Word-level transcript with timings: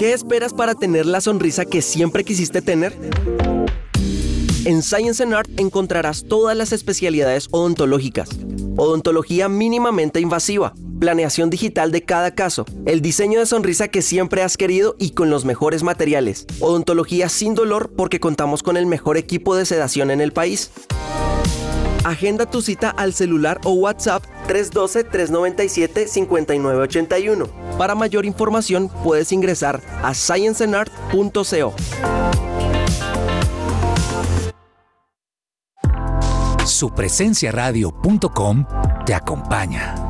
¿Qué 0.00 0.14
esperas 0.14 0.54
para 0.54 0.74
tener 0.74 1.04
la 1.04 1.20
sonrisa 1.20 1.66
que 1.66 1.82
siempre 1.82 2.24
quisiste 2.24 2.62
tener? 2.62 2.96
En 4.64 4.82
Science 4.82 5.22
and 5.22 5.34
Art 5.34 5.50
encontrarás 5.58 6.24
todas 6.24 6.56
las 6.56 6.72
especialidades 6.72 7.48
odontológicas, 7.50 8.30
odontología 8.78 9.50
mínimamente 9.50 10.18
invasiva, 10.18 10.72
planeación 11.00 11.50
digital 11.50 11.92
de 11.92 12.02
cada 12.02 12.34
caso, 12.34 12.64
el 12.86 13.02
diseño 13.02 13.40
de 13.40 13.46
sonrisa 13.46 13.88
que 13.88 14.00
siempre 14.00 14.42
has 14.42 14.56
querido 14.56 14.96
y 14.98 15.10
con 15.10 15.28
los 15.28 15.44
mejores 15.44 15.82
materiales, 15.82 16.46
odontología 16.60 17.28
sin 17.28 17.54
dolor 17.54 17.92
porque 17.94 18.20
contamos 18.20 18.62
con 18.62 18.78
el 18.78 18.86
mejor 18.86 19.18
equipo 19.18 19.54
de 19.54 19.66
sedación 19.66 20.10
en 20.10 20.22
el 20.22 20.32
país. 20.32 20.70
Agenda 22.04 22.46
tu 22.46 22.62
cita 22.62 22.90
al 22.90 23.12
celular 23.12 23.60
o 23.64 23.72
WhatsApp 23.72 24.24
312-397-5981. 24.48 27.48
Para 27.76 27.94
mayor 27.94 28.24
información 28.26 28.90
puedes 29.04 29.30
ingresar 29.32 29.82
a 30.02 30.14
scienceandart.co. 30.14 31.74
Supresenciaradio.com 36.64 38.64
te 39.04 39.14
acompaña. 39.14 40.09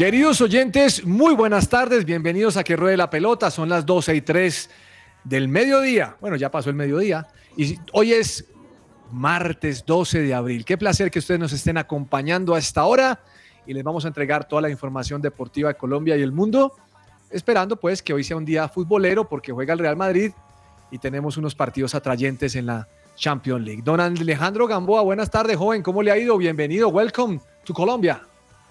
Queridos 0.00 0.40
oyentes, 0.40 1.04
muy 1.04 1.34
buenas 1.34 1.68
tardes, 1.68 2.06
bienvenidos 2.06 2.56
a 2.56 2.64
Que 2.64 2.74
Ruede 2.74 2.96
la 2.96 3.10
Pelota, 3.10 3.50
son 3.50 3.68
las 3.68 3.84
12 3.84 4.14
y 4.14 4.20
3 4.22 4.70
del 5.24 5.46
mediodía, 5.46 6.16
bueno, 6.22 6.36
ya 6.36 6.50
pasó 6.50 6.70
el 6.70 6.74
mediodía, 6.74 7.28
y 7.54 7.78
hoy 7.92 8.14
es 8.14 8.46
martes 9.12 9.84
12 9.84 10.22
de 10.22 10.32
abril. 10.32 10.64
Qué 10.64 10.78
placer 10.78 11.10
que 11.10 11.18
ustedes 11.18 11.38
nos 11.38 11.52
estén 11.52 11.76
acompañando 11.76 12.54
a 12.54 12.58
esta 12.58 12.86
hora 12.86 13.20
y 13.66 13.74
les 13.74 13.84
vamos 13.84 14.06
a 14.06 14.08
entregar 14.08 14.48
toda 14.48 14.62
la 14.62 14.70
información 14.70 15.20
deportiva 15.20 15.68
de 15.68 15.74
Colombia 15.74 16.16
y 16.16 16.22
el 16.22 16.32
mundo, 16.32 16.72
esperando 17.28 17.76
pues 17.76 18.02
que 18.02 18.14
hoy 18.14 18.24
sea 18.24 18.38
un 18.38 18.46
día 18.46 18.70
futbolero 18.70 19.28
porque 19.28 19.52
juega 19.52 19.74
el 19.74 19.80
Real 19.80 19.96
Madrid 19.98 20.32
y 20.90 20.96
tenemos 20.96 21.36
unos 21.36 21.54
partidos 21.54 21.94
atrayentes 21.94 22.56
en 22.56 22.64
la 22.64 22.88
Champions 23.16 23.62
League. 23.66 23.82
Don 23.84 24.00
Alejandro 24.00 24.66
Gamboa, 24.66 25.02
buenas 25.02 25.30
tardes, 25.30 25.58
joven, 25.58 25.82
¿cómo 25.82 26.02
le 26.02 26.10
ha 26.10 26.16
ido? 26.16 26.38
Bienvenido, 26.38 26.88
welcome 26.88 27.38
to 27.64 27.74
Colombia. 27.74 28.22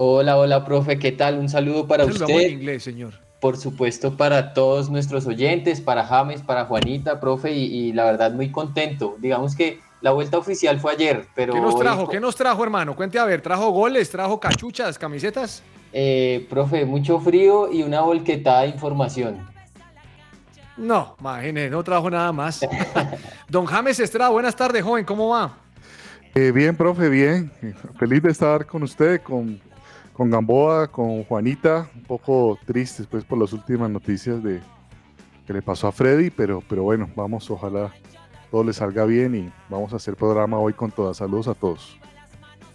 Hola, 0.02 0.38
hola, 0.38 0.64
profe, 0.64 0.98
¿qué 0.98 1.12
tal? 1.12 1.38
Un 1.38 1.50
saludo 1.50 1.86
para 1.86 2.06
Saludamos 2.06 2.32
usted. 2.32 2.46
en 2.48 2.54
inglés, 2.54 2.84
señor. 2.84 3.16
Por 3.42 3.58
supuesto, 3.58 4.16
para 4.16 4.54
todos 4.54 4.90
nuestros 4.90 5.26
oyentes, 5.28 5.82
para 5.82 6.06
James, 6.06 6.42
para 6.42 6.64
Juanita, 6.66 7.20
profe, 7.20 7.52
y, 7.52 7.66
y 7.66 7.92
la 7.94 8.06
verdad 8.06 8.32
muy 8.32 8.50
contento. 8.50 9.18
Digamos 9.20 9.58
que 9.58 9.80
la 10.00 10.12
vuelta 10.12 10.38
oficial 10.38 10.80
fue 10.80 10.94
ayer, 10.94 11.26
pero... 11.36 11.54
¿Qué 11.54 11.60
nos 11.60 11.76
hoy- 11.76 11.82
trajo? 11.82 12.08
¿Qué 12.08 12.20
nos 12.22 12.34
trajo, 12.38 12.64
hermano? 12.64 12.96
Cuente 12.96 13.20
a 13.20 13.26
ver, 13.26 13.42
¿trajo 13.42 13.72
goles, 13.72 14.10
trajo 14.10 14.40
cachuchas, 14.40 14.98
camisetas? 14.98 15.64
Eh, 15.92 16.48
profe, 16.50 16.86
mucho 16.86 17.20
frío 17.20 17.70
y 17.70 17.84
una 17.84 18.00
volquetada 18.00 18.62
de 18.62 18.70
información. 18.70 19.46
No, 20.78 21.18
imagínese, 21.20 21.70
no 21.72 21.84
trajo 21.84 22.10
nada 22.10 22.32
más. 22.32 22.62
Don 23.50 23.66
James 23.66 24.00
Estrada, 24.00 24.30
buenas 24.30 24.56
tardes, 24.56 24.82
joven, 24.82 25.04
¿cómo 25.04 25.28
va? 25.28 25.58
Eh, 26.36 26.52
bien, 26.54 26.78
profe, 26.78 27.10
bien. 27.10 27.52
Feliz 27.98 28.22
de 28.24 28.32
estar 28.32 28.66
con 28.66 28.84
usted, 28.84 29.22
con, 29.22 29.60
con 30.20 30.30
Gamboa, 30.30 30.90
con 30.90 31.24
Juanita. 31.24 31.90
Un 31.96 32.04
poco 32.04 32.60
triste 32.66 33.04
después 33.04 33.24
por 33.24 33.40
las 33.40 33.54
últimas 33.54 33.90
noticias 33.90 34.44
de 34.44 34.60
que 35.48 35.54
le 35.54 35.62
pasó 35.62 35.88
a 35.88 35.94
Freddy, 35.94 36.30
pero, 36.30 36.62
pero 36.68 36.84
bueno, 36.84 37.10
vamos, 37.16 37.50
ojalá 37.50 37.94
todo 38.52 38.66
le 38.66 38.74
salga 38.74 39.06
bien 39.06 39.34
y 39.34 39.50
vamos 39.70 39.94
a 39.94 39.96
hacer 39.96 40.18
programa 40.18 40.60
hoy 40.60 40.74
con 40.74 40.92
todas. 40.92 41.16
Saludos 41.16 41.48
a 41.48 41.54
todos. 41.54 41.98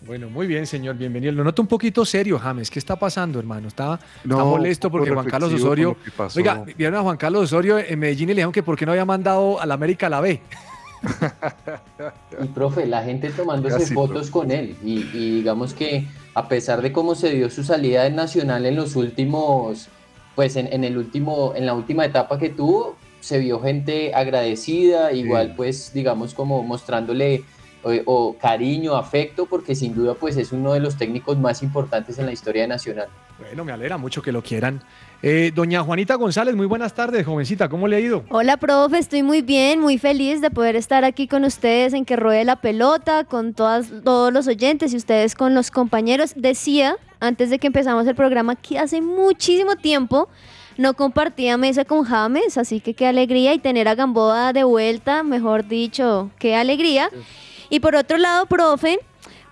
Bueno, 0.06 0.30
muy 0.30 0.46
bien, 0.46 0.66
señor, 0.66 0.96
bienvenido. 0.96 1.32
Lo 1.32 1.44
noto 1.44 1.60
un 1.60 1.68
poquito 1.68 2.06
serio, 2.06 2.38
James. 2.38 2.70
¿Qué 2.70 2.78
está 2.78 2.96
pasando, 2.96 3.38
hermano? 3.38 3.68
Está, 3.68 4.00
molesto 4.24 4.90
porque 4.90 5.10
Juan 5.10 5.26
Carlos 5.26 5.52
Osorio. 5.52 5.98
Oiga, 6.34 6.64
vieron 6.78 6.98
a 6.98 7.02
Juan 7.02 7.18
Carlos 7.18 7.44
Osorio 7.44 7.78
en 7.78 7.98
Medellín 7.98 8.30
y 8.30 8.32
le 8.32 8.36
dijeron 8.36 8.52
que 8.52 8.62
por 8.62 8.78
qué 8.78 8.86
no 8.86 8.92
había 8.92 9.04
mandado 9.04 9.60
a 9.60 9.66
la 9.66 9.74
América 9.74 10.06
a 10.06 10.10
la 10.10 10.22
B. 10.22 10.40
Y 12.42 12.48
profe, 12.48 12.86
la 12.86 13.02
gente 13.02 13.30
tomándose 13.30 13.78
Casi, 13.78 13.94
fotos 13.94 14.30
con 14.30 14.50
él. 14.50 14.76
Y, 14.84 15.00
y 15.12 15.30
digamos 15.36 15.74
que 15.74 16.06
a 16.34 16.48
pesar 16.48 16.82
de 16.82 16.92
cómo 16.92 17.14
se 17.14 17.30
dio 17.30 17.48
su 17.50 17.62
salida 17.62 18.04
del 18.04 18.16
Nacional 18.16 18.66
en 18.66 18.76
los 18.76 18.96
últimos, 18.96 19.88
pues 20.34 20.56
en, 20.56 20.72
en 20.72 20.84
el 20.84 20.98
último, 20.98 21.52
en 21.54 21.66
la 21.66 21.74
última 21.74 22.04
etapa 22.04 22.38
que 22.38 22.50
tuvo, 22.50 22.96
se 23.20 23.38
vio 23.38 23.60
gente 23.60 24.14
agradecida, 24.14 25.12
igual 25.12 25.54
pues 25.56 25.92
digamos 25.94 26.34
como 26.34 26.62
mostrándole 26.62 27.44
o, 27.82 27.92
o 28.04 28.38
cariño, 28.38 28.96
afecto, 28.96 29.46
porque 29.46 29.74
sin 29.74 29.94
duda 29.94 30.14
pues 30.14 30.36
es 30.36 30.52
uno 30.52 30.72
de 30.72 30.80
los 30.80 30.96
técnicos 30.96 31.38
más 31.38 31.62
importantes 31.62 32.18
en 32.18 32.26
la 32.26 32.32
historia 32.32 32.62
de 32.62 32.68
Nacional. 32.68 33.08
Bueno, 33.38 33.64
me 33.64 33.72
alegra 33.72 33.96
mucho 33.96 34.22
que 34.22 34.32
lo 34.32 34.42
quieran. 34.42 34.82
Eh, 35.26 35.52
doña 35.54 35.82
Juanita 35.82 36.16
González, 36.16 36.54
muy 36.54 36.66
buenas 36.66 36.92
tardes, 36.92 37.24
jovencita, 37.24 37.70
¿cómo 37.70 37.88
le 37.88 37.96
ha 37.96 38.00
ido? 38.00 38.26
Hola, 38.28 38.58
profe, 38.58 38.98
estoy 38.98 39.22
muy 39.22 39.40
bien, 39.40 39.80
muy 39.80 39.96
feliz 39.96 40.42
de 40.42 40.50
poder 40.50 40.76
estar 40.76 41.02
aquí 41.02 41.26
con 41.28 41.44
ustedes 41.44 41.94
en 41.94 42.04
que 42.04 42.14
ruede 42.14 42.44
la 42.44 42.56
pelota, 42.56 43.24
con 43.24 43.54
todas, 43.54 43.90
todos 44.04 44.34
los 44.34 44.46
oyentes 44.48 44.92
y 44.92 44.98
ustedes 44.98 45.34
con 45.34 45.54
los 45.54 45.70
compañeros. 45.70 46.34
Decía, 46.36 46.98
antes 47.20 47.48
de 47.48 47.58
que 47.58 47.68
empezamos 47.68 48.06
el 48.06 48.14
programa, 48.14 48.54
que 48.54 48.78
hace 48.78 49.00
muchísimo 49.00 49.76
tiempo 49.76 50.28
no 50.76 50.92
compartía 50.92 51.56
mesa 51.56 51.86
con 51.86 52.04
James, 52.04 52.58
así 52.58 52.80
que 52.80 52.92
qué 52.92 53.06
alegría 53.06 53.54
y 53.54 53.58
tener 53.58 53.88
a 53.88 53.94
Gamboa 53.94 54.52
de 54.52 54.64
vuelta, 54.64 55.22
mejor 55.22 55.66
dicho, 55.66 56.32
qué 56.38 56.54
alegría. 56.54 57.08
Y 57.70 57.80
por 57.80 57.96
otro 57.96 58.18
lado, 58.18 58.44
profe, 58.44 58.98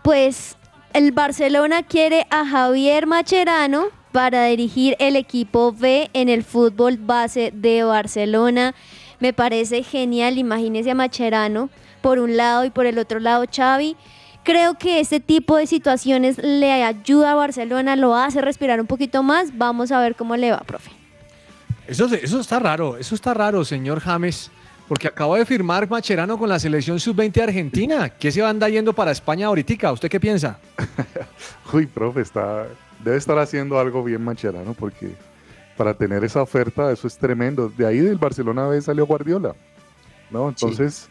pues 0.02 0.58
el 0.92 1.12
Barcelona 1.12 1.82
quiere 1.82 2.26
a 2.28 2.44
Javier 2.44 3.06
Macherano 3.06 4.01
para 4.12 4.44
dirigir 4.46 4.94
el 4.98 5.16
equipo 5.16 5.72
B 5.72 6.10
en 6.12 6.28
el 6.28 6.44
fútbol 6.44 6.98
base 6.98 7.52
de 7.54 7.82
Barcelona. 7.82 8.74
Me 9.18 9.32
parece 9.32 9.82
genial, 9.82 10.38
imagínese 10.38 10.90
a 10.90 10.94
Macherano 10.94 11.70
por 12.02 12.18
un 12.18 12.36
lado 12.36 12.64
y 12.64 12.70
por 12.70 12.86
el 12.86 12.98
otro 12.98 13.20
lado 13.20 13.44
Xavi. 13.50 13.96
Creo 14.44 14.74
que 14.74 15.00
este 15.00 15.20
tipo 15.20 15.56
de 15.56 15.66
situaciones 15.66 16.36
le 16.38 16.72
ayuda 16.82 17.32
a 17.32 17.34
Barcelona, 17.34 17.96
lo 17.96 18.16
hace 18.16 18.40
respirar 18.40 18.80
un 18.80 18.86
poquito 18.86 19.22
más. 19.22 19.56
Vamos 19.56 19.92
a 19.92 20.00
ver 20.00 20.16
cómo 20.16 20.36
le 20.36 20.50
va, 20.50 20.58
profe. 20.60 20.90
Eso, 21.86 22.06
eso 22.06 22.40
está 22.40 22.58
raro, 22.58 22.96
eso 22.96 23.14
está 23.14 23.34
raro, 23.34 23.64
señor 23.64 24.00
James, 24.00 24.50
porque 24.88 25.08
acabo 25.08 25.36
de 25.36 25.46
firmar 25.46 25.88
Macherano 25.88 26.38
con 26.38 26.48
la 26.48 26.58
selección 26.58 26.98
sub-20 26.98 27.42
argentina. 27.42 28.08
¿Qué 28.08 28.32
se 28.32 28.40
va 28.40 28.48
a 28.48 28.50
andar 28.50 28.70
yendo 28.70 28.92
para 28.92 29.12
España 29.12 29.46
ahorita? 29.46 29.92
¿Usted 29.92 30.08
qué 30.08 30.18
piensa? 30.18 30.58
Uy, 31.72 31.86
profe, 31.86 32.22
está, 32.22 32.66
debe 33.04 33.16
estar 33.16 33.38
haciendo 33.38 33.78
algo 33.78 34.02
bien 34.04 34.22
Macherano, 34.22 34.74
porque 34.74 35.12
para 35.76 35.94
tener 35.94 36.24
esa 36.24 36.42
oferta, 36.42 36.92
eso 36.92 37.06
es 37.06 37.16
tremendo. 37.16 37.68
De 37.68 37.86
ahí 37.86 37.98
del 37.98 38.18
Barcelona 38.18 38.66
B 38.66 38.80
salió 38.80 39.06
Guardiola, 39.06 39.54
¿no? 40.30 40.48
Entonces, 40.48 41.08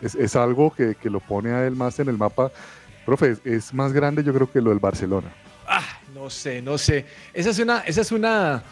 es, 0.00 0.14
es, 0.14 0.36
algo 0.36 0.72
que, 0.72 0.94
que, 0.94 1.10
lo 1.10 1.20
pone 1.20 1.50
a 1.50 1.66
él 1.66 1.76
más 1.76 1.98
en 1.98 2.08
el 2.08 2.16
mapa. 2.16 2.50
Profe, 3.04 3.32
es, 3.32 3.40
es, 3.44 3.74
más 3.74 3.92
grande 3.92 4.22
yo 4.22 4.32
creo 4.32 4.50
que 4.50 4.60
lo 4.60 4.70
del 4.70 4.78
Barcelona. 4.78 5.28
Ah, 5.66 5.84
no 6.14 6.30
sé, 6.30 6.62
no 6.62 6.78
sé. 6.78 7.04
Esa 7.34 7.50
es 7.50 7.58
una, 7.58 7.80
esa 7.80 8.00
es 8.00 8.12
una, 8.12 8.62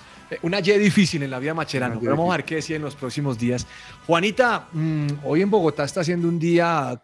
una 0.43 0.61
Y 0.61 0.79
difícil 0.79 1.23
en 1.23 1.31
la 1.31 1.39
vida 1.39 1.55
Macherano. 1.55 1.99
Pero 2.01 2.13
vamos 2.13 2.33
a 2.33 2.37
ver 2.39 2.47
qué 2.47 2.57
decía 2.57 2.77
en 2.77 2.83
los 2.83 2.95
próximos 2.95 3.39
días. 3.39 3.67
Juanita, 4.07 4.69
mmm, 4.73 5.07
hoy 5.25 5.43
en 5.43 5.51
Bogotá 5.51 5.85
está 5.85 6.01
haciendo 6.01 6.29
un 6.29 6.39
día 6.39 7.01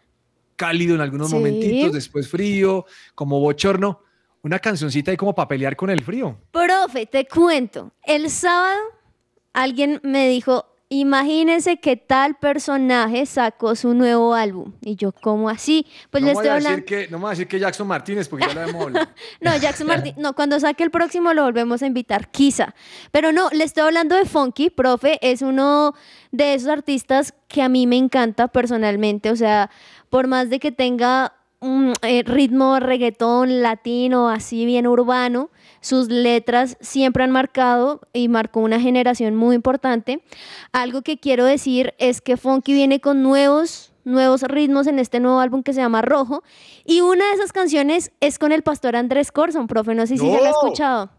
cálido 0.55 0.95
en 0.95 1.01
algunos 1.01 1.29
Sí. 1.29 1.35
momentitos, 1.35 1.93
después 1.93 2.27
frío, 2.29 2.85
como 3.15 3.39
bochorno. 3.39 4.01
Una 4.43 4.59
cancioncita 4.59 5.09
ahí 5.09 5.15
como 5.15 5.33
para 5.33 5.47
pelear 5.47 5.77
con 5.77 5.89
el 5.89 6.03
frío. 6.03 6.37
Profe, 6.51 7.05
te 7.05 7.25
cuento. 7.25 7.93
El 8.03 8.29
sábado 8.29 8.77
alguien 9.53 10.01
me 10.03 10.27
dijo, 10.27 10.65
imagínense 10.89 11.77
que 11.77 11.95
tal 11.95 12.35
personaje 12.35 13.25
sacó 13.25 13.73
su 13.75 13.93
nuevo 13.93 14.33
álbum. 14.33 14.73
Y 14.81 14.97
yo, 14.97 15.13
¿cómo 15.13 15.49
así? 15.49 15.87
Pues 16.11 16.21
no, 16.21 16.27
le 16.27 16.33
estoy 16.33 16.49
a 16.49 16.55
hablando... 16.55 16.81
decir 16.81 16.85
que, 16.85 17.07
no 17.09 17.19
me 17.19 17.21
voy 17.21 17.27
a 17.27 17.31
decir 17.31 17.47
que 17.47 17.57
Jackson 17.57 17.87
Martínez, 17.87 18.27
porque 18.27 18.47
ya 18.47 18.53
lo 18.53 18.69
hemos. 18.69 18.91
No, 19.39 19.57
Jackson 19.57 19.87
Martín, 19.87 20.13
no, 20.17 20.33
cuando 20.33 20.59
saque 20.59 20.83
el 20.83 20.91
próximo 20.91 21.33
lo 21.33 21.43
volvemos 21.43 21.81
a 21.81 21.87
invitar, 21.87 22.29
quizá. 22.29 22.75
Pero 23.11 23.31
no, 23.31 23.49
le 23.51 23.63
estoy 23.63 23.83
hablando 23.83 24.17
de 24.17 24.25
Funky, 24.25 24.69
profe, 24.71 25.19
es 25.21 25.41
uno 25.41 25.95
de 26.31 26.53
esos 26.53 26.67
artistas 26.67 27.33
que 27.47 27.61
a 27.61 27.69
mí 27.69 27.87
me 27.87 27.95
encanta 27.95 28.49
personalmente, 28.49 29.31
o 29.31 29.37
sea, 29.37 29.69
por 30.09 30.27
más 30.27 30.49
de 30.49 30.59
que 30.59 30.73
tenga 30.73 31.33
un 31.63 31.93
eh, 32.01 32.23
ritmo 32.23 32.79
reggaetón 32.79 33.61
latino, 33.61 34.29
así 34.29 34.65
bien 34.65 34.85
urbano, 34.85 35.49
sus 35.81 36.09
letras 36.09 36.77
siempre 36.81 37.23
han 37.23 37.31
marcado 37.31 38.01
y 38.11 38.27
marcó 38.27 38.59
una 38.59 38.79
generación 38.79 39.35
muy 39.35 39.55
importante. 39.55 40.21
Algo 40.73 41.01
que 41.01 41.17
quiero 41.17 41.45
decir 41.45 41.93
es 41.97 42.21
que 42.21 42.37
Funky 42.37 42.73
viene 42.73 42.99
con 42.99 43.23
nuevos 43.23 43.89
nuevos 44.05 44.41
ritmos 44.41 44.87
en 44.87 44.99
este 44.99 45.21
nuevo 45.21 45.39
álbum 45.39 45.63
que 45.63 45.71
se 45.71 45.79
llama 45.79 46.01
Rojo. 46.01 46.43
Y 46.83 46.99
una 46.99 47.25
de 47.25 47.33
esas 47.35 47.53
canciones 47.53 48.11
es 48.19 48.37
con 48.37 48.51
el 48.51 48.61
pastor 48.61 48.97
Andrés 48.97 49.31
Corson, 49.31 49.67
profe. 49.67 49.95
No 49.95 50.05
sé 50.05 50.17
si 50.17 50.25
se 50.25 50.31
la 50.31 50.37
ha 50.39 50.41
No. 50.41 50.49
escuchado. 50.49 51.09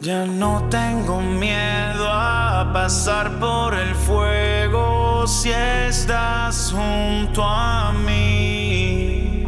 Ya 0.01 0.25
no 0.25 0.67
tengo 0.71 1.21
miedo 1.21 2.09
a 2.11 2.71
pasar 2.73 3.31
por 3.39 3.75
el 3.75 3.95
fuego 3.95 5.27
si 5.27 5.51
estás 5.51 6.73
junto 6.75 7.45
a 7.45 7.93
mí. 7.93 9.45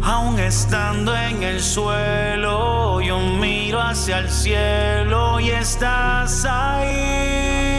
Aún 0.00 0.38
estando 0.38 1.12
en 1.16 1.42
el 1.42 1.60
suelo, 1.60 3.00
yo 3.00 3.18
miro 3.18 3.80
hacia 3.80 4.18
el 4.18 4.30
cielo 4.30 5.40
y 5.40 5.50
estás 5.50 6.44
ahí. 6.44 7.71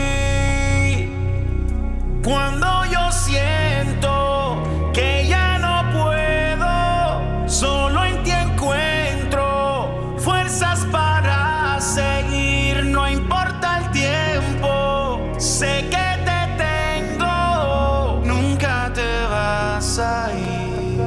Cuando 2.24 2.86
yo 2.86 3.12
siento 3.12 4.64
que 4.94 5.28
ya 5.28 5.58
no 5.60 5.92
puedo, 5.92 7.50
solo 7.50 8.06
en 8.06 8.24
ti 8.24 8.31
encuentro 8.31 10.16
fuerzas 10.18 10.86
para 10.86 11.81
seguir, 11.81 12.86
no 12.86 13.10
importa 13.10 13.80
el 13.80 13.92
tiempo, 13.92 15.20
sé 15.38 15.86
que 15.92 16.08
te 16.24 17.18
tengo, 17.18 18.22
nunca 18.24 18.90
te 18.94 19.24
vas 19.25 20.00
a 20.00 20.31
ir. 20.34 21.02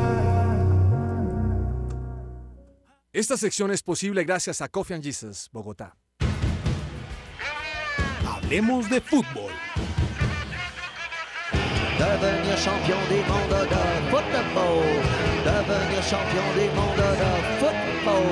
Esta 3.11 3.39
sección 3.39 3.71
es 3.71 3.83
posible 3.83 4.23
gracias 4.25 4.61
a 4.61 4.69
Coffee 4.69 4.97
and 4.97 5.03
Jesus, 5.03 5.49
Bogotá. 5.51 5.97
Hablemos 8.27 8.91
de 8.91 9.01
fútbol. 9.01 9.66
Devenir 11.99 12.59
champion 12.59 12.99
du 13.09 13.17
monde 13.25 13.65
de 13.73 14.11
football. 14.11 14.85
Devenir 15.45 16.03
champion 16.03 16.47
du 16.55 16.67
monde 16.77 17.07
de 17.21 17.31
football. 17.61 18.27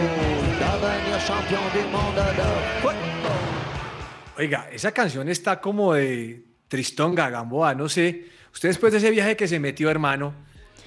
Devenir 0.60 1.20
champion 1.20 1.64
du 1.72 1.82
monde 1.90 2.24
de 2.36 2.48
football. 2.82 3.44
Oiga, 4.36 4.68
esa 4.70 4.92
canción 4.92 5.28
está 5.28 5.60
como 5.60 5.94
de 5.94 6.44
Tristonga, 6.68 7.30
Gamboa, 7.30 7.74
no 7.74 7.88
sé. 7.88 8.26
Usted 8.52 8.68
después 8.68 8.92
de 8.92 8.98
ese 8.98 9.10
viaje 9.10 9.34
que 9.36 9.48
se 9.48 9.58
metió, 9.58 9.90
hermano, 9.90 10.34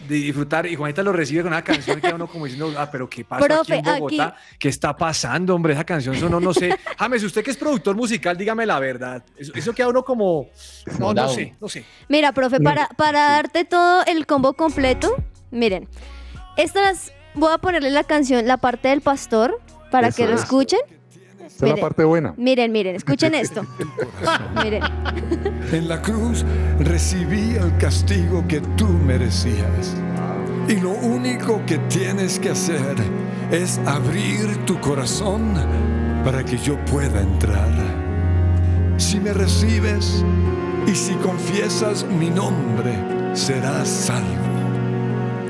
de 0.07 0.15
disfrutar, 0.15 0.65
y 0.65 0.75
Juanita 0.75 1.01
lo 1.03 1.11
recibe 1.11 1.41
con 1.43 1.51
una 1.51 1.63
canción 1.63 1.99
que 1.99 2.13
uno 2.13 2.27
como 2.27 2.45
diciendo, 2.45 2.73
ah, 2.77 2.89
pero 2.91 3.09
¿qué 3.09 3.25
pasa 3.25 3.45
Profe, 3.45 3.79
aquí 3.79 3.89
en 3.89 3.99
Bogotá? 3.99 4.35
¿Qué 4.59 4.69
está 4.69 4.95
pasando, 4.95 5.55
hombre? 5.55 5.73
Esa 5.73 5.83
canción 5.83 6.15
sonó, 6.15 6.39
no 6.39 6.53
sé. 6.53 6.77
James, 6.97 7.23
usted 7.23 7.43
que 7.43 7.51
es 7.51 7.57
productor 7.57 7.95
musical, 7.95 8.37
dígame 8.37 8.65
la 8.65 8.79
verdad. 8.79 9.23
Eso, 9.37 9.51
eso 9.55 9.73
queda 9.73 9.87
uno 9.87 10.03
como, 10.03 10.47
no, 10.99 11.13
no 11.13 11.29
sé, 11.29 11.55
no 11.59 11.67
sé. 11.69 11.85
Mira, 12.09 12.31
profe, 12.31 12.59
para, 12.59 12.87
para 12.89 13.31
darte 13.31 13.65
todo 13.65 14.03
el 14.05 14.25
combo 14.25 14.53
completo, 14.53 15.15
miren, 15.51 15.87
estas, 16.57 17.13
voy 17.33 17.53
a 17.53 17.57
ponerle 17.57 17.91
la 17.91 18.03
canción, 18.03 18.47
la 18.47 18.57
parte 18.57 18.89
del 18.89 19.01
pastor, 19.01 19.59
para 19.91 20.09
Eso 20.09 20.17
que 20.17 20.27
lo 20.27 20.35
es. 20.35 20.41
escuchen. 20.41 20.79
Esa 21.47 21.55
es 21.55 21.61
la 21.61 21.67
Miren. 21.69 21.81
parte 21.81 22.03
buena. 22.03 22.33
Miren, 22.37 22.71
miren, 22.71 22.95
escuchen 22.95 23.33
esto. 23.33 23.65
miren. 24.63 24.83
En 25.71 25.87
la 25.87 26.01
cruz 26.01 26.45
recibí 26.79 27.55
el 27.55 27.75
castigo 27.77 28.43
que 28.47 28.61
tú 28.75 28.87
merecías. 28.87 29.95
Y 30.67 30.75
lo 30.75 30.91
único 30.91 31.61
que 31.65 31.77
tienes 31.89 32.39
que 32.39 32.49
hacer 32.49 32.95
es 33.51 33.79
abrir 33.85 34.65
tu 34.65 34.79
corazón 34.81 35.53
para 36.25 36.43
que 36.43 36.57
yo 36.57 36.77
pueda 36.85 37.21
entrar. 37.21 37.71
Si 38.97 39.19
me 39.19 39.31
recibes 39.31 40.23
y 40.85 40.95
si 40.95 41.13
confiesas 41.15 42.05
mi 42.05 42.29
nombre, 42.29 42.93
serás 43.33 43.87
salvo. 43.87 44.27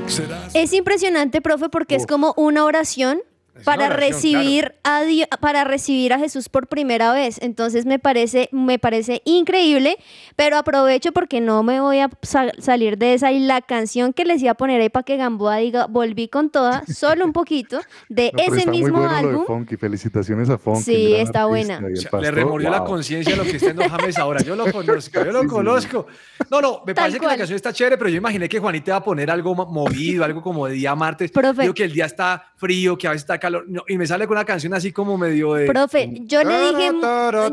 Serás 0.06 0.54
Es 0.54 0.72
impresionante, 0.72 1.40
profe, 1.40 1.68
porque 1.68 1.96
es 1.96 2.06
como 2.06 2.32
una 2.36 2.64
oración 2.64 3.20
para 3.64 3.88
recibir 3.88 4.74
a 4.84 5.02
Dio- 5.02 5.26
para 5.40 5.64
recibir 5.64 6.12
a 6.12 6.18
Jesús 6.18 6.48
por 6.48 6.66
primera 6.68 7.12
vez. 7.12 7.38
Entonces 7.42 7.86
me 7.86 7.98
parece 7.98 8.48
me 8.52 8.78
parece 8.78 9.22
increíble, 9.24 9.96
pero 10.36 10.56
aprovecho 10.56 11.12
porque 11.12 11.40
no 11.40 11.62
me 11.62 11.80
voy 11.80 11.98
a 12.00 12.10
sa- 12.22 12.52
salir 12.58 12.98
de 12.98 13.14
esa 13.14 13.32
y 13.32 13.38
la 13.40 13.60
canción 13.62 14.12
que 14.12 14.24
les 14.24 14.42
iba 14.42 14.52
a 14.52 14.54
poner 14.54 14.80
ahí 14.80 14.88
para 14.88 15.02
que 15.04 15.16
Gamboa 15.16 15.56
diga, 15.56 15.86
volví 15.86 16.28
con 16.28 16.50
toda, 16.50 16.84
solo 16.86 17.24
un 17.24 17.32
poquito 17.32 17.80
de 18.08 18.32
No, 18.38 18.42
ese 18.42 18.58
está 18.58 18.70
muy 18.70 18.80
mismo 18.80 18.98
bueno 18.98 19.12
lo 19.12 19.14
de 19.14 19.28
álbum. 19.28 19.46
Funky. 19.46 19.76
Felicitaciones 19.76 20.48
a 20.50 20.58
Funky. 20.58 20.82
Sí, 20.82 21.14
está 21.14 21.46
buena. 21.46 21.80
le 21.80 22.02
pastor, 22.02 22.34
remordió 22.34 22.70
la 22.70 22.80
wow. 22.80 22.88
conciencia 22.88 23.34
lo 23.36 23.42
que 23.44 23.50
está 23.56 23.66
haciendo 23.70 23.88
James 23.88 24.18
ahora. 24.18 24.42
Yo 24.42 24.56
lo 24.56 24.70
conozco, 24.70 25.24
yo 25.24 25.32
lo 25.32 25.40
Sí, 25.42 25.46
sí. 25.48 25.54
conozco. 25.54 26.06
No, 26.50 26.60
no, 26.60 26.82
me 26.86 26.94
Tal 26.94 27.02
parece 27.04 27.18
que 27.18 27.26
la 27.26 27.30
cual. 27.30 27.38
canción 27.38 27.56
está 27.56 27.72
chévere, 27.72 27.96
pero 27.98 28.10
yo 28.10 28.16
imaginé 28.16 28.48
que 28.48 28.58
Juanita 28.58 28.90
iba 28.90 28.96
a 28.96 29.02
poner 29.04 29.30
algo 29.30 29.54
mo- 29.54 29.66
movido, 29.66 30.24
algo 30.24 30.42
como 30.42 30.66
de 30.66 30.74
día 30.74 30.94
martes. 30.94 31.30
Profe. 31.30 31.62
Digo 31.62 31.74
que 31.74 31.84
el 31.84 31.92
día 31.92 32.06
está 32.06 32.52
frío, 32.56 32.96
que 32.98 33.06
a 33.06 33.10
veces 33.10 33.22
está 33.22 33.38
calor. 33.52 33.64
no, 33.68 33.82
y 33.88 33.98
me 33.98 34.06
sale 34.06 34.26
con 34.26 34.36
una 34.36 34.44
canción 34.44 34.74
así 34.74 34.92
como 34.92 35.16
medio 35.18 35.54
de. 35.54 35.66
Profe, 35.66 36.10
yo 36.22 36.42
le 36.44 36.58
dije, 36.58 36.90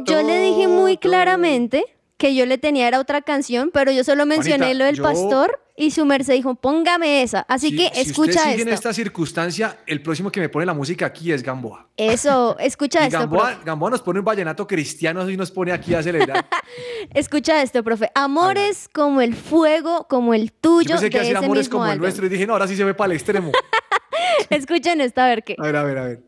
yo 0.06 0.22
le 0.24 0.40
dije 0.42 0.68
muy 0.68 0.98
claramente 0.98 1.86
que 2.18 2.34
yo 2.34 2.46
le 2.46 2.58
tenía 2.58 2.88
era 2.88 3.00
otra 3.02 3.22
canción, 3.22 3.72
pero 3.74 3.92
yo 3.92 4.04
solo 4.06 4.26
mencioné 4.26 4.58
Juanita, 4.68 4.78
lo 4.80 4.86
del 4.86 4.96
yo- 4.96 5.04
pastor 5.04 5.60
y 5.78 5.92
su 5.92 6.06
merced 6.06 6.34
dijo, 6.34 6.56
póngame 6.56 7.22
esa. 7.22 7.42
Así 7.50 7.72
Si- 7.72 7.76
que 7.76 7.90
si 7.94 8.00
escucha 8.10 8.40
usted 8.40 8.52
sigue 8.52 8.62
en 8.62 8.70
esta 8.70 8.94
circunstancia, 8.94 9.80
el 9.86 10.02
próximo 10.02 10.32
que 10.32 10.40
me 10.40 10.48
pone 10.48 10.66
la 10.66 10.74
música 10.74 11.06
aquí 11.08 11.34
es 11.34 11.44
Gamboa. 11.44 11.90
Eso, 11.98 12.56
escucha 12.60 13.02
Y 13.04 13.08
esto, 13.08 13.20
Gamboa, 13.20 13.48
profe. 13.50 13.66
Gamboa 13.66 13.90
nos 13.90 14.02
pone 14.02 14.20
un 14.20 14.26
vallenato 14.26 14.66
cristiano 14.66 15.30
y 15.30 15.36
nos 15.36 15.52
pone 15.52 15.74
aquí 15.74 15.94
a 15.94 16.02
celebrar. 16.02 16.46
Escucha 17.14 17.62
esto, 17.62 17.84
profe. 17.84 18.10
Amores 18.16 18.88
como 18.94 19.20
el 19.20 19.36
fuego, 19.36 20.08
como 20.10 20.34
el 20.34 20.46
Yo 20.52 20.56
tuyo 20.62 20.90
pensé 20.92 21.10
que 21.10 21.20
de 21.20 21.28
ese 21.28 21.38
amores 21.38 21.66
mismo 21.66 21.80
como 21.80 21.92
el 21.92 22.00
nuestro 22.00 22.26
y 22.26 22.30
dije, 22.30 22.48
no, 22.48 22.54
ahora 22.54 22.68
sí 22.70 22.78
se 22.78 22.86
ve 22.86 22.94
para 22.94 23.12
el 23.12 23.18
extremo. 23.18 23.52
Escuchen 24.50 25.02
esto, 25.02 25.22
a 25.22 25.28
ver 25.28 25.44
qué. 25.44 25.56
A 25.58 25.64
ver, 25.64 25.76
a 25.76 25.84
ver, 25.84 25.98
a 25.98 26.04
ver. 26.04 26.20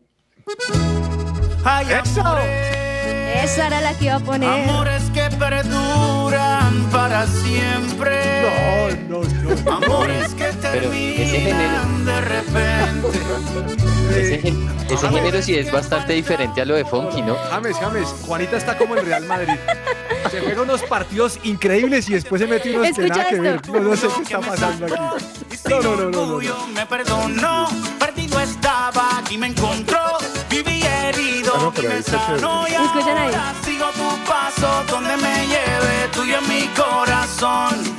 Esa 3.42 3.66
era 3.66 3.80
la 3.80 3.92
que 3.94 4.06
iba 4.06 4.16
a 4.16 4.20
poner. 4.20 4.48
Amores 4.48 5.02
que 5.14 5.28
perduran 5.36 6.90
para 6.90 7.26
siempre. 7.26 8.42
No, 9.08 9.20
no, 9.20 9.28
no. 9.64 9.72
Amores 9.72 10.34
que 10.34 10.44
terminan 10.60 12.04
de 12.04 12.20
repente. 12.20 13.18
ese, 14.10 14.38
gen- 14.38 14.68
ese 14.90 15.08
género 15.08 15.42
sí 15.42 15.54
es 15.56 15.70
bastante 15.70 16.12
diferente 16.14 16.60
a 16.60 16.64
lo 16.64 16.74
de 16.74 16.84
Funky, 16.84 17.22
¿no? 17.22 17.36
James, 17.50 17.76
James, 17.78 18.08
Juanita 18.26 18.56
está 18.56 18.76
como 18.78 18.94
el 18.96 19.04
Real 19.06 19.24
Madrid. 19.24 19.54
Se 20.30 20.40
juega 20.40 20.62
unos 20.62 20.82
partidos 20.82 21.38
increíbles 21.44 22.08
y 22.10 22.14
después 22.14 22.40
se 22.42 22.46
mete 22.46 22.70
unos 22.76 22.82
que 22.82 22.88
Escucha 22.90 23.08
nada 23.08 23.28
que 23.30 23.40
ver. 23.40 23.54
esto. 23.56 23.72
No, 23.72 23.80
no 23.80 23.96
sé 23.96 24.08
qué 24.16 24.22
está 24.24 24.40
pasando 24.40 24.86
aquí. 24.86 24.94
No, 25.70 25.80
no, 25.80 25.96
no, 25.96 26.10
no, 26.10 26.40
no. 26.42 26.66
Me 26.74 26.84
perdonó, 26.86 27.68
perdido 27.98 28.38
estaba 28.40 29.22
y 29.30 29.38
me 29.38 29.46
encontró. 29.46 30.00
Viví 30.50 30.82
herido, 30.82 31.52
Ah, 31.56 31.60
no, 31.62 31.72
pero 31.72 31.84
y 31.84 31.88
me 31.88 31.94
ahí 31.94 32.00
está 32.00 32.26
sanó 32.26 32.66
y 32.66 32.70
chévere. 32.72 32.84
Escuchen 32.86 33.16
ahí. 33.16 33.26
ahora 33.26 33.54
sigo 33.64 33.86
tu 33.92 34.24
paso 34.28 34.84
donde 34.90 35.16
me 35.16 35.46
lleve, 35.46 36.08
tuyo 36.12 36.38
en 36.38 36.48
mi 36.48 36.66
corazón. 36.74 37.96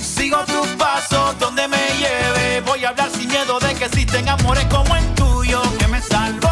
Sigo 0.00 0.38
tu 0.44 0.62
paso 0.76 1.34
donde 1.40 1.66
me 1.66 1.78
lleve. 1.98 2.60
Voy 2.60 2.84
a 2.84 2.90
hablar 2.90 3.10
sin 3.10 3.28
miedo 3.28 3.58
de 3.58 3.74
que 3.74 3.86
existen 3.86 4.28
amores 4.28 4.64
como 4.66 4.94
el 4.94 5.04
que 5.78 5.86
me 5.88 6.00
salvó 6.00 6.48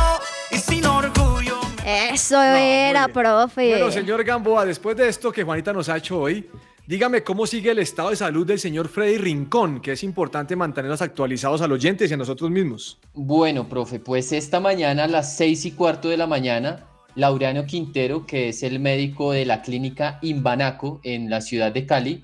y 0.51 0.57
sin 0.57 0.85
orgullo. 0.85 1.59
Eso 1.87 2.43
era, 2.43 3.09
profe. 3.09 3.71
Bueno, 3.71 3.91
señor 3.91 4.25
Gamboa, 4.25 4.65
después 4.65 4.97
de 4.97 5.09
esto 5.09 5.33
que 5.33 5.43
Juanita 5.43 5.73
nos 5.73 5.89
ha 5.89 5.97
hecho 5.97 6.21
hoy, 6.21 6.47
dígame 6.87 7.23
cómo 7.23 7.47
sigue 7.47 7.71
el 7.71 7.79
estado 7.79 8.11
de 8.11 8.17
salud 8.17 8.47
del 8.47 8.59
señor 8.59 8.89
Freddy 8.89 9.17
Rincón, 9.17 9.81
que 9.81 9.93
es 9.93 10.05
importante 10.05 10.55
mantenerlos 10.55 11.01
actualizados 11.01 11.63
al 11.63 11.73
oyentes 11.73 12.11
y 12.11 12.15
a 12.15 12.17
nosotros 12.19 12.51
mismos. 12.51 12.99
Bueno, 13.15 13.69
profe, 13.69 14.01
pues 14.01 14.33
esta 14.33 14.61
mañana 14.61 15.05
a 15.05 15.09
las 15.09 15.37
seis 15.37 15.65
y 15.65 15.73
cuarto 15.73 16.09
de 16.09 16.19
la 16.19 16.27
mañana, 16.27 16.87
Laureano 17.15 17.65
Quintero, 17.65 18.27
que 18.27 18.51
es 18.51 18.63
el 18.63 18.81
médico 18.81 19.33
de 19.33 19.47
la 19.47 19.63
clínica 19.63 20.19
Imbanaco 20.21 21.01
en 21.05 21.31
la 21.31 21.41
ciudad 21.41 21.73
de 21.73 21.87
Cali, 21.87 22.23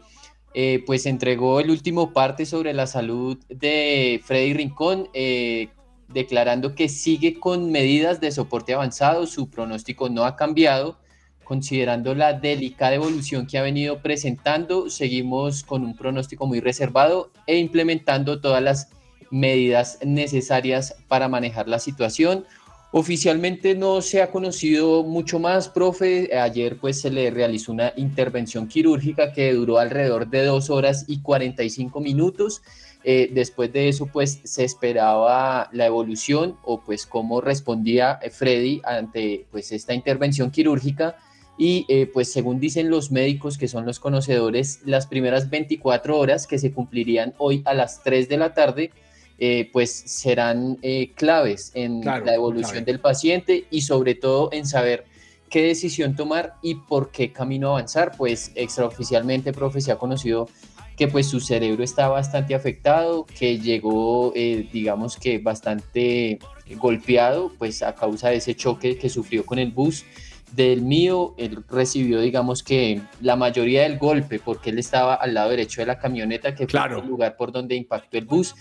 eh, 0.53 0.83
pues 0.87 1.07
entregó 1.07 1.61
el 1.61 1.71
último 1.71 2.13
parte 2.13 2.47
sobre 2.47 2.73
la 2.73 2.87
salud 2.87 3.39
de 3.49 4.21
Freddy 4.25 4.55
Rincón, 4.55 5.09
eh, 5.13 5.69
declarando 6.09 6.75
que 6.75 6.89
sigue 6.89 7.39
con 7.39 7.71
medidas 7.71 8.21
de 8.21 8.33
soporte 8.33 8.75
avanzado, 8.75 9.27
su 9.27 9.51
pronóstico 9.51 10.09
no 10.09 10.25
ha 10.25 10.37
cambiado. 10.37 10.99
Considerando 11.45 12.15
la 12.15 12.33
delicada 12.33 12.95
evolución 12.95 13.47
que 13.47 13.59
ha 13.59 13.63
venido 13.63 14.03
presentando, 14.03 14.91
seguimos 14.91 15.63
con 15.63 15.85
un 15.85 15.97
pronóstico 15.97 16.47
muy 16.47 16.61
reservado 16.61 17.31
e 17.47 17.59
implementando 17.59 18.41
todas 18.41 18.63
las 18.63 18.89
medidas 19.31 19.99
necesarias 20.05 20.97
para 21.09 21.29
manejar 21.29 21.69
la 21.69 21.79
situación. 21.79 22.45
Oficialmente 22.93 23.75
no 23.75 24.01
se 24.01 24.23
ha 24.23 24.31
conocido 24.31 25.03
mucho 25.03 25.39
más, 25.39 25.69
profe. 25.69 26.37
Ayer 26.37 26.79
pues 26.79 27.01
se 27.01 27.11
le 27.11 27.31
realizó 27.31 27.73
una 27.73 27.93
intervención 27.97 28.69
quirúrgica 28.69 29.33
que 29.33 29.53
duró 29.53 29.79
alrededor 29.79 30.29
de 30.29 30.45
dos 30.45 30.71
horas 30.71 31.05
y 31.07 31.21
45 31.21 32.01
minutos. 32.01 32.63
Eh, 33.09 33.31
después 33.33 33.73
de 33.73 33.89
eso 33.89 34.07
pues 34.07 34.41
se 34.43 34.65
esperaba 34.65 35.69
la 35.71 35.87
evolución 35.87 36.57
o 36.65 36.81
pues 36.81 37.07
cómo 37.07 37.41
respondía 37.41 38.19
eh, 38.21 38.31
Freddy 38.31 38.83
ante 38.85 39.47
pues 39.53 39.71
esta 39.71 39.95
intervención 39.95 40.51
quirúrgica. 40.51 41.17
Y 41.57 41.87
eh, 41.89 42.11
pues 42.13 42.33
según 42.33 42.59
dicen 42.59 42.91
los 42.91 43.13
médicos 43.13 43.59
que 43.59 43.69
son 43.69 43.87
los 43.87 44.01
conocedores, 44.01 44.81
las 44.85 45.07
primeras 45.07 45.49
24 45.51 46.19
horas 46.19 46.49
que 46.49 46.59
se 46.59 46.73
cumplirían 46.73 47.33
hoy 47.39 47.63
a 47.65 47.75
las 47.75 48.03
3 48.03 48.29
de 48.29 48.37
la 48.39 48.55
tarde, 48.55 48.91
eh, 49.39 49.71
pues 49.73 49.93
serán 49.93 50.77
claves 51.15 51.71
en 51.75 52.03
Claro, 52.03 52.25
la 52.25 52.35
evolución 52.35 52.85
del 52.85 52.99
paciente 52.99 53.67
y 53.71 53.83
sobre 53.83 54.17
todo 54.17 54.49
en 54.53 54.67
saber 54.67 55.05
qué 55.49 55.63
decisión 55.63 56.17
tomar 56.17 56.57
y 56.61 56.75
por 56.75 57.13
qué 57.13 57.33
camino 57.33 57.69
avanzar, 57.69 58.17
pues 58.19 58.51
extraoficialmente, 58.57 59.53
profe, 59.53 59.81
se 59.81 59.93
ha 59.93 59.97
conocido 59.97 60.49
que 60.97 61.09
pues 61.09 61.29
su 61.29 61.41
cerebro 61.41 61.85
está 61.85 62.09
bastante 62.09 62.55
afectado, 62.55 63.27
que 63.27 63.59
llegó, 63.59 64.33
eh, 64.35 64.69
digamos 64.73 65.17
que 65.17 65.39
bastante 65.39 66.39
golpeado, 66.77 67.53
pues 67.59 67.83
a 67.83 67.95
causa 67.95 68.31
de 68.31 68.37
ese 68.37 68.55
choque 68.55 68.99
que 68.99 69.09
sufrió 69.09 69.45
con 69.45 69.59
el 69.59 69.71
bus 69.71 70.05
del 70.53 70.83
mío, 70.83 71.35
él 71.37 71.63
recibió, 71.69 72.21
digamos 72.21 72.63
que 72.63 73.03
la 73.21 73.37
mayoría 73.37 73.83
del 73.83 73.99
golpe, 73.99 74.39
porque 74.39 74.71
él 74.71 74.79
estaba 74.79 75.15
al 75.15 75.35
lado 75.35 75.51
derecho 75.51 75.83
de 75.83 75.87
la 75.87 75.99
camioneta, 75.99 76.55
que 76.55 76.67
fue 76.67 76.81
el 76.81 77.07
lugar 77.07 77.37
por 77.37 77.53
donde 77.53 77.75
impactó 77.75 78.17
el 78.17 78.25
bus. 78.25 78.55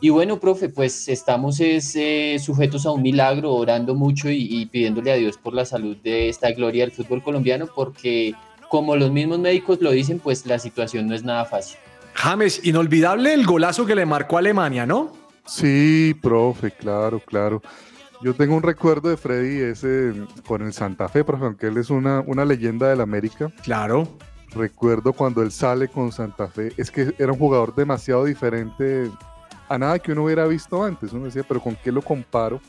Y 0.00 0.10
bueno, 0.10 0.38
profe, 0.38 0.68
pues 0.68 1.08
estamos 1.08 1.58
es, 1.58 1.96
eh, 1.96 2.36
sujetos 2.38 2.86
a 2.86 2.92
un 2.92 3.02
milagro, 3.02 3.54
orando 3.54 3.94
mucho 3.94 4.30
y, 4.30 4.46
y 4.48 4.66
pidiéndole 4.66 5.10
a 5.10 5.16
Dios 5.16 5.38
por 5.38 5.54
la 5.54 5.64
salud 5.64 5.96
de 5.96 6.28
esta 6.28 6.52
gloria 6.52 6.84
del 6.84 6.92
fútbol 6.92 7.22
colombiano, 7.22 7.66
porque 7.74 8.34
como 8.68 8.96
los 8.96 9.10
mismos 9.10 9.38
médicos 9.38 9.80
lo 9.80 9.90
dicen, 9.90 10.18
pues 10.18 10.46
la 10.46 10.58
situación 10.58 11.06
no 11.08 11.14
es 11.14 11.24
nada 11.24 11.44
fácil. 11.44 11.78
James, 12.14 12.60
inolvidable 12.64 13.32
el 13.32 13.46
golazo 13.46 13.86
que 13.86 13.94
le 13.94 14.04
marcó 14.04 14.36
a 14.36 14.38
Alemania, 14.40 14.86
¿no? 14.86 15.12
Sí, 15.46 16.14
profe, 16.20 16.70
claro, 16.70 17.20
claro. 17.20 17.62
Yo 18.20 18.34
tengo 18.34 18.56
un 18.56 18.62
recuerdo 18.62 19.08
de 19.08 19.16
Freddy 19.16 19.60
ese 19.60 20.12
con 20.46 20.62
el 20.62 20.72
Santa 20.72 21.08
Fe, 21.08 21.22
profe, 21.22 21.44
aunque 21.44 21.68
él 21.68 21.76
es 21.76 21.88
una, 21.88 22.20
una 22.26 22.44
leyenda 22.44 22.88
del 22.88 23.00
América. 23.00 23.52
Claro. 23.62 24.08
Recuerdo 24.50 25.12
cuando 25.12 25.42
él 25.42 25.52
sale 25.52 25.88
con 25.88 26.10
Santa 26.10 26.48
Fe, 26.48 26.72
es 26.76 26.90
que 26.90 27.14
era 27.18 27.32
un 27.32 27.38
jugador 27.38 27.74
demasiado 27.74 28.24
diferente 28.24 29.08
a 29.68 29.78
nada 29.78 29.98
que 29.98 30.12
uno 30.12 30.24
hubiera 30.24 30.46
visto 30.46 30.82
antes. 30.82 31.12
Uno 31.12 31.26
decía, 31.26 31.44
pero 31.46 31.60
¿con 31.60 31.76
qué 31.76 31.92
lo 31.92 32.02
comparo? 32.02 32.60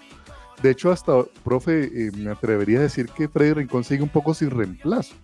De 0.61 0.71
hecho, 0.71 0.91
hasta, 0.91 1.23
profe, 1.43 1.85
eh, 1.85 2.11
me 2.15 2.31
atrevería 2.31 2.79
a 2.79 2.83
decir 2.83 3.07
que 3.09 3.27
Freddy 3.27 3.53
Rincón 3.53 3.83
sigue 3.83 4.03
un 4.03 4.09
poco 4.09 4.33
sin 4.33 4.51
reemplazo. 4.51 5.15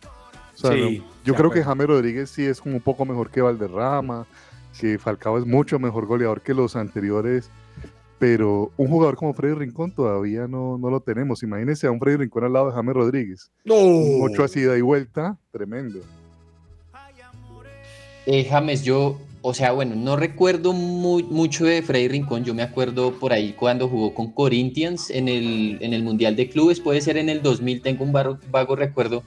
O 0.55 0.57
sea, 0.57 0.71
Sí, 0.71 0.99
no- 0.99 1.05
yo 1.23 1.35
creo 1.35 1.51
que. 1.51 1.63
James 1.63 1.87
Rodríguez 1.87 2.29
sí 2.29 2.43
es 2.45 2.59
como 2.61 2.75
un 2.75 2.81
poco 2.81 3.05
mejor 3.05 3.29
que 3.29 3.41
Valderrama, 3.41 4.25
que 4.79 4.97
Falcao 4.97 5.37
es 5.37 5.45
mucho 5.45 5.79
mejor 5.79 6.05
goleador 6.05 6.41
que 6.41 6.53
los 6.53 6.75
anteriores, 6.75 7.49
pero 8.19 8.71
un 8.77 8.87
jugador 8.87 9.15
como 9.17 9.33
Freddy 9.33 9.55
Rincón 9.55 9.91
todavía 9.91 10.47
no, 10.47 10.77
no 10.77 10.89
lo 10.89 10.99
tenemos. 11.01 11.43
Imagínense 11.43 11.87
a 11.87 11.91
un 11.91 11.99
Freddy 11.99 12.17
Rincón 12.17 12.43
al 12.45 12.53
lado 12.53 12.67
de 12.67 12.73
James 12.73 12.95
Rodríguez. 12.95 13.51
No. 13.63 13.75
Un 13.75 14.29
ocho 14.31 14.43
así 14.43 14.61
de 14.61 14.81
vuelta, 14.81 15.37
tremendo. 15.51 15.99
Eh, 18.25 18.45
James, 18.49 18.83
yo, 18.83 19.19
o 19.41 19.53
sea, 19.53 19.71
bueno, 19.73 19.95
no 19.95 20.15
recuerdo 20.15 20.73
muy, 20.73 21.21
mucho 21.23 21.65
de 21.65 21.83
Freddy 21.83 22.07
Rincón, 22.07 22.43
yo 22.43 22.55
me 22.55 22.63
acuerdo 22.63 23.13
por 23.19 23.33
ahí 23.33 23.53
cuando 23.53 23.87
jugó 23.87 24.15
con 24.15 24.31
Corinthians 24.31 25.11
en 25.11 25.27
el, 25.27 25.77
en 25.81 25.93
el 25.93 26.01
Mundial 26.01 26.35
de 26.35 26.49
Clubes, 26.49 26.79
puede 26.79 27.01
ser 27.01 27.17
en 27.17 27.29
el 27.29 27.43
2000, 27.43 27.81
tengo 27.83 28.03
un 28.03 28.11
vago, 28.11 28.39
vago 28.49 28.75
recuerdo, 28.75 29.21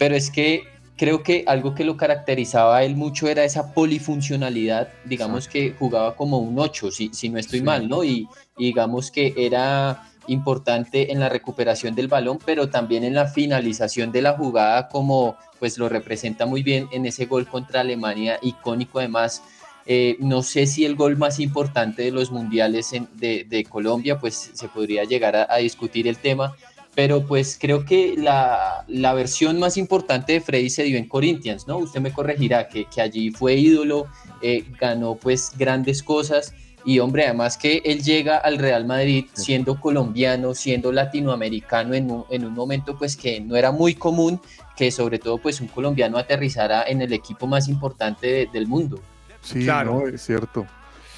pero 0.00 0.16
es 0.16 0.30
que 0.30 0.64
creo 0.96 1.22
que 1.22 1.44
algo 1.46 1.74
que 1.74 1.84
lo 1.84 1.96
caracterizaba 1.96 2.78
a 2.78 2.84
él 2.84 2.96
mucho 2.96 3.28
era 3.28 3.44
esa 3.44 3.72
polifuncionalidad, 3.74 4.88
digamos 5.04 5.46
que 5.46 5.72
jugaba 5.78 6.16
como 6.16 6.38
un 6.38 6.58
8, 6.58 6.90
si, 6.90 7.10
si 7.12 7.28
no 7.28 7.38
estoy 7.38 7.60
Sí. 7.60 7.64
mal, 7.64 7.86
¿no? 7.88 8.02
Y, 8.02 8.26
y 8.58 8.64
digamos 8.66 9.10
que 9.10 9.32
era 9.36 10.02
importante 10.26 11.12
en 11.12 11.20
la 11.20 11.28
recuperación 11.28 11.94
del 11.94 12.08
balón, 12.08 12.38
pero 12.44 12.68
también 12.70 13.04
en 13.04 13.14
la 13.14 13.26
finalización 13.26 14.10
de 14.12 14.22
la 14.22 14.32
jugada, 14.36 14.88
como 14.88 15.36
pues 15.58 15.76
lo 15.78 15.88
representa 15.88 16.46
muy 16.46 16.62
bien 16.62 16.88
en 16.92 17.04
ese 17.06 17.26
gol 17.26 17.46
contra 17.46 17.80
Alemania, 17.82 18.38
icónico 18.42 18.98
además. 19.00 19.42
Eh, 19.86 20.16
no 20.20 20.42
sé 20.42 20.66
si 20.66 20.84
el 20.84 20.94
gol 20.94 21.16
más 21.16 21.40
importante 21.40 22.02
de 22.02 22.10
los 22.12 22.30
mundiales 22.30 22.92
en- 22.92 23.08
de, 23.14 23.44
de 23.48 23.64
Colombia, 23.64 24.18
pues 24.20 24.50
se 24.54 24.68
podría 24.68 25.04
llegar 25.04 25.34
a, 25.36 25.46
a 25.50 25.56
discutir 25.56 26.06
el 26.06 26.18
tema, 26.18 26.54
pero 27.00 27.24
pues 27.26 27.56
creo 27.58 27.86
que 27.86 28.14
la, 28.18 28.84
la 28.86 29.14
versión 29.14 29.58
más 29.58 29.78
importante 29.78 30.34
de 30.34 30.42
Freddy 30.42 30.68
se 30.68 30.82
dio 30.82 30.98
en 30.98 31.08
Corinthians, 31.08 31.66
¿no? 31.66 31.78
Usted 31.78 31.98
me 31.98 32.12
corregirá 32.12 32.68
que, 32.68 32.84
que 32.94 33.00
allí 33.00 33.30
fue 33.30 33.54
ídolo, 33.54 34.06
eh, 34.42 34.66
ganó 34.78 35.14
pues 35.14 35.52
grandes 35.56 36.02
cosas 36.02 36.52
y 36.84 36.98
hombre, 36.98 37.24
además 37.24 37.56
que 37.56 37.80
él 37.86 38.02
llega 38.02 38.36
al 38.36 38.58
Real 38.58 38.84
Madrid 38.84 39.24
siendo 39.32 39.80
colombiano, 39.80 40.52
siendo 40.54 40.92
latinoamericano 40.92 41.94
en 41.94 42.10
un, 42.10 42.24
en 42.28 42.44
un 42.44 42.52
momento 42.52 42.98
pues 42.98 43.16
que 43.16 43.40
no 43.40 43.56
era 43.56 43.72
muy 43.72 43.94
común 43.94 44.38
que 44.76 44.90
sobre 44.90 45.18
todo 45.18 45.38
pues 45.38 45.58
un 45.62 45.68
colombiano 45.68 46.18
aterrizara 46.18 46.82
en 46.86 47.00
el 47.00 47.14
equipo 47.14 47.46
más 47.46 47.66
importante 47.66 48.26
de- 48.26 48.46
del 48.52 48.66
mundo. 48.66 49.00
Sí, 49.40 49.64
Claro. 49.64 50.00
no, 50.00 50.06
es 50.06 50.20
cierto. 50.20 50.66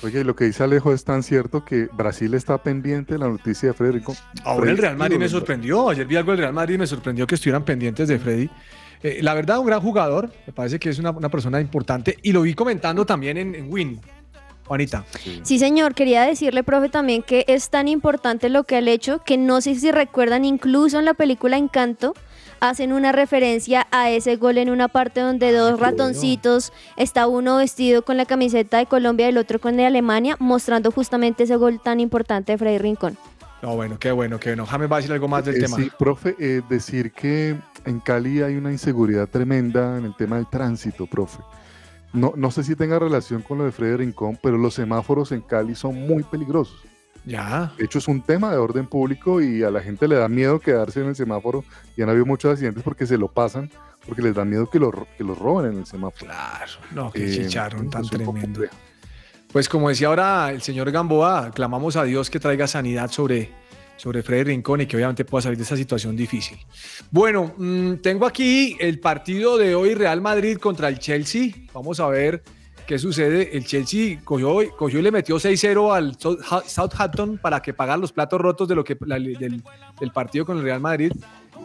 Oye, 0.02 0.20
y 0.20 0.24
lo 0.24 0.34
que 0.34 0.44
dice 0.44 0.64
Alejo 0.64 0.92
es 0.92 1.04
tan 1.04 1.22
cierto 1.22 1.64
que 1.64 1.88
Brasil 1.92 2.34
está 2.34 2.58
pendiente 2.62 3.14
de 3.14 3.20
la 3.20 3.28
noticia 3.28 3.68
de 3.68 3.74
Federico. 3.74 4.16
Ahora 4.44 4.70
el 4.70 4.78
Real 4.78 4.96
Madrid 4.96 5.16
me 5.16 5.28
sorprendió. 5.28 5.88
Ayer 5.88 6.06
vi 6.06 6.16
algo 6.16 6.32
del 6.32 6.40
Real 6.40 6.52
Madrid 6.52 6.74
y 6.74 6.78
me 6.78 6.86
sorprendió 6.86 7.26
que 7.26 7.36
estuvieran 7.36 7.64
pendientes 7.64 8.08
de 8.08 8.18
Freddy. 8.18 8.50
Eh, 9.02 9.20
la 9.22 9.34
verdad, 9.34 9.58
un 9.58 9.66
gran 9.66 9.80
jugador. 9.80 10.32
Me 10.46 10.52
parece 10.52 10.78
que 10.78 10.88
es 10.90 10.98
una, 10.98 11.10
una 11.10 11.28
persona 11.28 11.60
importante. 11.60 12.18
Y 12.22 12.32
lo 12.32 12.42
vi 12.42 12.54
comentando 12.54 13.06
también 13.06 13.36
en, 13.36 13.54
en 13.54 13.72
Win. 13.72 14.00
Juanita. 14.66 15.04
Sí, 15.42 15.58
señor, 15.58 15.94
quería 15.94 16.22
decirle, 16.22 16.62
profe, 16.62 16.88
también 16.88 17.22
que 17.22 17.44
es 17.48 17.68
tan 17.68 17.88
importante 17.88 18.48
lo 18.48 18.64
que 18.64 18.76
ha 18.76 18.80
hecho 18.80 19.22
que 19.24 19.36
no 19.36 19.60
sé 19.60 19.74
si 19.74 19.90
recuerdan, 19.90 20.44
incluso 20.44 20.98
en 20.98 21.04
la 21.04 21.14
película 21.14 21.56
Encanto, 21.56 22.14
hacen 22.62 22.92
una 22.92 23.10
referencia 23.10 23.88
a 23.90 24.08
ese 24.10 24.36
gol 24.36 24.56
en 24.56 24.70
una 24.70 24.86
parte 24.86 25.20
donde 25.20 25.50
dos 25.52 25.80
ratoncitos, 25.80 26.72
está 26.96 27.26
uno 27.26 27.56
vestido 27.56 28.02
con 28.02 28.16
la 28.16 28.24
camiseta 28.24 28.78
de 28.78 28.86
Colombia 28.86 29.26
y 29.26 29.30
el 29.30 29.38
otro 29.38 29.58
con 29.58 29.76
de 29.76 29.84
Alemania, 29.84 30.36
mostrando 30.38 30.92
justamente 30.92 31.42
ese 31.42 31.56
gol 31.56 31.80
tan 31.82 31.98
importante 31.98 32.52
de 32.52 32.58
Freddy 32.58 32.78
Rincón. 32.78 33.18
No, 33.62 33.74
bueno, 33.74 33.98
qué 33.98 34.12
bueno, 34.12 34.38
qué 34.38 34.50
bueno. 34.50 34.64
James 34.66 34.90
va 34.90 34.96
a 34.96 34.98
decir 35.00 35.12
algo 35.12 35.26
más 35.26 35.44
del 35.44 35.56
Eh, 35.56 35.60
tema. 35.60 35.76
Sí, 35.76 35.90
profe, 35.98 36.36
eh, 36.38 36.62
decir 36.68 37.10
que 37.12 37.56
en 37.84 37.98
Cali 37.98 38.42
hay 38.42 38.54
una 38.56 38.70
inseguridad 38.70 39.28
tremenda 39.28 39.98
en 39.98 40.04
el 40.04 40.14
tema 40.14 40.36
del 40.36 40.46
tránsito, 40.46 41.06
profe. 41.06 41.42
No, 42.12 42.32
no 42.36 42.52
sé 42.52 42.62
si 42.62 42.76
tenga 42.76 42.98
relación 42.98 43.42
con 43.42 43.58
lo 43.58 43.64
de 43.64 43.72
Freddy 43.72 43.96
Rincón, 43.96 44.38
pero 44.40 44.56
los 44.56 44.74
semáforos 44.74 45.32
en 45.32 45.40
Cali 45.40 45.74
son 45.74 45.94
muy 46.06 46.22
peligrosos. 46.22 46.80
Ya. 47.24 47.72
De 47.78 47.84
hecho, 47.84 47.98
es 47.98 48.08
un 48.08 48.20
tema 48.22 48.50
de 48.50 48.56
orden 48.56 48.86
público 48.86 49.40
y 49.40 49.62
a 49.62 49.70
la 49.70 49.80
gente 49.80 50.08
le 50.08 50.16
da 50.16 50.28
miedo 50.28 50.58
quedarse 50.60 51.00
en 51.00 51.06
el 51.08 51.16
semáforo. 51.16 51.64
Y 51.96 52.02
han 52.02 52.08
habido 52.08 52.26
muchos 52.26 52.52
accidentes 52.52 52.82
porque 52.82 53.06
se 53.06 53.16
lo 53.16 53.28
pasan, 53.28 53.70
porque 54.06 54.22
les 54.22 54.34
da 54.34 54.44
miedo 54.44 54.68
que 54.68 54.78
lo, 54.78 54.90
ro- 54.90 55.06
que 55.16 55.22
lo 55.24 55.34
roben 55.34 55.72
en 55.72 55.78
el 55.78 55.86
semáforo. 55.86 56.26
Claro, 56.26 56.72
no, 56.94 57.12
qué 57.12 57.24
Eh, 57.26 57.30
chicharrón 57.44 57.88
tan 57.90 58.02
tremendo. 58.08 58.62
Pues 59.52 59.68
como 59.68 59.88
decía 59.90 60.08
ahora 60.08 60.50
el 60.50 60.62
señor 60.62 60.90
Gamboa, 60.90 61.50
clamamos 61.54 61.96
a 61.96 62.04
Dios 62.04 62.30
que 62.30 62.40
traiga 62.40 62.66
sanidad 62.66 63.10
sobre, 63.10 63.50
sobre 63.98 64.22
Freddy 64.22 64.44
Rincón 64.44 64.80
y 64.80 64.86
que 64.86 64.96
obviamente 64.96 65.24
pueda 65.26 65.42
salir 65.42 65.58
de 65.58 65.64
esa 65.64 65.76
situación 65.76 66.16
difícil. 66.16 66.58
Bueno, 67.10 67.52
mm, 67.58 67.96
tengo 67.96 68.24
aquí 68.26 68.76
el 68.80 68.98
partido 68.98 69.58
de 69.58 69.74
hoy 69.74 69.94
Real 69.94 70.20
Madrid 70.22 70.56
contra 70.56 70.88
el 70.88 70.98
Chelsea. 70.98 71.50
Vamos 71.74 72.00
a 72.00 72.08
ver 72.08 72.42
qué 72.86 72.98
sucede. 72.98 73.56
El 73.56 73.64
Chelsea 73.66 74.20
cogió, 74.24 74.56
cogió 74.76 74.98
y 74.98 75.02
le 75.02 75.10
metió 75.10 75.36
6-0 75.36 75.94
al 75.94 76.16
South- 76.18 76.64
Southampton 76.66 77.38
para 77.38 77.60
que 77.60 77.72
pagara 77.74 77.96
los 77.98 78.12
platos 78.12 78.40
rotos 78.40 78.68
de 78.68 78.74
lo 78.74 78.84
que, 78.84 78.96
del, 79.00 79.62
del 80.00 80.10
partido 80.12 80.44
con 80.44 80.58
el 80.58 80.62
Real 80.64 80.80
Madrid. 80.80 81.12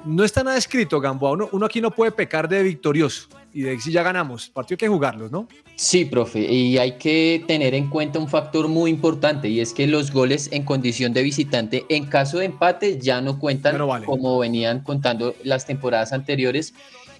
No 0.05 0.23
está 0.23 0.43
nada 0.43 0.57
escrito, 0.57 0.99
Gamboa. 0.99 1.31
Uno, 1.31 1.49
uno 1.51 1.65
aquí 1.65 1.81
no 1.81 1.91
puede 1.91 2.11
pecar 2.11 2.47
de 2.47 2.63
victorioso 2.63 3.27
y 3.53 3.61
de 3.61 3.79
si 3.79 3.91
ya 3.91 4.03
ganamos. 4.03 4.49
Partido 4.49 4.75
hay 4.75 4.77
que 4.77 4.87
jugarlos, 4.87 5.31
¿no? 5.31 5.47
Sí, 5.75 6.05
profe, 6.05 6.39
y 6.39 6.77
hay 6.77 6.93
que 6.93 7.43
tener 7.47 7.73
en 7.73 7.89
cuenta 7.89 8.19
un 8.19 8.27
factor 8.27 8.67
muy 8.67 8.89
importante 8.91 9.47
y 9.47 9.59
es 9.59 9.73
que 9.73 9.87
los 9.87 10.11
goles 10.11 10.49
en 10.51 10.63
condición 10.63 11.13
de 11.13 11.23
visitante 11.23 11.85
en 11.89 12.05
caso 12.05 12.39
de 12.39 12.45
empate 12.45 12.99
ya 12.99 13.21
no 13.21 13.39
cuentan 13.39 13.77
vale. 13.87 14.05
como 14.05 14.39
venían 14.39 14.81
contando 14.81 15.35
las 15.43 15.65
temporadas 15.65 16.13
anteriores. 16.13 16.73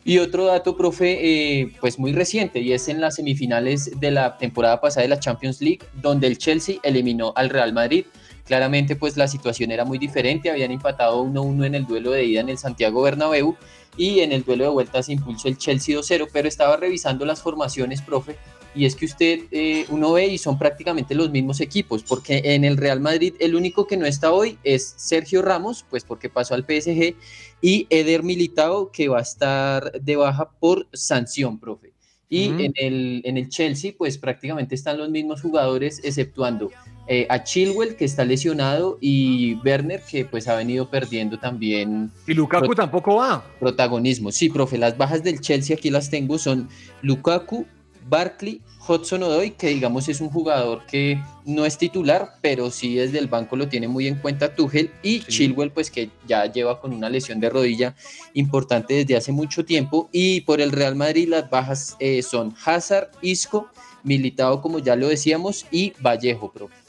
Y 0.06 0.20
otro 0.20 0.46
dato, 0.46 0.78
profe, 0.78 1.60
eh, 1.60 1.74
pues 1.82 2.00
muy 2.00 2.14
reciente 2.14 2.60
y 2.60 2.72
es 2.72 2.88
en 2.88 3.02
las 3.02 3.16
semifinales 3.16 4.00
de 4.00 4.12
la 4.12 4.38
temporada 4.38 4.80
pasada 4.80 5.02
de 5.02 5.10
la 5.10 5.20
Champions 5.20 5.60
League 5.60 5.80
donde 6.02 6.28
el 6.28 6.38
Chelsea 6.38 6.78
eliminó 6.84 7.34
al 7.36 7.50
Real 7.50 7.74
Madrid. 7.74 8.06
Claramente 8.48 8.96
pues 8.96 9.18
la 9.18 9.28
situación 9.28 9.72
era 9.72 9.86
muy 9.86 9.98
diferente, 9.98 10.50
habían 10.50 10.72
empatado 10.72 11.24
1-1 11.24 11.66
en 11.66 11.76
el 11.76 11.86
duelo 11.86 12.12
de 12.12 12.26
ida 12.26 12.42
en 12.42 12.50
el 12.50 12.58
Santiago 12.58 13.02
Bernabéu 13.02 13.58
y 13.98 14.22
en 14.22 14.32
el 14.32 14.44
duelo 14.44 14.64
de 14.64 14.70
vuelta 14.70 15.04
se 15.04 15.14
impulsó 15.14 15.48
el 15.50 15.58
Chelsea 15.58 15.98
2-0, 15.98 16.30
pero 16.32 16.48
estaba 16.48 16.78
revisando 16.78 17.26
las 17.26 17.42
formaciones, 17.42 18.02
profe, 18.02 18.38
y 18.78 18.86
es 18.86 18.96
que 18.96 19.06
usted, 19.06 19.40
eh, 19.52 19.86
uno 19.90 20.14
ve 20.14 20.28
y 20.28 20.38
son 20.38 20.60
prácticamente 20.60 21.16
los 21.16 21.32
mismos 21.32 21.60
equipos, 21.62 22.04
porque 22.04 22.42
en 22.44 22.64
el 22.64 22.78
Real 22.78 23.00
Madrid 23.00 23.34
el 23.40 23.56
único 23.56 23.88
que 23.88 23.98
no 23.98 24.06
está 24.06 24.32
hoy 24.32 24.60
es 24.64 24.94
Sergio 24.98 25.42
Ramos, 25.42 25.84
pues 25.90 26.04
porque 26.04 26.30
pasó 26.30 26.54
al 26.54 26.64
PSG, 26.64 27.16
y 27.60 27.88
Eder 27.90 28.22
Militao, 28.22 28.92
que 28.92 29.08
va 29.08 29.18
a 29.20 29.24
estar 29.24 29.92
de 30.00 30.16
baja 30.16 30.52
por 30.60 30.88
sanción, 30.94 31.60
profe. 31.60 31.94
Y 32.30 32.50
en, 32.50 32.74
el, 32.76 33.22
en 33.24 33.38
el 33.38 33.48
Chelsea, 33.48 33.94
pues 33.98 34.18
prácticamente 34.18 34.76
están 34.76 34.98
los 34.98 35.10
mismos 35.10 35.42
jugadores, 35.42 36.02
exceptuando 36.04 36.70
eh, 37.08 37.26
a 37.30 37.44
Chilwell, 37.44 37.96
que 37.96 38.06
está 38.06 38.26
lesionado, 38.26 38.98
y 39.00 39.56
Werner, 39.66 40.02
que 40.02 40.26
pues 40.26 40.48
ha 40.48 40.56
venido 40.56 40.90
perdiendo 40.90 41.40
también 41.40 42.12
Y 42.28 42.34
Lukaku 42.34 42.76
tampoco 42.76 43.16
va. 43.16 43.46
protagonismo. 43.60 44.32
Sí, 44.32 44.50
profe, 44.50 44.78
las 44.78 44.98
bajas 44.98 45.24
del 45.24 45.40
Chelsea 45.40 45.76
aquí 45.76 45.90
las 45.90 46.10
tengo 46.10 46.38
son 46.38 46.70
Lukaku, 47.02 47.66
Barkley, 48.10 48.62
Hudson 48.88 49.24
Odoi, 49.24 49.52
que 49.52 49.68
digamos 49.68 50.08
es 50.08 50.22
un 50.22 50.30
jugador 50.30 50.86
que 50.86 51.22
no 51.46 51.66
es 51.66 51.78
titular, 51.78 52.36
pero 52.42 52.72
sí 52.72 52.96
desde 52.96 53.20
el 53.20 53.28
banco 53.28 53.56
lo 53.56 53.68
tiene 53.68 53.88
muy 53.88 54.08
en 54.08 54.16
cuenta 54.16 54.56
Tuchel 54.56 54.92
y 55.04 55.20
Chilwell, 55.22 55.72
pues 55.72 55.92
que 55.92 56.10
ya 56.26 56.46
lleva 56.46 56.80
con 56.80 56.94
una 56.94 57.10
lesión 57.10 57.40
de 57.40 57.50
rodilla 57.50 57.96
importante 58.34 58.94
desde 58.94 59.18
hace 59.18 59.32
mucho 59.32 59.66
tiempo. 59.66 60.10
Y 60.12 60.42
por 60.42 60.62
el 60.62 60.72
Real 60.72 60.96
Madrid 60.96 61.28
las 61.28 61.50
bajas 61.50 61.96
eh, 62.00 62.22
son 62.22 62.56
Hazard, 62.66 63.12
Isco, 63.22 63.70
Militao, 64.04 64.62
como 64.62 64.80
ya 64.80 64.96
lo 64.96 65.08
decíamos, 65.08 65.66
y 65.72 65.94
Vallejo, 66.00 66.52
profe. 66.52 66.87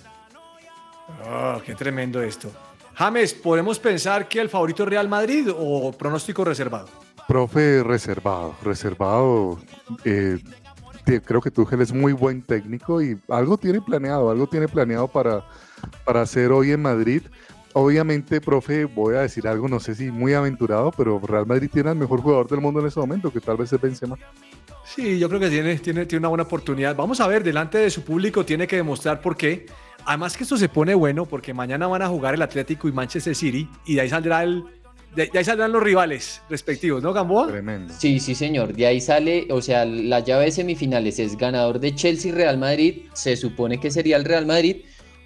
Oh, 1.26 1.60
qué 1.64 1.74
tremendo 1.74 2.22
esto. 2.22 2.50
James, 2.94 3.32
¿podemos 3.34 3.78
pensar 3.78 4.28
que 4.28 4.40
el 4.40 4.48
favorito 4.48 4.82
es 4.82 4.88
Real 4.88 5.08
Madrid 5.08 5.48
o 5.56 5.92
pronóstico 5.92 6.44
reservado? 6.44 6.88
Profe, 7.26 7.82
reservado, 7.82 8.54
reservado. 8.62 9.58
eh, 10.04 10.38
creo 11.24 11.40
que 11.40 11.50
Tuchel 11.50 11.80
es 11.80 11.92
muy 11.92 12.12
buen 12.12 12.42
técnico 12.42 13.00
y 13.00 13.18
algo 13.28 13.56
tiene 13.56 13.80
planeado, 13.80 14.30
algo 14.30 14.46
tiene 14.46 14.68
planeado 14.68 15.08
para, 15.08 15.44
para 16.04 16.22
hacer 16.22 16.52
hoy 16.52 16.72
en 16.72 16.82
Madrid. 16.82 17.22
Obviamente, 17.72 18.40
profe, 18.40 18.84
voy 18.86 19.14
a 19.14 19.20
decir 19.20 19.46
algo, 19.46 19.68
no 19.68 19.78
sé 19.78 19.94
si 19.94 20.10
muy 20.10 20.34
aventurado, 20.34 20.90
pero 20.96 21.20
Real 21.20 21.46
Madrid 21.46 21.70
tiene 21.72 21.90
al 21.90 21.96
mejor 21.96 22.20
jugador 22.20 22.48
del 22.48 22.60
mundo 22.60 22.80
en 22.80 22.86
este 22.86 22.98
momento, 22.98 23.32
que 23.32 23.40
tal 23.40 23.56
vez 23.56 23.72
es 23.72 23.80
Benzema. 23.80 24.16
Sí, 24.84 25.18
yo 25.18 25.28
creo 25.28 25.40
que 25.40 25.50
tiene, 25.50 25.76
tiene, 25.76 26.06
tiene 26.06 26.20
una 26.20 26.28
buena 26.28 26.44
oportunidad. 26.44 26.96
Vamos 26.96 27.20
a 27.20 27.26
ver, 27.28 27.44
delante 27.44 27.78
de 27.78 27.90
su 27.90 28.02
público 28.02 28.44
tiene 28.44 28.66
que 28.66 28.76
demostrar 28.76 29.20
por 29.20 29.36
qué. 29.36 29.66
Además 30.08 30.38
que 30.38 30.44
esto 30.44 30.56
se 30.56 30.70
pone 30.70 30.94
bueno 30.94 31.26
porque 31.26 31.52
mañana 31.52 31.86
van 31.86 32.00
a 32.00 32.08
jugar 32.08 32.32
el 32.32 32.40
Atlético 32.40 32.88
y 32.88 32.92
Manchester 32.92 33.34
City 33.34 33.68
y 33.84 33.94
de 33.94 34.00
ahí 34.00 34.08
saldrá 34.08 34.42
el, 34.42 34.64
de, 35.14 35.26
de 35.26 35.38
ahí 35.38 35.44
saldrán 35.44 35.70
los 35.70 35.82
rivales 35.82 36.40
respectivos, 36.48 37.02
¿no, 37.02 37.12
Gamboa? 37.12 37.48
Tremendo. 37.48 37.92
Sí, 37.92 38.18
sí, 38.18 38.34
señor. 38.34 38.72
De 38.72 38.86
ahí 38.86 39.02
sale, 39.02 39.46
o 39.50 39.60
sea, 39.60 39.84
la 39.84 40.20
llave 40.20 40.46
de 40.46 40.52
semifinales 40.52 41.18
es 41.18 41.36
ganador 41.36 41.78
de 41.78 41.94
Chelsea 41.94 42.34
Real 42.34 42.56
Madrid. 42.56 43.02
Se 43.12 43.36
supone 43.36 43.78
que 43.80 43.90
sería 43.90 44.16
el 44.16 44.24
Real 44.24 44.46
Madrid 44.46 44.76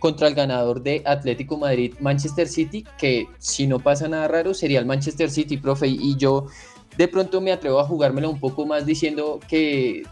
contra 0.00 0.26
el 0.26 0.34
ganador 0.34 0.82
de 0.82 1.00
Atlético 1.06 1.58
Madrid 1.58 1.94
Manchester 2.00 2.48
City, 2.48 2.84
que 2.98 3.28
si 3.38 3.68
no 3.68 3.78
pasa 3.78 4.08
nada 4.08 4.26
raro 4.26 4.52
sería 4.52 4.80
el 4.80 4.86
Manchester 4.86 5.30
City, 5.30 5.58
profe. 5.58 5.86
Y 5.86 6.16
yo 6.16 6.48
de 6.96 7.06
pronto 7.06 7.40
me 7.40 7.52
atrevo 7.52 7.78
a 7.78 7.84
jugármela 7.84 8.28
un 8.28 8.40
poco 8.40 8.66
más 8.66 8.84
diciendo 8.84 9.38
que 9.48 10.02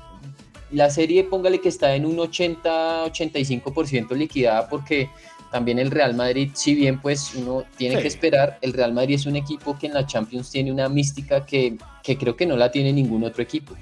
la 0.73 0.91
serie, 0.91 1.25
póngale 1.25 1.61
que 1.61 1.69
está 1.69 1.95
en 1.95 2.07
un 2.07 2.17
80-85% 2.19 4.15
liquidada 4.15 4.69
porque 4.69 5.09
también 5.51 5.79
el 5.81 5.91
Real 5.91 6.15
Madrid, 6.15 6.51
si 6.55 6.75
bien 6.75 7.01
pues 7.01 7.35
uno 7.35 7.65
tiene 7.77 7.97
Sí. 7.97 8.03
que 8.03 8.09
esperar, 8.09 8.59
el 8.63 8.73
Real 8.73 8.93
Madrid 8.93 9.17
es 9.17 9.27
un 9.27 9.35
equipo 9.37 9.77
que 9.79 9.89
en 9.89 9.95
la 9.95 10.07
Champions 10.07 10.51
tiene 10.51 10.71
una 10.71 10.89
mística 10.89 11.45
que, 11.45 11.77
que 12.03 12.17
creo 12.17 12.37
que 12.37 12.47
no 12.47 12.57
la 12.57 12.71
tiene 12.71 12.93
ningún 12.93 13.25
otro 13.25 13.43
equipo. 13.43 13.75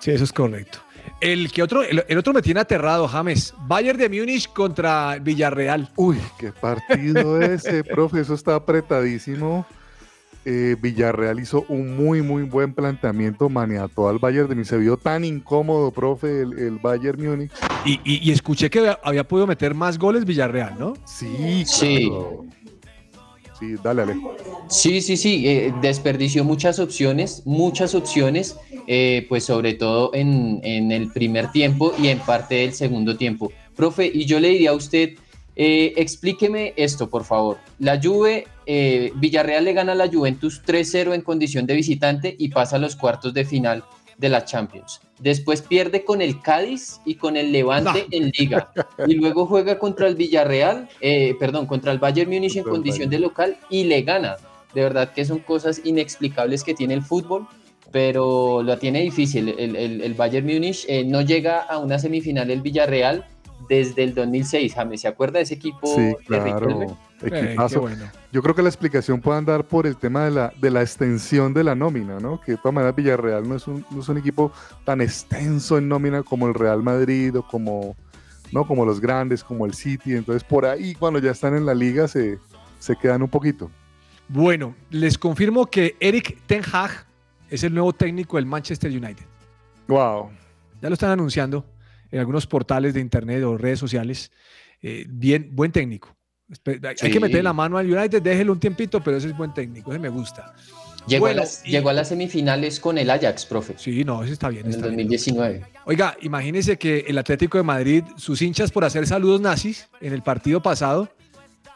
Sí, 0.00 0.10
eso 0.10 0.24
es 0.24 0.32
correcto. 0.32 0.78
El, 1.20 1.50
que 1.50 1.62
otro, 1.62 1.82
el, 1.82 2.04
el 2.06 2.18
otro 2.18 2.32
me 2.32 2.42
tiene 2.42 2.60
aterrado, 2.60 3.08
James. 3.08 3.54
Bayern 3.62 3.98
de 3.98 4.08
Múnich 4.08 4.48
contra 4.52 5.18
Villarreal. 5.18 5.88
Uy, 5.96 6.18
qué 6.38 6.52
partido 6.52 7.40
ese, 7.42 7.82
profe, 7.82 8.20
eso 8.20 8.34
está 8.34 8.54
apretadísimo. 8.54 9.66
Eh, 10.50 10.76
Villarreal 10.80 11.38
hizo 11.40 11.66
un 11.68 11.94
muy, 11.94 12.22
muy 12.22 12.42
buen 12.44 12.72
planteamiento, 12.72 13.50
maniató 13.50 14.08
al 14.08 14.18
Bayern 14.18 14.48
de 14.48 14.54
Múnich. 14.54 14.68
Se 14.70 14.78
vio 14.78 14.96
tan 14.96 15.22
incómodo, 15.22 15.90
profe, 15.90 16.40
el, 16.40 16.58
el 16.58 16.78
Bayern 16.78 17.22
Múnich. 17.22 17.50
Y, 17.84 18.00
y- 18.02 18.26
y 18.26 18.30
escuché 18.30 18.70
que 18.70 18.96
había 19.02 19.28
podido 19.28 19.46
meter 19.46 19.74
más 19.74 19.98
goles 19.98 20.24
Villarreal, 20.24 20.74
¿no? 20.78 20.94
Sí, 21.04 21.64
Sí. 21.66 22.06
claro. 22.08 22.46
Sí, 23.60 23.74
dale, 23.84 24.02
Alejo. 24.02 24.34
Sí, 24.70 25.02
sí, 25.02 25.18
sí, 25.18 25.46
eh, 25.46 25.74
desperdició 25.82 26.44
muchas 26.44 26.78
opciones, 26.78 27.42
muchas 27.44 27.94
opciones, 27.94 28.56
eh, 28.86 29.26
pues 29.28 29.44
sobre 29.44 29.74
todo 29.74 30.12
en, 30.14 30.60
en 30.62 30.92
el 30.92 31.10
primer 31.12 31.50
tiempo 31.52 31.92
y 32.00 32.06
en 32.08 32.20
parte 32.20 32.54
del 32.54 32.72
segundo 32.72 33.18
tiempo. 33.18 33.52
Profe, 33.76 34.06
y 34.14 34.24
yo 34.24 34.40
le 34.40 34.48
diría 34.48 34.70
a 34.70 34.74
usted, 34.74 35.10
eh, 35.58 35.92
explíqueme 35.96 36.72
esto, 36.76 37.10
por 37.10 37.24
favor. 37.24 37.58
La 37.78 38.00
Juve, 38.02 38.46
eh, 38.64 39.12
Villarreal 39.16 39.64
le 39.64 39.72
gana 39.74 39.92
a 39.92 39.96
la 39.96 40.08
Juventus 40.08 40.62
3-0 40.64 41.14
en 41.14 41.20
condición 41.20 41.66
de 41.66 41.74
visitante 41.74 42.34
y 42.38 42.48
pasa 42.48 42.76
a 42.76 42.78
los 42.78 42.96
cuartos 42.96 43.34
de 43.34 43.44
final 43.44 43.84
de 44.16 44.28
la 44.30 44.44
Champions. 44.44 45.00
Después 45.20 45.62
pierde 45.62 46.04
con 46.04 46.22
el 46.22 46.40
Cádiz 46.40 47.00
y 47.04 47.16
con 47.16 47.36
el 47.36 47.50
Levante 47.52 48.06
en 48.12 48.30
Liga. 48.38 48.70
Y 49.06 49.14
luego 49.14 49.46
juega 49.46 49.78
contra 49.78 50.06
el 50.08 50.14
Villarreal, 50.16 50.88
eh, 51.00 51.34
perdón, 51.38 51.66
contra 51.66 51.92
el 51.92 51.98
Bayern 51.98 52.30
Múnich 52.30 52.56
en 52.56 52.62
condición 52.70 53.10
de 53.10 53.18
local 53.18 53.56
y 53.68 53.84
le 53.84 54.02
gana. 54.02 54.36
De 54.74 54.82
verdad 54.82 55.12
que 55.12 55.24
son 55.24 55.38
cosas 55.40 55.80
inexplicables 55.84 56.62
que 56.64 56.74
tiene 56.74 56.94
el 56.94 57.02
fútbol, 57.02 57.46
pero 57.90 58.62
lo 58.62 58.76
tiene 58.78 59.00
difícil. 59.02 59.48
El, 59.58 59.74
el- 59.76 60.00
el 60.02 60.14
Bayern 60.14 60.46
Múnich 60.46 60.84
eh, 60.88 61.04
no 61.04 61.22
llega 61.22 61.60
a 61.60 61.78
una 61.78 61.98
semifinal 61.98 62.50
el 62.50 62.60
Villarreal 62.60 63.24
desde 63.68 64.04
el 64.04 64.14
2006. 64.14 64.74
James, 64.74 65.00
¿se 65.00 65.08
acuerda 65.08 65.38
de 65.38 65.44
ese 65.44 65.54
equipo 65.54 65.86
Sí, 65.94 66.00
de 66.00 66.16
claro. 66.26 66.44
Riquelme? 66.60 66.86
Equipazo. 67.20 67.88
Yo 68.32 68.42
creo 68.42 68.54
que 68.54 68.62
la 68.62 68.68
explicación 68.68 69.20
puede 69.20 69.38
andar 69.38 69.64
por 69.66 69.86
el 69.86 69.96
tema 69.96 70.24
de 70.24 70.30
la, 70.30 70.52
de 70.60 70.70
la 70.70 70.82
extensión 70.82 71.52
de 71.52 71.64
la 71.64 71.74
nómina, 71.74 72.20
¿no? 72.20 72.40
Que 72.40 72.52
de 72.52 72.58
todas 72.58 72.74
maneras 72.74 72.94
Villarreal 72.94 73.48
no 73.48 73.56
es, 73.56 73.66
un, 73.66 73.84
no 73.90 74.00
es 74.00 74.08
un 74.08 74.18
equipo 74.18 74.52
tan 74.84 75.00
extenso 75.00 75.78
en 75.78 75.88
nómina 75.88 76.22
como 76.22 76.46
el 76.46 76.54
Real 76.54 76.82
Madrid 76.82 77.36
o 77.36 77.42
como, 77.42 77.96
¿no? 78.52 78.66
como 78.66 78.84
los 78.84 79.00
grandes, 79.00 79.42
como 79.42 79.66
el 79.66 79.74
City. 79.74 80.14
Entonces 80.14 80.44
por 80.44 80.64
ahí 80.64 80.94
cuando 80.94 81.18
ya 81.18 81.32
están 81.32 81.56
en 81.56 81.66
la 81.66 81.74
liga 81.74 82.06
se, 82.06 82.38
se 82.78 82.94
quedan 82.94 83.22
un 83.22 83.28
poquito. 83.28 83.70
Bueno, 84.28 84.74
les 84.90 85.18
confirmo 85.18 85.66
que 85.66 85.96
Eric 85.98 86.38
Ten 86.46 86.62
Hag 86.70 87.06
es 87.50 87.64
el 87.64 87.74
nuevo 87.74 87.92
técnico 87.92 88.36
del 88.36 88.46
Manchester 88.46 88.90
United. 88.90 89.24
Wow. 89.88 90.30
Ya 90.80 90.88
lo 90.88 90.94
están 90.94 91.10
anunciando 91.10 91.64
en 92.10 92.18
algunos 92.20 92.46
portales 92.46 92.94
de 92.94 93.00
internet 93.00 93.42
o 93.44 93.56
redes 93.56 93.78
sociales. 93.78 94.30
Eh, 94.82 95.04
bien, 95.08 95.48
buen 95.52 95.72
técnico. 95.72 96.14
Hay 96.66 96.78
Sí. 96.96 97.10
que 97.10 97.20
meterle 97.20 97.42
la 97.42 97.52
mano 97.52 97.76
al 97.76 97.90
United, 97.92 98.22
déjelo 98.22 98.52
un 98.52 98.60
tiempito, 98.60 99.02
pero 99.02 99.16
ese 99.18 99.28
es 99.28 99.36
buen 99.36 99.52
técnico, 99.52 99.90
ese 99.90 99.98
me 99.98 100.08
gusta. 100.08 100.54
Llegó, 101.06 101.24
Bueno, 101.26 101.40
a 101.40 101.44
las, 101.44 101.62
llegó 101.64 101.88
a 101.88 101.92
las 101.94 102.08
semifinales 102.08 102.80
con 102.80 102.98
el 102.98 103.08
Ajax, 103.10 103.46
profe. 103.46 103.74
Sí, 103.78 104.04
no, 104.04 104.22
ese 104.22 104.32
está 104.34 104.48
bien. 104.50 104.66
En 104.66 104.72
el 104.74 104.80
2019. 104.82 105.64
Oiga, 105.86 106.16
imagínense 106.22 106.76
que 106.78 107.04
el 107.06 107.16
Atlético 107.18 107.56
de 107.58 107.64
Madrid, 107.64 108.04
sus 108.16 108.40
hinchas 108.42 108.70
por 108.70 108.84
hacer 108.84 109.06
saludos 109.06 109.40
nazis 109.40 109.88
en 110.00 110.12
el 110.12 110.22
partido 110.22 110.60
pasado, 110.62 111.08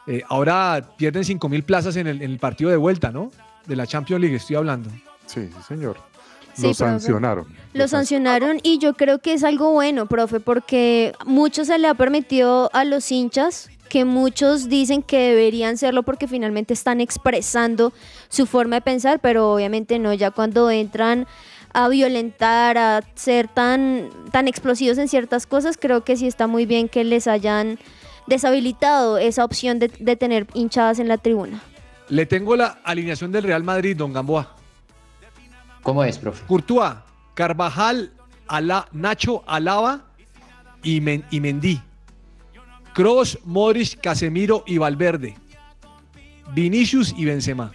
eh, 0.07 0.23
ahora 0.29 0.95
pierden 0.99 1.25
5 1.25 1.49
mil 1.49 1.63
plazas 1.63 1.97
en 1.97 2.07
el, 2.07 2.23
en 2.23 2.31
el 2.31 2.39
partido 2.39 2.71
de 2.71 2.77
vuelta, 2.77 3.11
¿no? 3.11 3.31
De 3.67 3.77
la 3.77 3.87
Champions 3.87 4.21
League, 4.21 4.37
estoy 4.37 4.57
hablando. 4.57 4.91
Sí, 5.27 5.43
sí, 5.49 5.51
señor. 5.67 5.97
Sí, 6.55 6.63
Lo 6.63 6.69
profe. 6.75 6.75
sancionaron. 6.93 7.47
Lo 7.73 7.89
sancionaron 7.89 8.59
y 8.63 8.79
yo 8.79 8.95
creo 8.95 9.19
que 9.21 9.33
es 9.33 9.45
algo 9.45 9.73
bueno, 9.73 10.07
profe, 10.07 10.41
porque 10.41 11.13
mucho 11.25 11.65
se 11.65 11.79
le 11.79 11.89
ha 11.89 11.95
permitido 11.95 12.69
a 12.75 12.85
los 12.85 13.11
hinchas 13.11 13.71
que 13.89 14.05
muchos 14.05 14.69
dicen 14.69 15.03
que 15.03 15.19
deberían 15.19 15.77
serlo 15.77 16.03
porque 16.03 16.27
finalmente 16.27 16.73
están 16.75 17.01
expresando 17.01 17.93
su 18.29 18.47
forma 18.47 18.77
de 18.77 18.81
pensar, 18.83 19.21
pero 19.21 19.53
obviamente 19.53 19.99
no, 19.99 20.13
ya 20.15 20.31
cuando 20.31 20.71
entran 20.71 21.27
a 21.75 21.89
violentar, 21.89 22.77
a 22.79 23.03
ser 23.15 23.49
tan, 23.49 24.09
tan 24.31 24.49
explosivos 24.49 24.99
en 24.99 25.09
ciertas 25.09 25.47
cosas, 25.47 25.77
creo 25.79 26.05
que 26.05 26.17
sí 26.17 26.27
está 26.27 26.47
muy 26.47 26.67
bien 26.67 26.89
que 26.89 27.05
les 27.05 27.27
hayan 27.27 27.79
deshabilitado 28.27 29.19
esa 29.19 29.45
opción 29.45 29.79
de, 29.79 29.89
de 29.89 30.17
tener 30.17 30.47
hinchadas 30.55 30.99
en 30.99 31.09
la 31.09 31.19
tribuna. 31.19 31.63
Le 32.09 32.27
tengo 32.27 32.57
la 32.57 32.79
alineación 32.85 33.33
del 33.33 33.45
Real 33.45 33.63
Madrid, 33.63 33.97
don 33.97 34.13
Gamboa. 34.13 34.57
¿Cómo 35.83 36.05
es, 36.05 36.19
profe? 36.19 36.45
Courtois, 36.47 36.95
Carvajal, 37.35 38.13
Ala- 38.49 38.89
Nacho, 38.93 39.43
Alaba 39.47 40.05
y, 40.83 41.01
Men- 41.01 41.25
y 41.31 41.41
Mendy. 41.41 41.81
Cross, 42.95 43.39
Modric, 43.45 44.01
Casemiro 44.01 44.65
y 44.67 44.79
Valverde. 44.79 45.37
Vinicius 46.55 47.15
y 47.17 47.25
Benzema. 47.25 47.73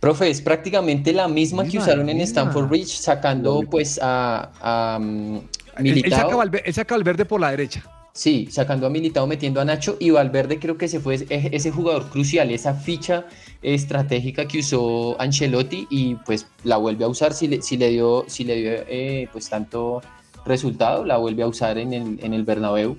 Profe, 0.00 0.30
es 0.30 0.40
prácticamente 0.40 1.12
la 1.12 1.28
misma 1.28 1.64
que 1.64 1.78
usaron 1.78 2.08
en. 2.08 2.20
Stanford 2.20 2.68
Bridge, 2.68 2.88
sacando 2.96 3.62
pues 3.70 4.00
a, 4.02 4.50
a, 4.60 4.98
mm, 4.98 5.36
Él, 5.78 6.04
saca 6.10 6.94
él 6.94 7.02
Valverde 7.02 7.24
por 7.24 7.40
la 7.40 7.50
derecha. 7.50 7.84
Sí, 8.12 8.48
sacando 8.50 8.86
a 8.86 8.90
Militao, 8.90 9.26
metiendo 9.26 9.60
a 9.60 9.64
Nacho 9.64 9.96
y 9.98 10.10
Valverde 10.10 10.58
creo 10.58 10.76
que 10.76 10.86
se 10.86 11.00
fue 11.00 11.14
ese, 11.14 11.26
ese 11.30 11.70
jugador 11.70 12.10
crucial, 12.10 12.50
esa 12.50 12.74
ficha 12.74 13.26
estratégica 13.62 14.46
que 14.46 14.58
usó 14.58 15.20
Ancelotti 15.20 15.86
y 15.88 16.16
pues 16.16 16.48
la 16.64 16.76
vuelve 16.76 17.04
a 17.04 17.08
usar 17.08 17.32
si 17.32 17.48
le, 17.48 17.62
si 17.62 17.76
le 17.76 17.90
dio, 17.90 18.24
si 18.26 18.44
le 18.44 18.56
dio 18.56 18.72
eh, 18.88 19.28
pues 19.32 19.48
tanto 19.48 20.02
resultado, 20.44 21.04
la 21.04 21.16
vuelve 21.16 21.42
a 21.42 21.46
usar 21.46 21.78
en 21.78 21.92
el, 21.92 22.18
en 22.22 22.34
el 22.34 22.44
Bernabéu. 22.44 22.98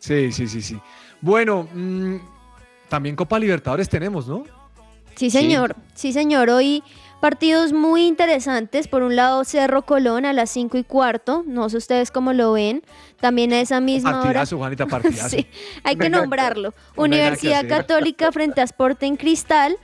Sí, 0.00 0.32
sí, 0.32 0.48
sí, 0.48 0.62
sí. 0.62 0.76
Bueno, 1.20 1.68
mm, 1.72 2.16
también 2.88 3.16
Copa 3.16 3.38
Libertadores 3.38 3.88
tenemos, 3.88 4.26
¿no? 4.26 4.44
Sí, 5.14 5.30
señor. 5.30 5.74
Sí, 5.94 6.12
señor. 6.12 6.48
Hoy 6.48 6.82
partidos 7.20 7.72
muy 7.72 8.06
interesantes. 8.06 8.88
Por 8.88 9.02
un 9.02 9.16
lado, 9.16 9.44
Cerro 9.44 9.82
Colón 9.82 10.24
a 10.24 10.32
las 10.32 10.50
5 10.50 10.78
y 10.78 10.84
cuarto. 10.84 11.44
No 11.46 11.68
sé 11.68 11.76
ustedes 11.76 12.10
cómo 12.10 12.32
lo 12.32 12.52
ven. 12.52 12.82
También 13.20 13.52
a 13.52 13.60
esa 13.60 13.80
misma 13.80 14.10
hora. 14.10 14.22
Partidazo, 14.22 14.58
Juanita, 14.58 14.86
partidazo. 14.90 15.28
Sí, 15.28 15.46
hay 15.84 15.96
que 15.96 16.10
nombrarlo. 16.10 16.72
Que 16.94 17.00
Universidad. 17.00 17.68
Católica 17.68 18.32
frente 18.32 18.60
a 18.60 18.64
Sporting 18.64 19.16
Cristal. 19.16 19.76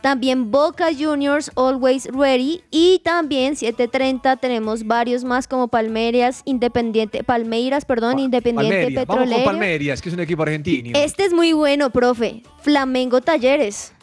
También 0.00 0.50
Boca 0.50 0.88
Juniors, 0.92 1.50
Always 1.56 2.06
Ready. 2.12 2.60
Y 2.70 3.00
también 3.02 3.54
7.30 3.54 4.38
tenemos 4.38 4.86
varios 4.86 5.24
más 5.24 5.48
como 5.48 5.68
Palmeiras, 5.68 6.42
Independiente, 6.44 7.24
Palmeiras, 7.24 7.86
perdón, 7.86 8.18
Independiente 8.18 8.74
Palmeria. 8.74 9.04
Vamos 9.06 9.16
con 9.16 9.24
Petrolero. 9.24 9.44
Palmerias, 9.50 10.02
que 10.02 10.10
es 10.10 10.14
un 10.14 10.20
equipo 10.20 10.42
argentino. 10.42 10.90
Este 10.92 11.24
es 11.24 11.32
muy 11.32 11.54
bueno, 11.54 11.88
profe. 11.88 12.42
Flamengo 12.60 13.22
Talleres. 13.22 13.93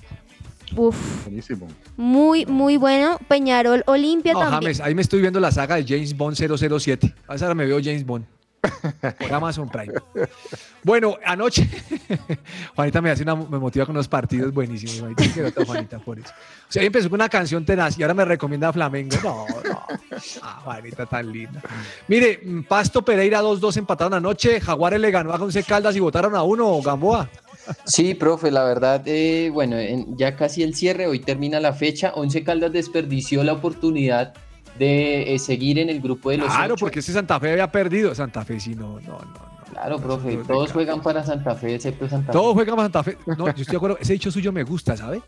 Uf, 0.75 1.23
Buenísimo. 1.25 1.67
muy, 1.97 2.45
muy 2.45 2.77
bueno. 2.77 3.17
Peñarol 3.27 3.83
Olimpia 3.87 4.33
No, 4.33 4.39
también. 4.39 4.61
James, 4.61 4.79
ahí 4.81 4.95
me 4.95 5.01
estoy 5.01 5.21
viendo 5.21 5.39
la 5.39 5.51
saga 5.51 5.75
de 5.75 5.85
James 5.87 6.15
Bond 6.15 6.37
007. 6.37 7.13
A 7.27 7.35
esa 7.35 7.45
hora 7.45 7.55
me 7.55 7.65
veo 7.65 7.79
James 7.83 8.05
Bond. 8.05 8.25
Por 9.19 9.33
Amazon 9.33 9.67
Prime. 9.69 9.93
Bueno, 10.83 11.15
anoche, 11.25 11.67
Juanita 12.75 13.01
me 13.01 13.09
hace 13.09 13.23
una, 13.23 13.35
me 13.35 13.57
motiva 13.57 13.85
con 13.87 13.95
unos 13.95 14.07
partidos 14.07 14.53
buenísimos. 14.53 14.99
Juanita, 14.99 15.65
Juanita 15.65 15.99
por 15.99 16.19
eso. 16.19 16.29
O 16.29 16.71
sea, 16.71 16.81
ahí 16.81 16.87
empezó 16.87 17.09
con 17.09 17.17
una 17.17 17.29
canción 17.29 17.65
tenaz 17.65 17.97
y 17.97 18.03
ahora 18.03 18.13
me 18.13 18.23
recomienda 18.25 18.69
a 18.69 18.73
Flamengo. 18.73 19.15
No, 19.23 19.45
no. 19.67 19.85
Ah, 20.43 20.61
Juanita 20.63 21.05
tan 21.07 21.31
linda. 21.31 21.59
Mire, 22.07 22.39
Pasto 22.67 23.03
Pereira 23.03 23.41
2-2 23.41 23.77
empataron 23.77 24.13
anoche. 24.13 24.61
Jaguares 24.61 24.99
le 25.01 25.09
ganó 25.09 25.33
a 25.33 25.37
Once 25.37 25.63
Caldas 25.63 25.95
y 25.95 25.99
votaron 25.99 26.35
a 26.35 26.43
uno, 26.43 26.79
Gamboa. 26.81 27.27
Sí, 27.85 28.13
profe, 28.13 28.51
la 28.51 28.63
verdad, 28.63 29.01
eh, 29.05 29.49
bueno, 29.53 29.77
en- 29.77 30.17
ya 30.17 30.35
casi 30.35 30.63
el 30.63 30.75
cierre, 30.75 31.07
hoy 31.07 31.19
termina 31.19 31.59
la 31.59 31.73
fecha. 31.73 32.13
Once 32.15 32.43
Caldas 32.43 32.71
desperdició 32.71 33.43
la 33.43 33.53
oportunidad 33.53 34.33
de 34.79 35.35
eh, 35.35 35.39
seguir 35.39 35.79
en 35.79 35.89
el 35.89 36.01
grupo 36.01 36.29
de 36.31 36.37
los 36.37 36.47
Claro, 36.53 36.73
ocho. 36.75 36.85
porque 36.85 36.99
ese 36.99 37.13
Santa 37.13 37.39
Fe 37.39 37.51
había 37.51 37.71
perdido. 37.71 38.15
Santa 38.15 38.43
Fe 38.45 38.59
sí, 38.59 38.73
no, 38.75 38.99
no, 39.01 39.19
no. 39.19 39.51
Claro, 39.71 39.99
profe, 39.99 40.37
todos 40.47 40.71
juegan 40.73 41.01
para 41.01 41.23
Santa 41.23 41.55
Fe, 41.55 41.75
excepto 41.75 42.07
Santa 42.09 42.27
Fe. 42.27 42.31
Todos 42.33 42.53
juegan 42.53 42.75
para 42.75 42.85
Santa 42.85 43.03
Fe. 43.03 43.17
No, 43.37 43.45
yo 43.45 43.49
estoy 43.51 43.65
de 43.65 43.77
acuerdo. 43.77 43.97
Ese 43.99 44.13
dicho 44.13 44.29
suyo 44.31 44.51
me 44.51 44.63
gusta, 44.63 44.97
¿sabe? 44.97 45.21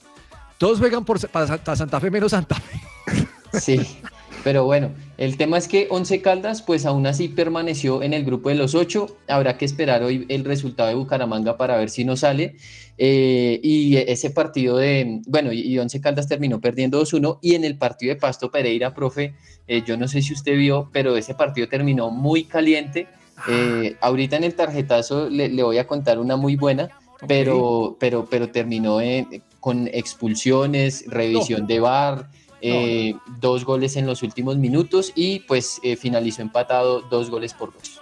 Todos 0.58 0.80
juegan 0.80 1.04
por, 1.06 1.20
para 1.30 1.76
Santa 1.76 2.00
Fe 2.00 2.12
menos 2.12 2.32
Santa 2.32 2.56
Fe. 2.56 2.80
Sí, 3.60 3.80
pero 4.44 4.66
bueno, 4.66 4.92
el 5.18 5.38
tema 5.38 5.58
es 5.58 5.68
que 5.68 5.88
Once 5.90 6.22
Caldas, 6.22 6.62
pues 6.62 6.86
aún 6.86 7.08
así 7.08 7.30
permaneció 7.30 8.04
en 8.04 8.14
el 8.14 8.26
grupo 8.26 8.50
de 8.50 8.56
los 8.56 8.76
ocho. 8.76 9.18
Habrá 9.28 9.58
que 9.58 9.66
esperar 9.66 10.04
hoy 10.04 10.26
el 10.30 10.44
resultado 10.44 10.90
de 10.90 10.96
Bucaramanga 10.96 11.58
para 11.58 11.78
ver 11.78 11.90
si 11.90 12.04
no 12.04 12.18
sale. 12.18 12.56
Eh, 12.98 13.60
y 13.64 13.96
ese 13.98 14.30
partido 14.30 14.78
de, 14.78 15.22
bueno, 15.28 15.52
y 15.54 15.78
Once 15.80 16.00
Caldas 16.02 16.28
terminó 16.28 16.60
perdiendo 16.60 17.02
2-1. 17.02 17.40
Y 17.42 17.56
en 17.56 17.64
el 17.64 17.78
partido 17.78 18.14
de 18.14 18.20
Pasto 18.20 18.52
Pereira, 18.52 18.94
profe, 18.94 19.34
eh, 19.68 19.82
yo 19.86 19.98
no 19.98 20.08
sé 20.08 20.22
si 20.22 20.34
usted 20.34 20.58
vio, 20.58 20.90
pero 20.92 21.16
ese 21.16 21.36
partido 21.36 21.68
terminó 21.70 22.12
muy 22.12 22.44
caliente. 22.44 23.08
Eh, 23.50 23.96
ahorita 24.02 24.38
en 24.38 24.44
el 24.44 24.56
tarjetazo 24.56 25.30
le, 25.30 25.50
le 25.50 25.64
voy 25.64 25.78
a 25.78 25.88
contar 25.88 26.20
una 26.20 26.36
muy 26.36 26.56
buena, 26.56 26.90
pero, 27.28 27.98
pero, 28.00 28.26
pero 28.30 28.50
terminó 28.50 29.02
eh, 29.02 29.42
con 29.60 29.88
expulsiones, 29.88 31.06
revisión 31.08 31.68
de 31.68 31.80
VAR, 31.80 32.30
eh, 32.66 33.16
dos 33.40 33.66
goles 33.66 33.98
en 33.98 34.08
los 34.08 34.24
últimos 34.24 34.58
minutos 34.58 35.12
y 35.16 35.40
pues 35.42 35.82
eh, 35.84 35.98
finalizó 35.98 36.42
empatado 36.42 37.02
dos 37.02 37.30
goles 37.30 37.54
por 37.54 37.74
dos. 37.74 38.02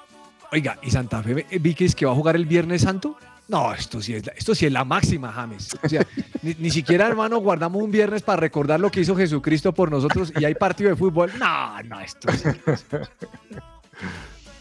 Oiga, 0.51 0.77
¿y 0.83 0.91
Santa 0.91 1.23
Fe 1.23 1.47
eh, 1.49 1.59
vi 1.59 1.73
que 1.73 1.85
es 1.85 1.95
que 1.95 2.05
va 2.05 2.11
a 2.11 2.15
jugar 2.15 2.35
el 2.35 2.45
Viernes 2.45 2.83
Santo? 2.83 3.17
No, 3.47 3.73
esto 3.73 4.01
sí 4.01 4.13
es 4.13 4.25
la, 4.25 4.33
esto 4.33 4.53
sí 4.53 4.67
es 4.67 4.71
la 4.71 4.85
máxima, 4.85 5.31
James. 5.31 5.75
O 5.83 5.89
sea, 5.89 6.05
ni, 6.43 6.53
ni 6.59 6.69
siquiera, 6.69 7.07
hermano, 7.07 7.39
guardamos 7.39 7.81
un 7.81 7.89
viernes 7.89 8.21
para 8.21 8.39
recordar 8.39 8.79
lo 8.79 8.91
que 8.91 9.01
hizo 9.01 9.15
Jesucristo 9.15 9.73
por 9.73 9.89
nosotros 9.89 10.31
y 10.39 10.45
hay 10.45 10.53
partido 10.53 10.91
de 10.91 10.95
fútbol. 10.95 11.31
No, 11.39 11.81
no, 11.83 11.99
esto 11.99 12.31
sí. 12.31 12.49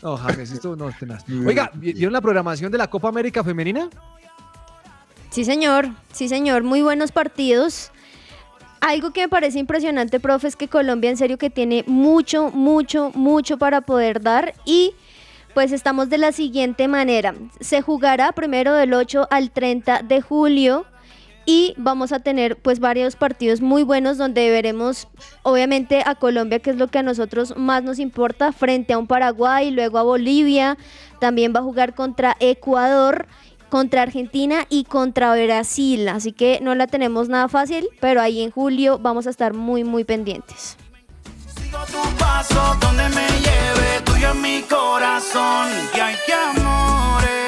No, 0.03 0.17
James, 0.17 0.51
esto 0.51 0.77
no 0.77 0.89
es 0.89 0.99
tenaz. 0.99 1.25
Oiga, 1.47 1.71
¿vieron 1.75 2.13
la 2.13 2.23
programación 2.23 2.73
de 2.73 2.79
la 2.79 2.89
Copa 2.89 3.09
América 3.09 3.45
Femenina? 3.45 3.91
Sí, 5.31 5.45
señor. 5.45 5.91
Sí, 6.13 6.29
señor. 6.29 6.63
Muy 6.63 6.83
buenos 6.83 7.13
partidos. 7.13 7.93
Algo 8.81 9.13
que 9.13 9.23
me 9.23 9.29
parece 9.29 9.59
impresionante, 9.59 10.21
profe, 10.21 10.49
es 10.49 10.57
que 10.57 10.69
Colombia 10.69 11.11
en 11.11 11.19
serio 11.19 11.37
que 11.37 11.51
tiene 11.51 11.85
mucho, 11.87 12.51
mucho, 12.51 13.11
mucho 13.15 13.59
para 13.59 13.83
poder 13.83 14.23
dar 14.23 14.55
y 14.65 14.95
pues 15.53 15.73
estamos 15.73 16.09
de 16.09 16.19
la 16.19 16.33
siguiente 16.33 16.89
manera. 16.89 17.35
Se 17.61 17.83
jugará 17.83 18.33
primero 18.33 18.73
del 18.73 18.95
8 18.95 19.29
al 19.31 19.51
30 19.51 20.03
de 20.03 20.21
julio 20.23 20.87
y 21.45 21.75
vamos 21.77 22.13
a 22.13 22.21
tener 22.21 22.57
pues 22.57 22.81
varios 22.81 23.17
partidos 23.17 23.61
muy 23.61 23.83
buenos 23.83 24.19
donde 24.19 24.51
veremos 24.51 25.09
obviamente 25.43 26.03
a 26.07 26.15
Colombia, 26.15 26.61
que 26.61 26.71
es 26.71 26.77
lo 26.77 26.89
que 26.89 26.99
a 26.99 27.03
nosotros 27.03 27.55
más 27.57 27.83
nos 27.83 27.99
importa, 27.99 28.53
frente 28.53 28.93
a 28.93 28.99
un 28.99 29.07
Paraguay, 29.07 29.71
luego 29.71 29.99
a 29.99 30.03
Bolivia, 30.03 30.79
también 31.19 31.53
va 31.55 31.61
a 31.61 31.65
jugar 31.65 31.95
contra 31.95 32.37
Ecuador 32.41 33.27
contra 33.71 34.03
Argentina 34.03 34.67
y 34.69 34.85
contra 34.85 35.33
Brasil. 35.33 36.09
Así 36.09 36.33
que 36.33 36.59
no 36.61 36.75
la 36.75 36.87
tenemos 36.87 37.29
nada 37.29 37.49
fácil, 37.49 37.89
pero 38.01 38.21
ahí 38.21 38.43
en 38.43 38.51
julio 38.51 38.99
vamos 38.99 39.27
a 39.27 39.31
estar 39.31 39.55
muy, 39.55 39.85
muy 39.85 40.05
pendientes. 40.05 40.77
Sigo 41.57 41.79
tu 41.87 42.17
paso 42.19 42.77
donde 42.81 43.09
me 43.11 43.27
lleve, 43.39 44.01
tuyo 44.05 44.33
en 44.33 44.43
mi 44.43 44.63
corazón. 44.63 45.69
Y 45.97 46.01
hay 46.01 46.17
que 46.27 46.35
amores, 46.35 47.40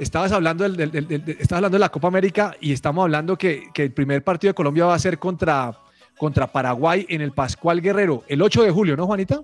Estabas 0.00 0.32
hablando, 0.32 0.64
del, 0.64 0.76
del- 0.76 0.90
del- 0.90 1.06
del- 1.06 1.28
estabas 1.38 1.58
hablando 1.58 1.76
de 1.76 1.80
la 1.80 1.90
Copa 1.90 2.08
América 2.08 2.56
y 2.60 2.72
estamos 2.72 3.02
hablando 3.02 3.36
que, 3.36 3.64
que 3.74 3.82
el 3.84 3.92
primer 3.92 4.24
partido 4.24 4.50
de 4.50 4.54
Colombia 4.54 4.86
va 4.86 4.94
a 4.94 4.98
ser 4.98 5.18
contra, 5.18 5.76
contra 6.16 6.46
Paraguay 6.46 7.04
en 7.10 7.20
el 7.20 7.32
Pascual 7.32 7.82
Guerrero, 7.82 8.24
el 8.26 8.40
8 8.40 8.62
de 8.62 8.70
julio, 8.70 8.96
¿no, 8.96 9.06
Juanita? 9.06 9.42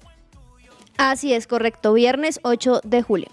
Así 0.97 1.35
es, 1.35 1.47
correcto. 1.47 1.93
Viernes 1.93 2.41
8 2.43 2.81
de 2.85 3.03
julio. 3.03 3.29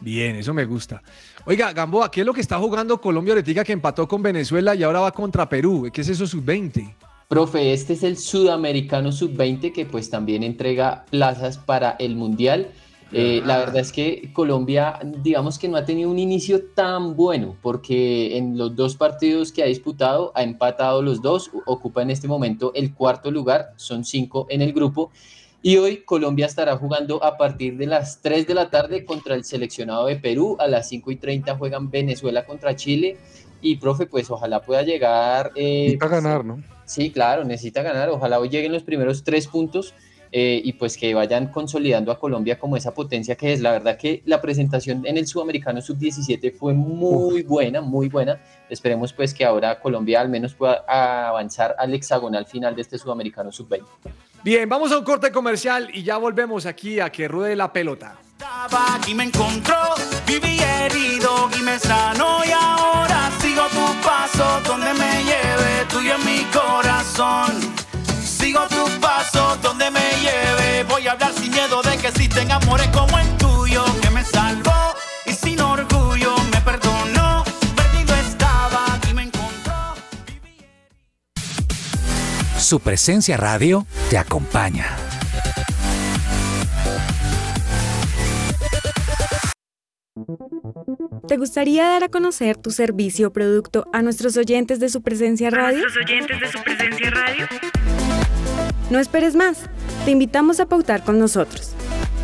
Bien, 0.00 0.36
eso 0.36 0.54
me 0.54 0.64
gusta. 0.64 1.02
Oiga, 1.46 1.72
Gamboa, 1.72 2.10
¿qué 2.12 2.20
es 2.20 2.26
lo 2.26 2.32
que 2.32 2.40
está 2.40 2.58
jugando 2.58 3.00
Colombia 3.00 3.34
ahorita 3.34 3.64
que 3.64 3.72
empató 3.72 4.06
con 4.06 4.22
Venezuela 4.22 4.74
y 4.76 4.84
ahora 4.84 5.00
va 5.00 5.10
contra 5.12 5.48
Perú? 5.48 5.90
¿Qué 5.92 6.00
es 6.02 6.08
eso 6.08 6.26
sub-20? 6.28 6.94
Profe, 7.26 7.72
este 7.72 7.94
es 7.94 8.02
el 8.04 8.16
Sudamericano 8.18 9.10
Sub-20 9.10 9.72
que 9.72 9.86
pues 9.86 10.10
también 10.10 10.42
entrega 10.44 11.06
plazas 11.10 11.58
para 11.58 11.92
el 11.98 12.14
Mundial. 12.14 12.68
Eh, 13.12 13.42
la 13.44 13.58
verdad 13.58 13.76
es 13.76 13.92
que 13.92 14.30
Colombia, 14.32 14.98
digamos 15.22 15.58
que 15.58 15.68
no 15.68 15.76
ha 15.76 15.84
tenido 15.84 16.10
un 16.10 16.18
inicio 16.18 16.64
tan 16.74 17.14
bueno, 17.14 17.56
porque 17.60 18.38
en 18.38 18.56
los 18.56 18.74
dos 18.74 18.96
partidos 18.96 19.52
que 19.52 19.62
ha 19.62 19.66
disputado, 19.66 20.32
ha 20.34 20.42
empatado 20.42 21.02
los 21.02 21.20
dos, 21.20 21.50
ocupa 21.66 22.02
en 22.02 22.10
este 22.10 22.26
momento 22.26 22.72
el 22.74 22.94
cuarto 22.94 23.30
lugar, 23.30 23.74
son 23.76 24.04
cinco 24.04 24.46
en 24.48 24.62
el 24.62 24.72
grupo, 24.72 25.10
y 25.60 25.76
hoy 25.76 25.98
Colombia 25.98 26.46
estará 26.46 26.76
jugando 26.76 27.22
a 27.22 27.36
partir 27.36 27.76
de 27.76 27.86
las 27.86 28.20
3 28.20 28.46
de 28.46 28.54
la 28.54 28.70
tarde 28.70 29.04
contra 29.04 29.34
el 29.34 29.44
seleccionado 29.44 30.06
de 30.06 30.16
Perú, 30.16 30.56
a 30.58 30.66
las 30.66 30.88
5 30.88 31.10
y 31.10 31.16
30 31.16 31.56
juegan 31.56 31.90
Venezuela 31.90 32.46
contra 32.46 32.74
Chile, 32.74 33.16
y 33.60 33.76
profe, 33.76 34.06
pues 34.06 34.28
ojalá 34.30 34.60
pueda 34.62 34.82
llegar... 34.82 35.52
eh, 35.54 35.82
Necesita 35.82 36.08
ganar, 36.08 36.44
¿no? 36.44 36.62
Sí, 36.84 37.10
claro, 37.10 37.44
necesita 37.44 37.82
ganar. 37.82 38.10
Ojalá 38.10 38.40
hoy 38.40 38.48
lleguen 38.48 38.72
los 38.72 38.82
primeros 38.82 39.22
tres 39.22 39.46
puntos 39.46 39.94
eh, 40.34 40.62
y 40.64 40.72
pues 40.72 40.96
que 40.96 41.12
vayan 41.12 41.48
consolidando 41.48 42.10
a 42.10 42.18
Colombia 42.18 42.58
como 42.58 42.78
esa 42.78 42.94
potencia 42.94 43.36
que 43.36 43.52
es. 43.52 43.60
La 43.60 43.70
verdad 43.70 43.98
que 43.98 44.22
la 44.24 44.40
presentación 44.40 45.04
en 45.04 45.18
el 45.18 45.26
Sudamericano 45.26 45.82
Sub-17 45.82 46.54
fue 46.54 46.72
muy 46.72 47.42
buena, 47.42 47.82
muy 47.82 48.08
buena. 48.08 48.40
Esperemos 48.70 49.12
pues 49.12 49.34
que 49.34 49.44
ahora 49.44 49.78
Colombia 49.78 50.22
al 50.22 50.30
menos 50.30 50.54
pueda 50.54 50.84
avanzar 50.88 51.76
al 51.78 51.92
hexagonal 51.92 52.46
final 52.46 52.74
de 52.74 52.80
este 52.80 52.96
Sudamericano 52.96 53.52
Sub-20. 53.52 53.84
Bien, 54.42 54.66
vamos 54.66 54.90
a 54.90 54.98
un 54.98 55.04
corte 55.04 55.30
comercial 55.30 55.90
y 55.92 56.02
ya 56.02 56.16
volvemos 56.16 56.64
aquí 56.64 56.98
a 56.98 57.10
que 57.10 57.28
ruede 57.28 57.54
la 57.54 57.70
pelota. 57.70 58.16
me 59.14 59.24
encontró, 59.24 59.76
viví 60.26 60.58
herido 60.60 61.50
y 61.60 61.62
me 61.62 61.78
sanó 61.78 62.42
y 62.44 62.50
ahora 62.50 63.30
sigo 63.38 63.64
tu 63.68 64.00
paso 64.02 64.60
donde 64.66 64.94
me 64.94 65.24
lleve, 65.24 65.84
tuyo 65.90 66.14
en 66.14 66.24
mi 66.24 66.44
corazón. 66.46 67.81
Sigo 68.42 68.66
tu 68.66 69.00
paso 69.00 69.56
donde 69.62 69.88
me 69.92 70.00
lleve, 70.20 70.82
voy 70.88 71.06
a 71.06 71.12
hablar 71.12 71.32
sin 71.32 71.52
miedo 71.52 71.80
de 71.80 71.96
que 71.96 72.08
existen 72.08 72.50
amores 72.50 72.88
como 72.88 73.16
el 73.16 73.36
tuyo 73.36 73.84
que 74.02 74.10
me 74.10 74.24
salvó 74.24 74.96
y 75.26 75.32
sin 75.32 75.60
orgullo 75.60 76.34
me 76.52 76.60
perdonó. 76.62 77.44
Perdido 77.76 78.16
estaba 78.16 78.98
y 79.08 79.14
me 79.14 79.22
encontró. 79.22 79.94
Su 82.58 82.80
presencia 82.80 83.36
radio 83.36 83.86
te 84.10 84.18
acompaña. 84.18 84.88
¿Te 91.28 91.36
gustaría 91.36 91.86
dar 91.86 92.02
a 92.02 92.08
conocer 92.08 92.56
tu 92.56 92.72
servicio 92.72 93.28
o 93.28 93.32
producto 93.32 93.86
a 93.92 94.02
nuestros 94.02 94.36
oyentes 94.36 94.80
de 94.80 94.88
su 94.88 95.00
presencia 95.00 95.48
radio? 95.50 95.78
nuestros 95.78 96.04
oyentes 96.04 96.40
de 96.40 96.50
su 96.50 96.60
presencia 96.64 97.10
radio? 97.10 97.46
No 98.92 98.98
esperes 98.98 99.34
más. 99.34 99.70
Te 100.04 100.10
invitamos 100.10 100.60
a 100.60 100.66
pautar 100.66 101.02
con 101.02 101.18
nosotros. 101.18 101.72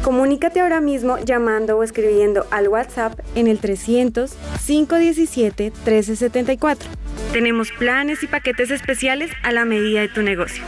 Comunícate 0.04 0.60
ahora 0.60 0.82
mismo 0.82 1.16
llamando 1.16 1.78
o 1.78 1.82
escribiendo 1.82 2.46
al 2.50 2.68
WhatsApp 2.68 3.18
en 3.34 3.46
el 3.46 3.58
300 3.58 4.32
517 4.66 5.62
1374. 5.64 6.90
Tenemos 7.32 7.72
planes 7.72 8.22
y 8.22 8.26
paquetes 8.26 8.70
especiales 8.70 9.30
a 9.42 9.52
la 9.52 9.64
medida 9.64 10.02
de 10.02 10.08
tu 10.08 10.20
negocio. 10.20 10.62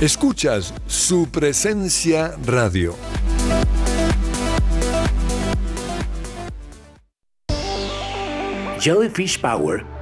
Escuchas 0.00 0.72
su 0.86 1.30
presencia 1.30 2.34
radio. 2.46 2.96
Jellyfish 8.80 9.38
Power 9.42 9.99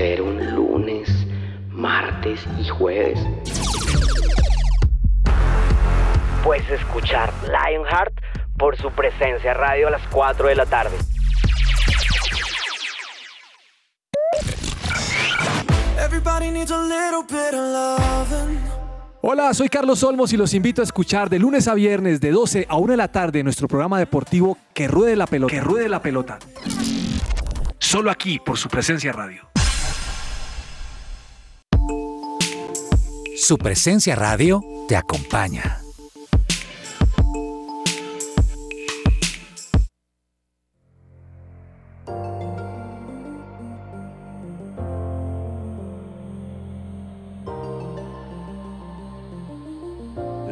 ¿Qué 0.00 0.14
hacer 0.14 0.22
un 0.22 0.54
lunes, 0.54 1.10
martes 1.68 2.40
y 2.58 2.66
jueves? 2.68 3.18
Pues 6.42 6.62
escuchar 6.70 7.30
Lionheart 7.42 8.14
por 8.56 8.78
su 8.78 8.90
presencia 8.92 9.52
radio 9.52 9.88
a 9.88 9.90
las 9.90 10.00
4 10.10 10.48
de 10.48 10.54
la 10.54 10.64
tarde. 10.64 10.96
Everybody 16.02 16.50
needs 16.50 16.70
a 16.70 16.80
little 16.80 17.22
bit 17.28 17.52
of 17.52 18.30
loving. 18.30 18.58
Hola, 19.20 19.52
soy 19.52 19.68
Carlos 19.68 20.02
Olmos 20.02 20.32
y 20.32 20.38
los 20.38 20.54
invito 20.54 20.80
a 20.80 20.84
escuchar 20.84 21.28
de 21.28 21.38
lunes 21.38 21.68
a 21.68 21.74
viernes 21.74 22.22
de 22.22 22.30
12 22.30 22.64
a 22.70 22.76
1 22.76 22.92
de 22.92 22.96
la 22.96 23.08
tarde 23.08 23.42
nuestro 23.42 23.68
programa 23.68 23.98
deportivo 23.98 24.56
Que 24.72 24.88
Ruede 24.88 25.14
la 25.14 25.26
Pelota. 25.26 25.52
Que 25.52 25.60
Ruede 25.60 25.90
la 25.90 26.00
Pelota. 26.00 26.38
Solo 27.78 28.10
aquí 28.10 28.38
por 28.38 28.56
su 28.56 28.70
presencia 28.70 29.12
radio. 29.12 29.50
Su 33.42 33.56
presencia 33.56 34.14
radio 34.16 34.62
te 34.86 34.96
acompaña. 34.96 35.80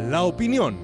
La 0.08 0.22
opinión. 0.22 0.78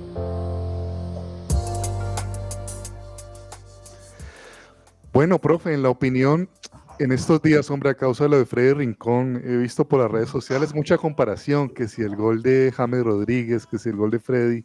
Bueno, 5.14 5.38
profe, 5.38 5.72
en 5.72 5.82
la 5.82 5.88
opinión, 5.88 6.50
en 6.98 7.12
estos 7.12 7.42
días, 7.42 7.70
hombre, 7.70 7.90
a 7.90 7.94
causa 7.94 8.24
de 8.24 8.30
lo 8.30 8.38
de 8.38 8.46
Freddy 8.46 8.72
Rincón, 8.72 9.42
he 9.44 9.56
visto 9.56 9.86
por 9.86 10.00
las 10.00 10.10
redes 10.10 10.28
sociales 10.28 10.74
mucha 10.74 10.96
comparación, 10.96 11.68
que 11.68 11.88
si 11.88 12.02
el 12.02 12.16
gol 12.16 12.42
de 12.42 12.72
James 12.74 13.04
Rodríguez, 13.04 13.66
que 13.66 13.78
si 13.78 13.88
el 13.88 13.96
gol 13.96 14.10
de 14.10 14.20
Freddy, 14.20 14.64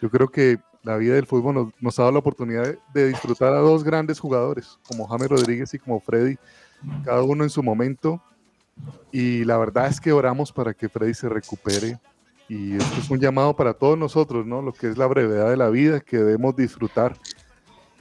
Yo 0.00 0.10
creo 0.10 0.28
que 0.28 0.58
la 0.82 0.96
vida 0.96 1.14
del 1.14 1.26
fútbol 1.26 1.72
nos, 1.80 1.98
ha 1.98 2.02
dado 2.02 2.12
la 2.12 2.18
oportunidad 2.18 2.64
de, 2.64 2.78
de 2.92 3.08
disfrutar 3.08 3.52
a 3.54 3.58
dos 3.58 3.84
grandes 3.84 4.20
jugadores, 4.20 4.78
como 4.86 5.06
James 5.06 5.28
Rodríguez 5.28 5.72
y 5.72 5.78
como 5.78 6.00
Freddy, 6.00 6.36
cada 7.04 7.22
uno 7.22 7.44
en 7.44 7.50
su 7.50 7.62
momento. 7.62 8.22
Y 9.12 9.44
la 9.44 9.56
verdad 9.56 9.86
es 9.86 10.00
que 10.00 10.12
oramos 10.12 10.52
para 10.52 10.74
que 10.74 10.88
Freddy 10.88 11.14
se 11.14 11.28
recupere. 11.28 11.98
Y 12.48 12.76
esto 12.76 13.00
es 13.00 13.10
un 13.10 13.18
llamado 13.18 13.56
para 13.56 13.72
todos 13.72 13.96
nosotros, 13.96 14.44
¿no? 14.44 14.60
Lo 14.60 14.72
que 14.72 14.88
es 14.88 14.98
la 14.98 15.06
brevedad 15.06 15.48
de 15.48 15.56
la 15.56 15.70
vida 15.70 16.00
que 16.00 16.18
debemos 16.18 16.54
disfrutar. 16.54 17.16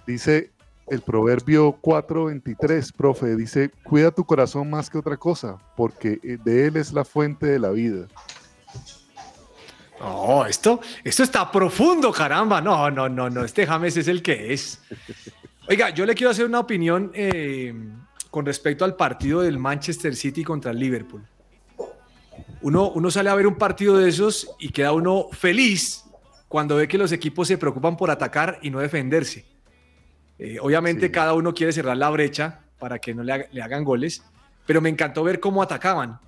Dice 0.05 0.52
el 0.87 1.01
proverbio 1.01 1.77
4:23, 1.81 2.91
profe, 2.93 3.35
dice, 3.35 3.71
cuida 3.83 4.11
tu 4.11 4.25
corazón 4.25 4.69
más 4.69 4.89
que 4.89 4.97
otra 4.97 5.17
cosa, 5.17 5.57
porque 5.75 6.19
eh, 6.23 6.37
de 6.43 6.67
él 6.67 6.77
es 6.77 6.93
la 6.93 7.05
fuente 7.05 7.45
de 7.47 7.59
la 7.59 7.69
vida. 7.71 8.07
No, 9.99 10.45
esto, 10.45 10.81
esto 11.03 11.23
está 11.23 11.49
profundo, 11.49 12.11
caramba. 12.11 12.59
No, 12.59 12.91
no, 12.91 13.07
no, 13.07 13.29
no. 13.29 13.45
Este 13.45 13.65
James 13.65 13.95
es 13.95 14.09
el 14.09 14.21
que 14.21 14.51
es. 14.51 14.81
Oiga, 15.69 15.91
yo 15.91 16.05
le 16.05 16.13
quiero 16.13 16.31
hacer 16.31 16.45
una 16.45 16.59
opinión 16.59 17.11
eh, 17.13 17.73
con 18.29 18.45
respecto 18.45 18.83
al 18.83 18.97
partido 18.97 19.41
del 19.41 19.57
Manchester 19.57 20.13
City 20.13 20.43
contra 20.43 20.71
el 20.71 20.79
Liverpool. 20.79 21.25
Uno, 22.61 22.91
uno 22.91 23.11
sale 23.11 23.29
a 23.29 23.35
ver 23.35 23.47
un 23.47 23.55
partido 23.55 23.97
de 23.97 24.09
esos 24.09 24.49
y 24.59 24.69
queda 24.69 24.91
uno 24.91 25.27
feliz 25.31 26.03
cuando 26.49 26.75
ve 26.75 26.87
que 26.87 26.97
los 26.97 27.13
equipos 27.13 27.47
se 27.47 27.57
preocupan 27.57 27.95
por 27.95 28.11
atacar 28.11 28.59
y 28.61 28.69
no 28.69 28.79
defenderse. 28.79 29.52
Eh, 30.39 30.57
obviamente 30.59 31.11
cada 31.11 31.33
uno 31.33 31.53
quiere 31.53 31.71
cerrar 31.73 31.95
la 31.97 32.09
brecha 32.09 32.59
para 32.79 32.99
que 32.99 33.13
no 33.13 33.23
le, 33.23 33.33
ha- 33.33 33.45
le 33.51 33.61
hagan 33.61 33.83
goles, 33.83 34.23
pero 34.65 34.81
me 34.81 34.89
encantó 34.89 35.23
ver 35.23 35.39
cómo 35.39 35.61
atacaban. 35.61 36.19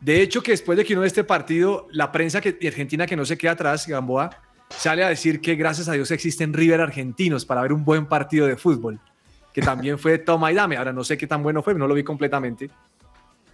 De 0.00 0.20
hecho, 0.22 0.42
que 0.42 0.52
después 0.52 0.76
de 0.78 0.84
que 0.84 0.92
uno 0.92 1.02
ve 1.02 1.06
este 1.08 1.24
partido, 1.24 1.86
la 1.90 2.12
prensa 2.12 2.40
que, 2.40 2.52
de 2.52 2.68
Argentina 2.68 3.06
que 3.06 3.16
no 3.16 3.24
se 3.24 3.36
queda 3.38 3.52
atrás, 3.52 3.86
Gamboa, 3.86 4.30
sale 4.70 5.04
a 5.04 5.08
decir 5.08 5.40
que 5.40 5.54
gracias 5.54 5.88
a 5.88 5.92
Dios 5.92 6.10
existen 6.10 6.52
River 6.52 6.80
argentinos 6.80 7.44
para 7.44 7.62
ver 7.62 7.72
un 7.72 7.84
buen 7.84 8.06
partido 8.06 8.46
de 8.46 8.56
fútbol, 8.56 9.00
que 9.52 9.62
también 9.62 9.98
fue 9.98 10.18
toma 10.18 10.52
y 10.52 10.54
dame. 10.54 10.76
Ahora 10.76 10.92
no 10.92 11.02
sé 11.04 11.16
qué 11.16 11.26
tan 11.26 11.42
bueno 11.42 11.62
fue, 11.62 11.74
no 11.74 11.86
lo 11.86 11.94
vi 11.94 12.04
completamente. 12.04 12.70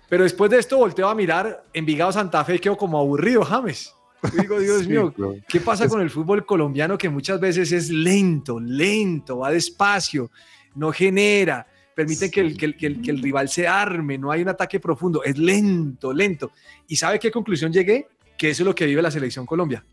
Pero 0.08 0.24
después 0.24 0.50
de 0.50 0.58
esto 0.58 0.76
volteo 0.78 1.08
a 1.08 1.14
mirar 1.14 1.64
Envigado 1.72 2.12
Santa 2.12 2.44
Fe 2.44 2.56
y 2.56 2.58
quedo 2.58 2.76
como 2.76 2.98
aburrido, 2.98 3.44
James. 3.44 3.94
Digo, 4.40 4.60
Dios 4.60 4.82
Sí, 4.82 4.88
mío. 4.88 5.14
¿qué 5.48 5.60
pasa 5.60 5.88
con 5.88 6.00
el 6.00 6.10
fútbol 6.10 6.46
colombiano 6.46 6.96
que 6.96 7.08
muchas 7.08 7.40
veces 7.40 7.72
es 7.72 7.90
lento, 7.90 8.60
lento, 8.60 9.38
va 9.38 9.50
despacio, 9.50 10.30
no 10.74 10.92
genera, 10.92 11.66
permite 11.94 12.30
que, 12.30 12.40
el, 12.40 12.56
que, 12.56 12.66
el, 12.66 12.76
que, 12.76 12.86
el, 12.86 13.02
que 13.02 13.10
el 13.10 13.22
rival 13.22 13.48
se 13.48 13.66
arme, 13.66 14.18
no 14.18 14.30
hay 14.30 14.42
un 14.42 14.48
ataque 14.48 14.78
profundo, 14.80 15.24
es 15.24 15.36
lento, 15.38 16.12
lento. 16.12 16.52
¿Y 16.86 16.96
sabe 16.96 17.18
qué 17.18 17.30
conclusión 17.30 17.72
llegué? 17.72 18.08
Que 18.38 18.50
eso 18.50 18.62
es 18.62 18.66
lo 18.66 18.74
que 18.74 18.86
vive 18.86 19.02
la 19.02 19.10
selección 19.10 19.44
Colombia. 19.46 19.84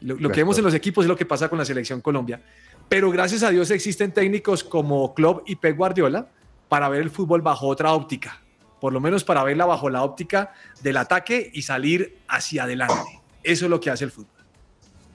Lo, 0.00 0.14
lo 0.16 0.30
que 0.30 0.40
vemos 0.40 0.56
en 0.58 0.64
los 0.64 0.74
equipos 0.74 1.04
es 1.04 1.08
lo 1.08 1.16
que 1.16 1.26
pasa 1.26 1.48
con 1.48 1.58
la 1.58 1.64
selección 1.64 2.00
Colombia. 2.00 2.40
Pero 2.88 3.10
gracias 3.10 3.42
a 3.42 3.50
Dios 3.50 3.70
existen 3.70 4.12
técnicos 4.12 4.64
como 4.64 5.12
Klopp 5.14 5.48
y 5.48 5.56
Pep 5.56 5.76
Guardiola 5.76 6.30
para 6.68 6.88
ver 6.88 7.02
el 7.02 7.10
fútbol 7.10 7.42
bajo 7.42 7.66
otra 7.66 7.92
óptica. 7.92 8.40
Por 8.80 8.92
lo 8.92 9.00
menos 9.00 9.24
para 9.24 9.42
verla 9.42 9.66
bajo 9.66 9.90
la 9.90 10.02
óptica 10.04 10.52
del 10.82 10.96
ataque 10.96 11.50
y 11.52 11.62
salir 11.62 12.18
hacia 12.28 12.62
adelante. 12.62 13.20
Eso 13.48 13.64
es 13.64 13.70
lo 13.70 13.80
que 13.80 13.88
hace 13.88 14.04
el 14.04 14.10
fútbol. 14.10 14.44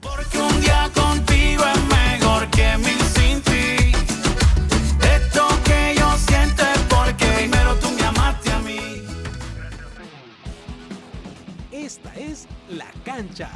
Porque 0.00 0.38
un 0.38 0.60
día 0.60 0.90
contigo 0.92 1.62
es 1.72 1.82
mejor 1.86 2.50
que 2.50 2.76
mil 2.78 2.98
sin 3.14 3.40
ti. 3.42 3.92
Esto 5.00 5.46
que 5.64 5.94
yo 5.96 6.16
siento 6.16 6.64
es 6.64 6.80
porque 6.88 7.26
primero 7.26 7.76
tú 7.76 7.88
me 7.92 8.02
amaste 8.02 8.50
a 8.50 8.58
mí. 8.58 8.80
Esta 11.70 12.12
es 12.16 12.48
La 12.70 12.90
Cancha. 13.04 13.50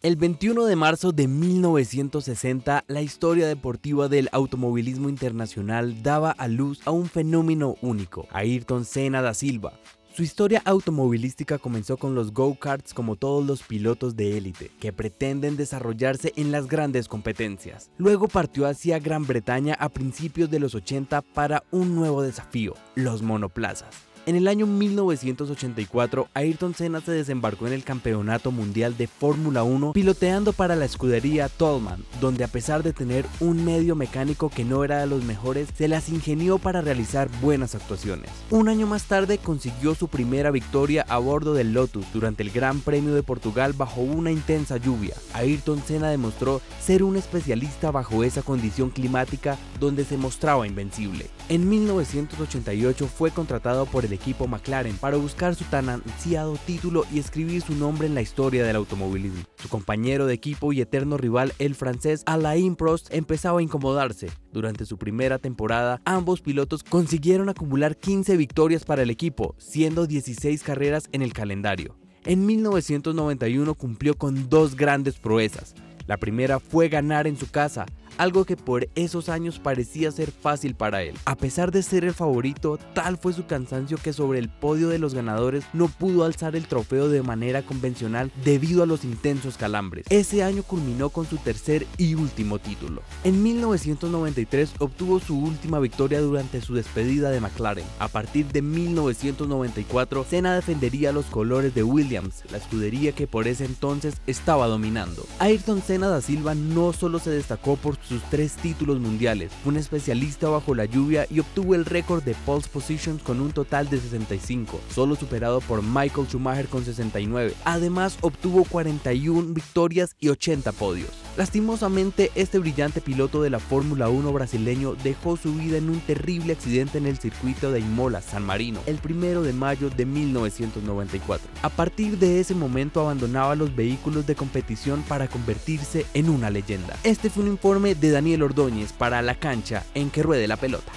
El 0.00 0.14
21 0.14 0.66
de 0.66 0.76
marzo 0.76 1.10
de 1.10 1.26
1960, 1.26 2.84
la 2.86 3.02
historia 3.02 3.48
deportiva 3.48 4.06
del 4.06 4.28
automovilismo 4.30 5.08
internacional 5.08 6.04
daba 6.04 6.30
a 6.30 6.46
luz 6.46 6.80
a 6.84 6.92
un 6.92 7.06
fenómeno 7.06 7.74
único, 7.82 8.28
Ayrton 8.30 8.84
Senna 8.84 9.22
da 9.22 9.34
Silva. 9.34 9.72
Su 10.14 10.22
historia 10.22 10.62
automovilística 10.64 11.58
comenzó 11.58 11.96
con 11.96 12.14
los 12.14 12.32
go-karts 12.32 12.94
como 12.94 13.16
todos 13.16 13.44
los 13.44 13.64
pilotos 13.64 14.14
de 14.14 14.38
élite, 14.38 14.70
que 14.78 14.92
pretenden 14.92 15.56
desarrollarse 15.56 16.32
en 16.36 16.52
las 16.52 16.68
grandes 16.68 17.08
competencias. 17.08 17.90
Luego 17.98 18.28
partió 18.28 18.68
hacia 18.68 19.00
Gran 19.00 19.26
Bretaña 19.26 19.74
a 19.74 19.88
principios 19.88 20.48
de 20.48 20.60
los 20.60 20.76
80 20.76 21.22
para 21.22 21.64
un 21.72 21.96
nuevo 21.96 22.22
desafío, 22.22 22.74
los 22.94 23.22
monoplazas. 23.22 24.07
En 24.28 24.36
el 24.36 24.46
año 24.46 24.66
1984, 24.66 26.28
Ayrton 26.34 26.74
Senna 26.74 27.00
se 27.00 27.12
desembarcó 27.12 27.66
en 27.66 27.72
el 27.72 27.82
Campeonato 27.82 28.50
Mundial 28.50 28.94
de 28.98 29.06
Fórmula 29.06 29.62
1 29.62 29.94
piloteando 29.94 30.52
para 30.52 30.76
la 30.76 30.84
escudería 30.84 31.48
Tollman, 31.48 32.04
donde 32.20 32.44
a 32.44 32.48
pesar 32.48 32.82
de 32.82 32.92
tener 32.92 33.24
un 33.40 33.64
medio 33.64 33.94
mecánico 33.94 34.50
que 34.50 34.66
no 34.66 34.84
era 34.84 34.98
de 34.98 35.06
los 35.06 35.24
mejores, 35.24 35.70
se 35.74 35.88
las 35.88 36.10
ingenió 36.10 36.58
para 36.58 36.82
realizar 36.82 37.30
buenas 37.40 37.74
actuaciones. 37.74 38.30
Un 38.50 38.68
año 38.68 38.86
más 38.86 39.04
tarde 39.04 39.38
consiguió 39.38 39.94
su 39.94 40.08
primera 40.08 40.50
victoria 40.50 41.06
a 41.08 41.16
bordo 41.16 41.54
del 41.54 41.72
Lotus 41.72 42.04
durante 42.12 42.42
el 42.42 42.50
Gran 42.50 42.80
Premio 42.80 43.14
de 43.14 43.22
Portugal 43.22 43.72
bajo 43.72 44.02
una 44.02 44.30
intensa 44.30 44.76
lluvia. 44.76 45.14
Ayrton 45.32 45.82
Senna 45.86 46.10
demostró 46.10 46.60
ser 46.82 47.02
un 47.02 47.16
especialista 47.16 47.90
bajo 47.90 48.22
esa 48.24 48.42
condición 48.42 48.90
climática 48.90 49.56
donde 49.80 50.04
se 50.04 50.18
mostraba 50.18 50.66
invencible. 50.66 51.30
En 51.48 51.66
1988 51.66 53.08
fue 53.08 53.30
contratado 53.30 53.86
por 53.86 54.04
el 54.04 54.17
equipo 54.18 54.46
McLaren 54.46 54.96
para 54.96 55.16
buscar 55.16 55.54
su 55.54 55.64
tan 55.64 55.88
ansiado 55.88 56.56
título 56.66 57.04
y 57.12 57.18
escribir 57.18 57.62
su 57.62 57.74
nombre 57.74 58.06
en 58.06 58.14
la 58.14 58.22
historia 58.22 58.64
del 58.64 58.76
automovilismo. 58.76 59.42
Su 59.56 59.68
compañero 59.68 60.26
de 60.26 60.34
equipo 60.34 60.72
y 60.72 60.80
eterno 60.80 61.16
rival, 61.16 61.52
el 61.58 61.74
francés 61.74 62.22
Alain 62.26 62.76
Prost, 62.76 63.12
empezaba 63.14 63.60
a 63.60 63.62
incomodarse. 63.62 64.30
Durante 64.52 64.84
su 64.84 64.98
primera 64.98 65.38
temporada, 65.38 66.00
ambos 66.04 66.40
pilotos 66.40 66.82
consiguieron 66.82 67.48
acumular 67.48 67.96
15 67.96 68.36
victorias 68.36 68.84
para 68.84 69.02
el 69.02 69.10
equipo, 69.10 69.54
siendo 69.58 70.06
16 70.06 70.62
carreras 70.62 71.08
en 71.12 71.22
el 71.22 71.32
calendario. 71.32 71.96
En 72.24 72.44
1991 72.44 73.74
cumplió 73.74 74.14
con 74.14 74.48
dos 74.48 74.76
grandes 74.76 75.18
proezas. 75.18 75.74
La 76.06 76.16
primera 76.16 76.58
fue 76.58 76.88
ganar 76.88 77.26
en 77.26 77.36
su 77.36 77.50
casa, 77.50 77.86
algo 78.18 78.44
que 78.44 78.56
por 78.56 78.88
esos 78.94 79.28
años 79.28 79.58
parecía 79.58 80.12
ser 80.12 80.30
fácil 80.30 80.74
para 80.74 81.02
él. 81.02 81.14
A 81.24 81.36
pesar 81.36 81.70
de 81.70 81.82
ser 81.82 82.04
el 82.04 82.14
favorito, 82.14 82.78
tal 82.94 83.16
fue 83.16 83.32
su 83.32 83.46
cansancio 83.46 83.96
que 83.96 84.12
sobre 84.12 84.38
el 84.38 84.48
podio 84.48 84.88
de 84.88 84.98
los 84.98 85.14
ganadores 85.14 85.64
no 85.72 85.88
pudo 85.88 86.24
alzar 86.24 86.56
el 86.56 86.66
trofeo 86.66 87.08
de 87.08 87.22
manera 87.22 87.62
convencional 87.62 88.30
debido 88.44 88.82
a 88.82 88.86
los 88.86 89.04
intensos 89.04 89.56
calambres. 89.56 90.04
Ese 90.10 90.42
año 90.42 90.62
culminó 90.62 91.10
con 91.10 91.26
su 91.26 91.36
tercer 91.38 91.86
y 91.96 92.14
último 92.14 92.58
título. 92.58 93.02
En 93.24 93.42
1993 93.42 94.74
obtuvo 94.78 95.20
su 95.20 95.38
última 95.38 95.78
victoria 95.78 96.20
durante 96.20 96.60
su 96.60 96.74
despedida 96.74 97.30
de 97.30 97.40
McLaren. 97.40 97.86
A 97.98 98.08
partir 98.08 98.46
de 98.46 98.62
1994, 98.62 100.24
Senna 100.28 100.54
defendería 100.54 101.12
los 101.12 101.26
colores 101.26 101.74
de 101.74 101.82
Williams, 101.82 102.42
la 102.50 102.58
escudería 102.58 103.12
que 103.12 103.26
por 103.26 103.46
ese 103.46 103.64
entonces 103.64 104.16
estaba 104.26 104.66
dominando. 104.66 105.26
Ayrton 105.38 105.82
Senna 105.82 106.08
da 106.08 106.20
Silva 106.20 106.54
no 106.54 106.92
solo 106.92 107.18
se 107.18 107.30
destacó 107.30 107.76
por 107.76 107.96
sus 108.08 108.22
tres 108.30 108.54
títulos 108.54 108.98
mundiales, 109.00 109.52
fue 109.62 109.72
un 109.72 109.78
especialista 109.78 110.48
bajo 110.48 110.74
la 110.74 110.86
lluvia 110.86 111.26
y 111.30 111.40
obtuvo 111.40 111.74
el 111.74 111.84
récord 111.84 112.22
de 112.22 112.34
pole 112.46 112.64
positions 112.72 113.22
con 113.22 113.40
un 113.40 113.52
total 113.52 113.88
de 113.90 114.00
65, 114.00 114.80
solo 114.94 115.14
superado 115.14 115.60
por 115.60 115.82
Michael 115.82 116.26
Schumacher 116.26 116.66
con 116.66 116.84
69. 116.84 117.54
Además 117.64 118.16
obtuvo 118.20 118.64
41 118.64 119.52
victorias 119.52 120.16
y 120.18 120.28
80 120.28 120.72
podios. 120.72 121.10
Lastimosamente, 121.36 122.32
este 122.34 122.58
brillante 122.58 123.00
piloto 123.00 123.42
de 123.42 123.50
la 123.50 123.60
Fórmula 123.60 124.08
1 124.08 124.32
brasileño 124.32 124.96
dejó 125.04 125.36
su 125.36 125.54
vida 125.54 125.78
en 125.78 125.88
un 125.88 126.00
terrible 126.00 126.54
accidente 126.54 126.98
en 126.98 127.06
el 127.06 127.18
circuito 127.18 127.70
de 127.70 127.78
Imola, 127.78 128.22
San 128.22 128.44
Marino, 128.44 128.80
el 128.86 128.96
primero 128.96 129.42
de 129.42 129.52
mayo 129.52 129.88
de 129.88 130.04
1994. 130.04 131.48
A 131.62 131.68
partir 131.68 132.18
de 132.18 132.40
ese 132.40 132.54
momento 132.54 133.00
abandonaba 133.00 133.54
los 133.54 133.76
vehículos 133.76 134.26
de 134.26 134.34
competición 134.34 135.02
para 135.02 135.28
convertirse 135.28 136.06
en 136.14 136.28
una 136.28 136.50
leyenda. 136.50 136.96
Este 137.04 137.30
fue 137.30 137.44
un 137.44 137.50
informe 137.50 137.94
de 138.00 138.10
Daniel 138.10 138.42
Ordóñez 138.42 138.92
para 138.92 139.22
la 139.22 139.34
cancha 139.34 139.84
en 139.94 140.10
que 140.10 140.22
ruede 140.22 140.46
la 140.46 140.56
pelota. 140.56 140.92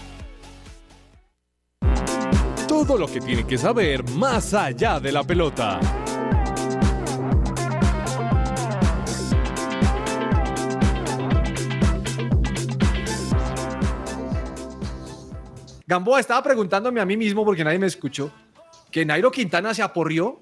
Todo 2.68 2.98
lo 2.98 3.08
que 3.08 3.20
tiene 3.20 3.46
que 3.46 3.58
saber 3.58 4.10
más 4.12 4.54
allá 4.54 5.00
de 5.00 5.12
la 5.12 5.24
pelota. 5.24 5.80
Gamboa 15.92 16.22
estaba 16.22 16.42
preguntándome 16.42 17.02
a 17.02 17.06
mí 17.06 17.18
mismo, 17.18 17.44
porque 17.44 17.66
nadie 17.66 17.78
me 17.78 17.88
escuchó, 17.88 18.32
que 18.90 19.06
Nairo 19.06 19.30
Quintana 19.30 19.74
se 19.74 19.82
aporrió, 19.82 20.40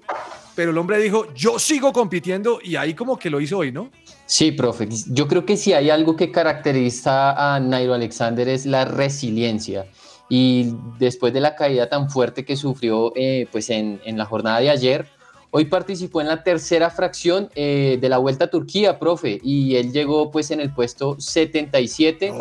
pero 0.54 0.70
el 0.70 0.78
hombre 0.78 0.98
dijo, 0.98 1.34
yo 1.34 1.58
sigo 1.58 1.92
compitiendo 1.92 2.60
y 2.62 2.76
ahí 2.76 2.94
como 2.94 3.18
que 3.18 3.30
lo 3.30 3.40
hizo 3.40 3.58
hoy, 3.58 3.72
¿no? 3.72 3.90
Sí, 4.30 4.52
profe. 4.52 4.88
Yo 5.08 5.26
creo 5.26 5.44
que 5.44 5.56
si 5.56 5.72
hay 5.72 5.90
algo 5.90 6.14
que 6.14 6.30
caracteriza 6.30 7.32
a 7.32 7.58
Nairo 7.58 7.94
Alexander 7.94 8.48
es 8.48 8.64
la 8.64 8.84
resiliencia. 8.84 9.86
y 10.28 10.72
después 11.00 11.32
de 11.32 11.40
la 11.40 11.56
caída 11.56 11.88
tan 11.88 12.08
fuerte 12.08 12.44
que 12.44 12.54
sufrió 12.54 13.12
eh, 13.16 13.48
pues 13.50 13.70
en, 13.70 14.00
en, 14.04 14.16
la 14.16 14.26
jornada 14.26 14.60
de 14.60 14.70
ayer, 14.70 15.08
hoy 15.50 15.64
participó 15.64 16.20
en 16.20 16.28
la 16.28 16.44
tercera 16.44 16.90
fracción 16.90 17.50
eh, 17.56 17.98
de 18.00 18.08
la 18.08 18.18
Vuelta 18.18 18.44
a 18.44 18.50
Turquía, 18.50 19.00
profe, 19.00 19.40
y 19.42 19.74
él 19.74 19.90
llegó 19.90 20.30
pues 20.30 20.52
en 20.52 20.60
el 20.60 20.72
puesto 20.72 21.16
77. 21.18 22.32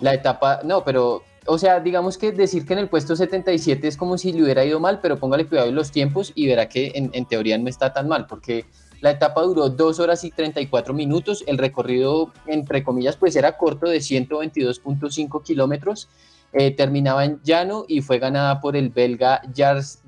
La 0.00 0.12
etapa, 0.12 0.60
no, 0.64 0.84
pero, 0.84 1.22
o 1.46 1.56
sea, 1.56 1.80
digamos 1.80 2.18
que 2.18 2.32
decir 2.32 2.66
que 2.66 2.74
en 2.74 2.80
el 2.80 2.90
puesto 2.90 3.16
77 3.16 3.88
es 3.88 3.96
como 3.96 4.18
si 4.18 4.34
le 4.34 4.42
hubiera 4.42 4.66
ido 4.66 4.80
mal, 4.80 5.00
pero 5.00 5.16
póngale 5.18 5.46
cuidado 5.46 5.70
en 5.70 5.76
los 5.76 5.92
tiempos 5.92 6.32
y 6.34 6.46
verá 6.46 6.68
que 6.68 6.92
en, 6.94 7.08
en 7.14 7.24
teoría 7.24 7.56
no 7.56 7.70
está 7.70 7.94
tan 7.94 8.06
mal, 8.06 8.26
porque 8.26 8.66
la 9.02 9.10
etapa 9.10 9.42
duró 9.42 9.68
2 9.68 9.98
horas 9.98 10.22
y 10.22 10.30
34 10.30 10.94
minutos, 10.94 11.42
el 11.48 11.58
recorrido, 11.58 12.32
entre 12.46 12.84
comillas, 12.84 13.16
pues 13.16 13.34
era 13.34 13.56
corto 13.58 13.86
de 13.86 13.98
122.5 13.98 15.42
kilómetros. 15.42 16.08
Eh, 16.52 16.70
terminaba 16.70 17.24
en 17.24 17.40
llano 17.42 17.84
y 17.88 18.00
fue 18.00 18.20
ganada 18.20 18.60
por 18.60 18.76
el 18.76 18.90
belga 18.90 19.42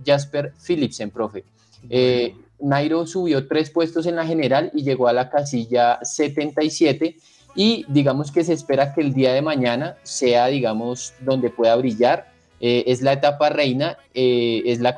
Jasper 0.06 0.52
Philipsen, 0.64 1.10
profe. 1.10 1.42
Eh, 1.90 2.36
Nairo 2.60 3.04
subió 3.04 3.48
tres 3.48 3.70
puestos 3.70 4.06
en 4.06 4.14
la 4.14 4.26
general 4.26 4.70
y 4.72 4.84
llegó 4.84 5.08
a 5.08 5.12
la 5.12 5.28
casilla 5.28 5.98
77 6.00 7.16
y 7.56 7.84
digamos 7.88 8.30
que 8.30 8.44
se 8.44 8.52
espera 8.52 8.94
que 8.94 9.00
el 9.00 9.12
día 9.12 9.32
de 9.32 9.42
mañana 9.42 9.96
sea, 10.04 10.46
digamos, 10.46 11.14
donde 11.20 11.50
pueda 11.50 11.74
brillar. 11.74 12.32
Eh, 12.60 12.84
es 12.86 13.02
la 13.02 13.14
etapa 13.14 13.48
reina, 13.48 13.98
es 14.14 14.78
la, 14.78 14.96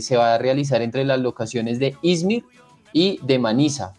se 0.00 0.16
va 0.18 0.34
a 0.34 0.38
realizar 0.38 0.82
entre 0.82 1.06
las 1.06 1.18
locaciones 1.18 1.78
de 1.78 1.96
Izmir 2.02 2.44
y 2.92 3.18
de 3.22 3.38
Manisa. 3.38 3.94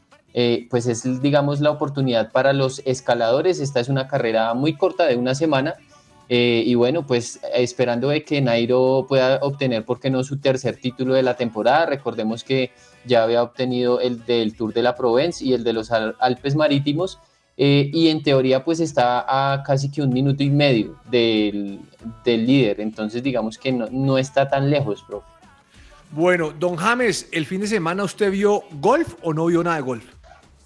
pues 0.69 0.87
es, 0.87 1.21
digamos, 1.21 1.59
la 1.59 1.71
oportunidad 1.71 2.31
para 2.31 2.53
los 2.53 2.81
escaladores. 2.85 3.59
Esta 3.59 3.79
es 3.79 3.89
una 3.89 4.07
carrera 4.07 4.53
muy 4.53 4.75
corta 4.75 5.05
de 5.05 5.17
una 5.17 5.35
semana 5.35 5.75
eh, 6.31 6.63
y 6.63 6.75
bueno, 6.75 7.07
pues 7.07 7.39
esperando 7.55 8.09
de 8.09 8.23
que 8.23 8.39
Nairo 8.39 9.07
pueda 9.09 9.39
obtener, 9.41 9.83
¿por 9.83 9.99
qué 9.99 10.11
no 10.11 10.23
su 10.23 10.39
tercer 10.39 10.77
título 10.77 11.15
de 11.15 11.23
la 11.23 11.35
temporada? 11.35 11.87
Recordemos 11.87 12.43
que 12.43 12.71
ya 13.03 13.23
había 13.23 13.41
obtenido 13.41 13.99
el 13.99 14.23
del 14.25 14.55
Tour 14.55 14.71
de 14.71 14.83
la 14.83 14.95
Provence 14.95 15.43
y 15.43 15.53
el 15.53 15.63
de 15.63 15.73
los 15.73 15.91
Alpes 15.91 16.55
Marítimos. 16.55 17.19
Eh, 17.57 17.89
y 17.91 18.07
en 18.07 18.23
teoría 18.23 18.63
pues 18.63 18.79
está 18.79 19.25
a 19.27 19.63
casi 19.63 19.91
que 19.91 20.01
un 20.01 20.11
minuto 20.11 20.43
y 20.43 20.49
medio 20.49 20.95
del, 21.09 21.79
del 22.23 22.45
líder. 22.45 22.79
Entonces 22.79 23.23
digamos 23.23 23.57
que 23.57 23.71
no, 23.71 23.87
no 23.91 24.17
está 24.19 24.47
tan 24.47 24.69
lejos, 24.69 25.03
profe. 25.07 25.27
Bueno, 26.11 26.51
don 26.57 26.75
James, 26.75 27.27
¿el 27.31 27.45
fin 27.45 27.61
de 27.61 27.67
semana 27.67 28.03
usted 28.03 28.31
vio 28.31 28.63
golf 28.71 29.15
o 29.21 29.33
no 29.33 29.45
vio 29.45 29.63
nada 29.63 29.75
de 29.77 29.81
golf? 29.83 30.03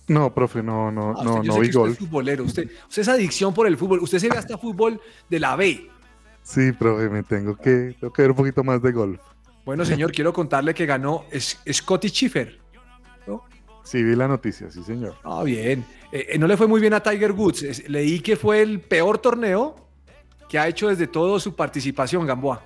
No, 0.08 0.34
profe, 0.34 0.62
no, 0.64 0.91
no, 0.91 1.14
Ah, 1.18 1.24
no, 1.24 1.36
usted- 1.36 1.44
yo 1.44 1.48
no 1.48 1.54
sé 1.54 1.60
vi 1.62 1.70
que 1.72 1.78
usted 1.78 1.91
es 1.91 1.98
futbolero, 2.00 2.44
usted, 2.44 2.70
usted 2.89 3.02
es 3.02 3.08
adicción 3.08 3.54
por 3.54 3.68
el 3.68 3.78
fútbol, 3.78 4.00
usted 4.00 4.20
se 4.20 4.30
ve 4.30 4.38
hasta 4.38 4.58
fútbol 4.58 5.00
de 5.30 5.39
la 5.39 5.56
B. 5.56 5.89
Sí, 6.41 6.72
profe, 6.74 7.10
me 7.10 7.24
tengo 7.24 7.56
que, 7.56 7.96
tengo 8.00 8.12
que 8.12 8.22
ver 8.22 8.32
un 8.32 8.38
poquito 8.38 8.64
más 8.64 8.82
de 8.82 8.91
golf. 8.91 9.20
Bueno, 9.66 9.86
señor, 9.86 10.12
quiero 10.14 10.34
contarle 10.34 10.74
que 10.74 10.86
ganó 10.86 11.26
Scotty 11.72 12.10
Schiffer. 12.10 12.60
Sí, 13.86 14.02
vi 14.02 14.16
la 14.16 14.30
noticia, 14.30 14.72
sí, 14.72 14.82
señor. 14.82 15.16
Ah, 15.26 15.44
bien. 15.44 15.84
Eh, 16.10 16.28
eh, 16.30 16.39
no 16.39 16.48
le 16.48 16.56
fue 16.56 16.68
muy 16.68 16.80
bien 16.80 16.94
a 16.94 17.02
Tiger 17.04 17.34
Woods. 17.34 17.89
Leí 17.89 18.22
que 18.22 18.38
fue 18.38 18.62
el 18.62 18.80
peor 18.80 19.18
torneo 19.18 19.76
que 20.48 20.58
ha 20.58 20.70
hecho 20.70 20.88
desde 20.88 21.06
todo 21.06 21.38
su 21.38 21.54
participación, 21.54 22.26
Gamboa. 22.26 22.64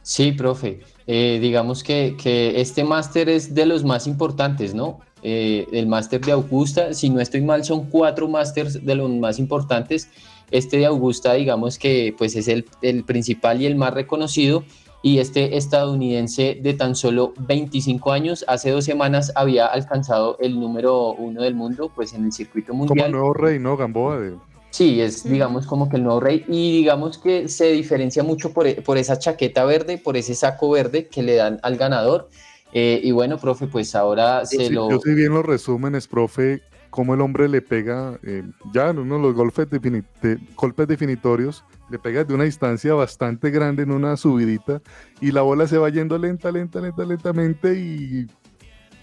Sí, 0.00 0.32
profe. 0.32 0.80
Eh, 1.10 1.38
digamos 1.40 1.82
que, 1.82 2.16
que 2.22 2.60
este 2.60 2.84
máster 2.84 3.30
es 3.30 3.54
de 3.54 3.64
los 3.64 3.82
más 3.82 4.06
importantes, 4.06 4.74
¿no? 4.74 5.00
Eh, 5.22 5.66
el 5.72 5.86
máster 5.86 6.20
de 6.20 6.32
Augusta, 6.32 6.92
si 6.92 7.08
no 7.08 7.18
estoy 7.20 7.40
mal, 7.40 7.64
son 7.64 7.86
cuatro 7.86 8.28
másters 8.28 8.84
de 8.84 8.94
los 8.94 9.10
más 9.10 9.38
importantes. 9.38 10.10
Este 10.50 10.76
de 10.76 10.84
Augusta, 10.84 11.32
digamos 11.32 11.78
que 11.78 12.14
pues 12.16 12.36
es 12.36 12.46
el, 12.46 12.66
el 12.82 13.04
principal 13.04 13.60
y 13.62 13.66
el 13.66 13.74
más 13.74 13.94
reconocido. 13.94 14.64
Y 15.00 15.18
este 15.18 15.56
estadounidense 15.56 16.58
de 16.60 16.74
tan 16.74 16.94
solo 16.94 17.32
25 17.38 18.12
años, 18.12 18.44
hace 18.46 18.70
dos 18.70 18.84
semanas 18.84 19.32
había 19.34 19.66
alcanzado 19.66 20.36
el 20.40 20.60
número 20.60 21.12
uno 21.12 21.40
del 21.40 21.54
mundo, 21.54 21.90
pues 21.94 22.12
en 22.12 22.24
el 22.26 22.32
circuito 22.32 22.72
Como 22.72 22.84
mundial. 22.84 23.06
el 23.06 23.12
nuevo 23.12 23.32
rey, 23.32 23.58
¿no? 23.58 23.76
Gamboa. 23.76 24.18
De... 24.18 24.34
Sí, 24.70 25.00
es 25.00 25.24
digamos 25.24 25.66
como 25.66 25.88
que 25.88 25.96
el 25.96 26.04
nuevo 26.04 26.20
rey 26.20 26.44
y 26.46 26.76
digamos 26.78 27.18
que 27.18 27.48
se 27.48 27.72
diferencia 27.72 28.22
mucho 28.22 28.52
por, 28.52 28.66
e- 28.66 28.82
por 28.82 28.98
esa 28.98 29.18
chaqueta 29.18 29.64
verde, 29.64 29.98
por 29.98 30.16
ese 30.16 30.34
saco 30.34 30.70
verde 30.70 31.08
que 31.08 31.22
le 31.22 31.36
dan 31.36 31.58
al 31.62 31.76
ganador. 31.76 32.28
Eh, 32.72 33.00
y 33.02 33.10
bueno, 33.12 33.38
profe, 33.38 33.66
pues 33.66 33.94
ahora 33.94 34.42
Yo 34.42 34.46
se 34.46 34.68
sí, 34.68 34.74
lo... 34.74 34.90
yo 34.90 34.98
sí 35.02 35.14
vi 35.14 35.24
en 35.24 35.32
los 35.32 35.44
resúmenes, 35.44 36.06
profe, 36.06 36.60
cómo 36.90 37.14
el 37.14 37.22
hombre 37.22 37.48
le 37.48 37.62
pega, 37.62 38.18
eh, 38.22 38.42
ya 38.74 38.90
en 38.90 38.98
uno 38.98 39.16
de 39.16 39.22
los 39.22 39.34
golpes, 39.34 39.70
defini- 39.70 40.04
de- 40.20 40.38
golpes 40.54 40.86
definitorios, 40.86 41.64
le 41.90 41.98
pega 41.98 42.24
de 42.24 42.34
una 42.34 42.44
distancia 42.44 42.92
bastante 42.92 43.50
grande 43.50 43.84
en 43.84 43.90
una 43.90 44.18
subidita 44.18 44.82
y 45.20 45.32
la 45.32 45.40
bola 45.40 45.66
se 45.66 45.78
va 45.78 45.88
yendo 45.88 46.18
lenta, 46.18 46.52
lenta, 46.52 46.78
lenta, 46.80 47.04
lentamente 47.06 47.74
y 47.74 48.26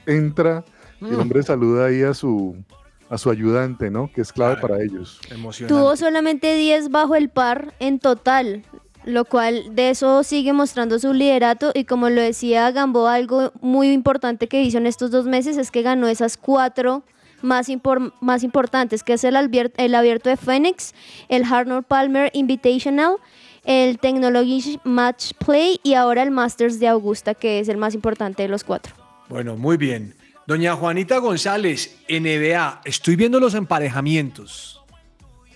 entra. 0.06 0.64
El 1.02 1.18
Mm. 1.18 1.20
hombre 1.22 1.44
saluda 1.44 1.88
ahí 1.88 2.04
a 2.04 2.14
su, 2.14 2.56
a 3.10 3.18
su 3.18 3.30
ayudante, 3.30 3.90
¿no? 3.92 4.12
Que 4.14 4.22
es 4.22 4.32
clave 4.34 4.58
para 4.58 4.82
ellos. 4.82 5.20
Tuvo 5.68 5.96
solamente 5.96 6.56
10 6.56 6.90
bajo 6.90 7.16
el 7.16 7.30
par 7.30 7.74
en 7.80 8.00
total, 8.00 8.64
lo 9.06 9.26
cual 9.26 9.76
de 9.76 9.92
eso 9.92 10.24
sigue 10.24 10.54
mostrando 10.54 10.98
su 10.98 11.14
liderato 11.14 11.72
y 11.76 11.86
como 11.86 12.10
lo 12.10 12.22
decía 12.22 12.72
Gamboa, 12.72 13.14
algo 13.14 13.52
muy 13.62 13.92
importante 13.92 14.48
que 14.48 14.64
hizo 14.64 14.80
en 14.80 14.88
estos 14.88 15.12
dos 15.12 15.26
meses 15.26 15.58
es 15.58 15.70
que 15.70 15.84
ganó 15.84 16.08
esas 16.08 16.38
cuatro 16.38 17.04
más, 17.44 17.70
impor- 17.70 18.14
más 18.22 18.42
importantes, 18.44 19.04
que 19.04 19.14
es 19.14 19.24
el, 19.24 19.36
el 19.78 19.96
abierto 19.96 20.30
de 20.30 20.38
Phoenix, 20.38 20.96
el 21.30 21.44
Arnold 21.44 21.86
Palmer 21.86 22.32
Invitational, 22.34 23.18
el 23.66 24.00
Technology 24.00 24.80
Match 24.84 25.34
Play 25.46 25.80
y 25.84 25.94
ahora 25.94 26.24
el 26.24 26.32
Masters 26.32 26.80
de 26.80 26.88
Augusta, 26.88 27.36
que 27.36 27.60
es 27.60 27.70
el 27.70 27.78
más 27.78 27.94
importante 27.94 28.42
de 28.44 28.50
los 28.50 28.64
cuatro. 28.64 28.96
Bueno, 29.30 29.56
muy 29.58 29.78
bien. 29.78 30.16
Doña 30.48 30.76
Juanita 30.76 31.18
González, 31.18 31.98
NBA, 32.08 32.82
estoy 32.86 33.16
viendo 33.16 33.40
los 33.40 33.54
emparejamientos. 33.56 34.82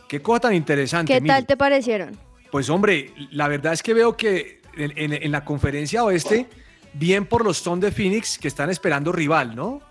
Qué 0.08 0.22
cosa 0.22 0.40
tan 0.42 0.56
interesante. 0.56 1.14
¿Qué 1.14 1.22
mire. 1.22 1.34
tal 1.36 1.46
te 1.46 1.56
parecieron? 1.58 2.18
Pues 2.52 2.70
hombre, 2.70 3.14
la 3.32 3.48
verdad 3.48 3.74
es 3.74 3.84
que 3.84 3.94
veo 3.94 4.18
que 4.18 4.62
en, 4.76 4.92
en- 4.98 5.14
en 5.14 5.32
la 5.32 5.46
conferencia 5.46 6.04
oeste, 6.04 6.48
bien 6.94 7.26
por 7.28 7.44
los 7.46 7.62
Ton 7.62 7.80
de 7.80 7.92
Phoenix 7.92 8.40
que 8.40 8.48
están 8.48 8.72
esperando 8.72 9.12
rival, 9.12 9.56
¿no? 9.56 9.82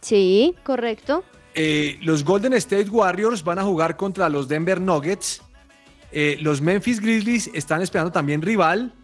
Sí, 0.00 0.54
correcto. 0.64 1.22
Eh, 1.54 1.98
los 2.00 2.24
Golden 2.24 2.54
State 2.54 2.88
Warriors 2.88 3.44
van 3.44 3.58
a 3.58 3.64
jugar 3.64 3.96
contra 3.98 4.30
los 4.30 4.48
Denver 4.48 4.80
Nuggets. 4.80 5.42
Eh, 6.12 6.38
los 6.40 6.62
Memphis 6.62 7.00
Grizzlies 7.00 7.50
están 7.52 7.82
esperando 7.82 8.10
también 8.10 8.40
rival. 8.40 8.94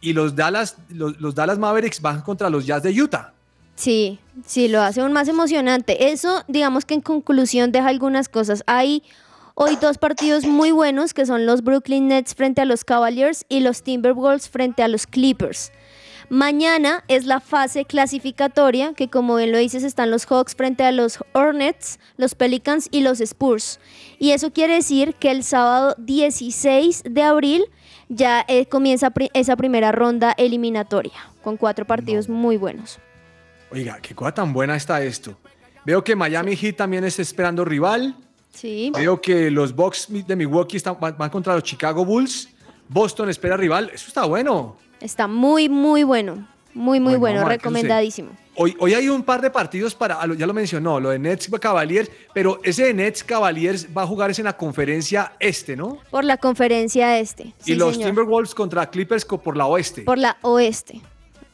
Y 0.00 0.14
los 0.14 0.34
Dallas, 0.34 0.78
los, 0.88 1.20
los 1.20 1.34
Dallas 1.36 1.58
Mavericks 1.58 2.00
van 2.00 2.22
contra 2.22 2.50
los 2.50 2.66
Jazz 2.66 2.82
de 2.82 3.00
Utah. 3.00 3.34
Sí, 3.80 4.18
sí, 4.44 4.68
lo 4.68 4.82
hace 4.82 5.00
aún 5.00 5.12
más 5.14 5.26
emocionante. 5.28 6.10
Eso, 6.12 6.44
digamos 6.48 6.84
que 6.84 6.92
en 6.92 7.00
conclusión 7.00 7.72
deja 7.72 7.88
algunas 7.88 8.28
cosas. 8.28 8.62
Hay 8.66 9.02
hoy 9.54 9.76
dos 9.80 9.96
partidos 9.96 10.44
muy 10.44 10.70
buenos 10.70 11.14
que 11.14 11.24
son 11.24 11.46
los 11.46 11.64
Brooklyn 11.64 12.08
Nets 12.08 12.34
frente 12.34 12.60
a 12.60 12.66
los 12.66 12.84
Cavaliers 12.84 13.46
y 13.48 13.60
los 13.60 13.82
Timberwolves 13.82 14.50
frente 14.50 14.82
a 14.82 14.88
los 14.88 15.06
Clippers. 15.06 15.72
Mañana 16.28 17.04
es 17.08 17.24
la 17.24 17.40
fase 17.40 17.86
clasificatoria, 17.86 18.92
que 18.92 19.08
como 19.08 19.36
bien 19.36 19.50
lo 19.50 19.56
dices, 19.56 19.82
están 19.82 20.10
los 20.10 20.26
Hawks 20.26 20.54
frente 20.54 20.84
a 20.84 20.92
los 20.92 21.18
Hornets, 21.32 21.98
los 22.18 22.34
Pelicans 22.34 22.86
y 22.90 23.00
los 23.00 23.20
Spurs. 23.22 23.80
Y 24.18 24.32
eso 24.32 24.52
quiere 24.52 24.74
decir 24.74 25.14
que 25.14 25.30
el 25.30 25.42
sábado 25.42 25.94
16 25.98 27.04
de 27.10 27.22
abril 27.22 27.64
ya 28.10 28.44
eh, 28.46 28.66
comienza 28.66 29.08
pri- 29.10 29.30
esa 29.32 29.56
primera 29.56 29.90
ronda 29.90 30.32
eliminatoria, 30.36 31.14
con 31.42 31.56
cuatro 31.56 31.86
partidos 31.86 32.28
muy 32.28 32.58
buenos. 32.58 32.98
Oiga, 33.70 33.98
qué 34.00 34.14
cosa 34.14 34.34
tan 34.34 34.52
buena 34.52 34.76
está 34.76 35.02
esto. 35.02 35.36
Veo 35.84 36.02
que 36.02 36.16
Miami 36.16 36.56
Heat 36.56 36.76
también 36.76 37.04
está 37.04 37.22
esperando 37.22 37.64
rival. 37.64 38.16
Sí. 38.52 38.92
Veo 38.94 39.20
que 39.20 39.50
los 39.50 39.74
Bucks 39.74 40.08
de 40.10 40.36
Milwaukee 40.36 40.76
están, 40.76 40.96
van, 41.00 41.16
van 41.16 41.30
contra 41.30 41.54
los 41.54 41.62
Chicago 41.62 42.04
Bulls. 42.04 42.48
Boston 42.88 43.30
espera 43.30 43.56
rival. 43.56 43.90
Eso 43.94 44.08
está 44.08 44.24
bueno. 44.24 44.76
Está 45.00 45.26
muy, 45.26 45.68
muy 45.68 46.02
bueno. 46.02 46.46
Muy, 46.74 47.00
muy 47.00 47.16
Bueno, 47.16 47.44
Recomendadísimo. 47.44 48.30
Hoy, 48.54 48.76
hoy 48.78 48.94
hay 48.94 49.08
un 49.08 49.22
par 49.22 49.40
de 49.40 49.50
partidos 49.50 49.94
para, 49.94 50.20
ya 50.36 50.46
lo 50.46 50.52
mencionó, 50.52 51.00
lo 51.00 51.10
de 51.10 51.18
Nets 51.18 51.48
Cavaliers, 51.60 52.10
pero 52.34 52.60
ese 52.62 52.86
de 52.86 52.94
Nets 52.94 53.24
Cavaliers 53.24 53.88
va 53.96 54.02
a 54.02 54.06
jugarse 54.06 54.40
en 54.40 54.44
la 54.44 54.56
conferencia 54.56 55.32
este, 55.40 55.76
¿no? 55.76 55.98
Por 56.10 56.24
la 56.24 56.36
conferencia 56.36 57.18
este. 57.18 57.44
y 57.44 57.54
Sí, 57.58 57.74
los 57.74 57.94
señor. 57.94 58.10
Timberwolves 58.10 58.54
contra 58.54 58.88
Clippers 58.88 59.24
por 59.24 59.56
la 59.56 59.66
oeste. 59.66 60.02
Por 60.02 60.18
la 60.18 60.36
oeste. 60.42 61.00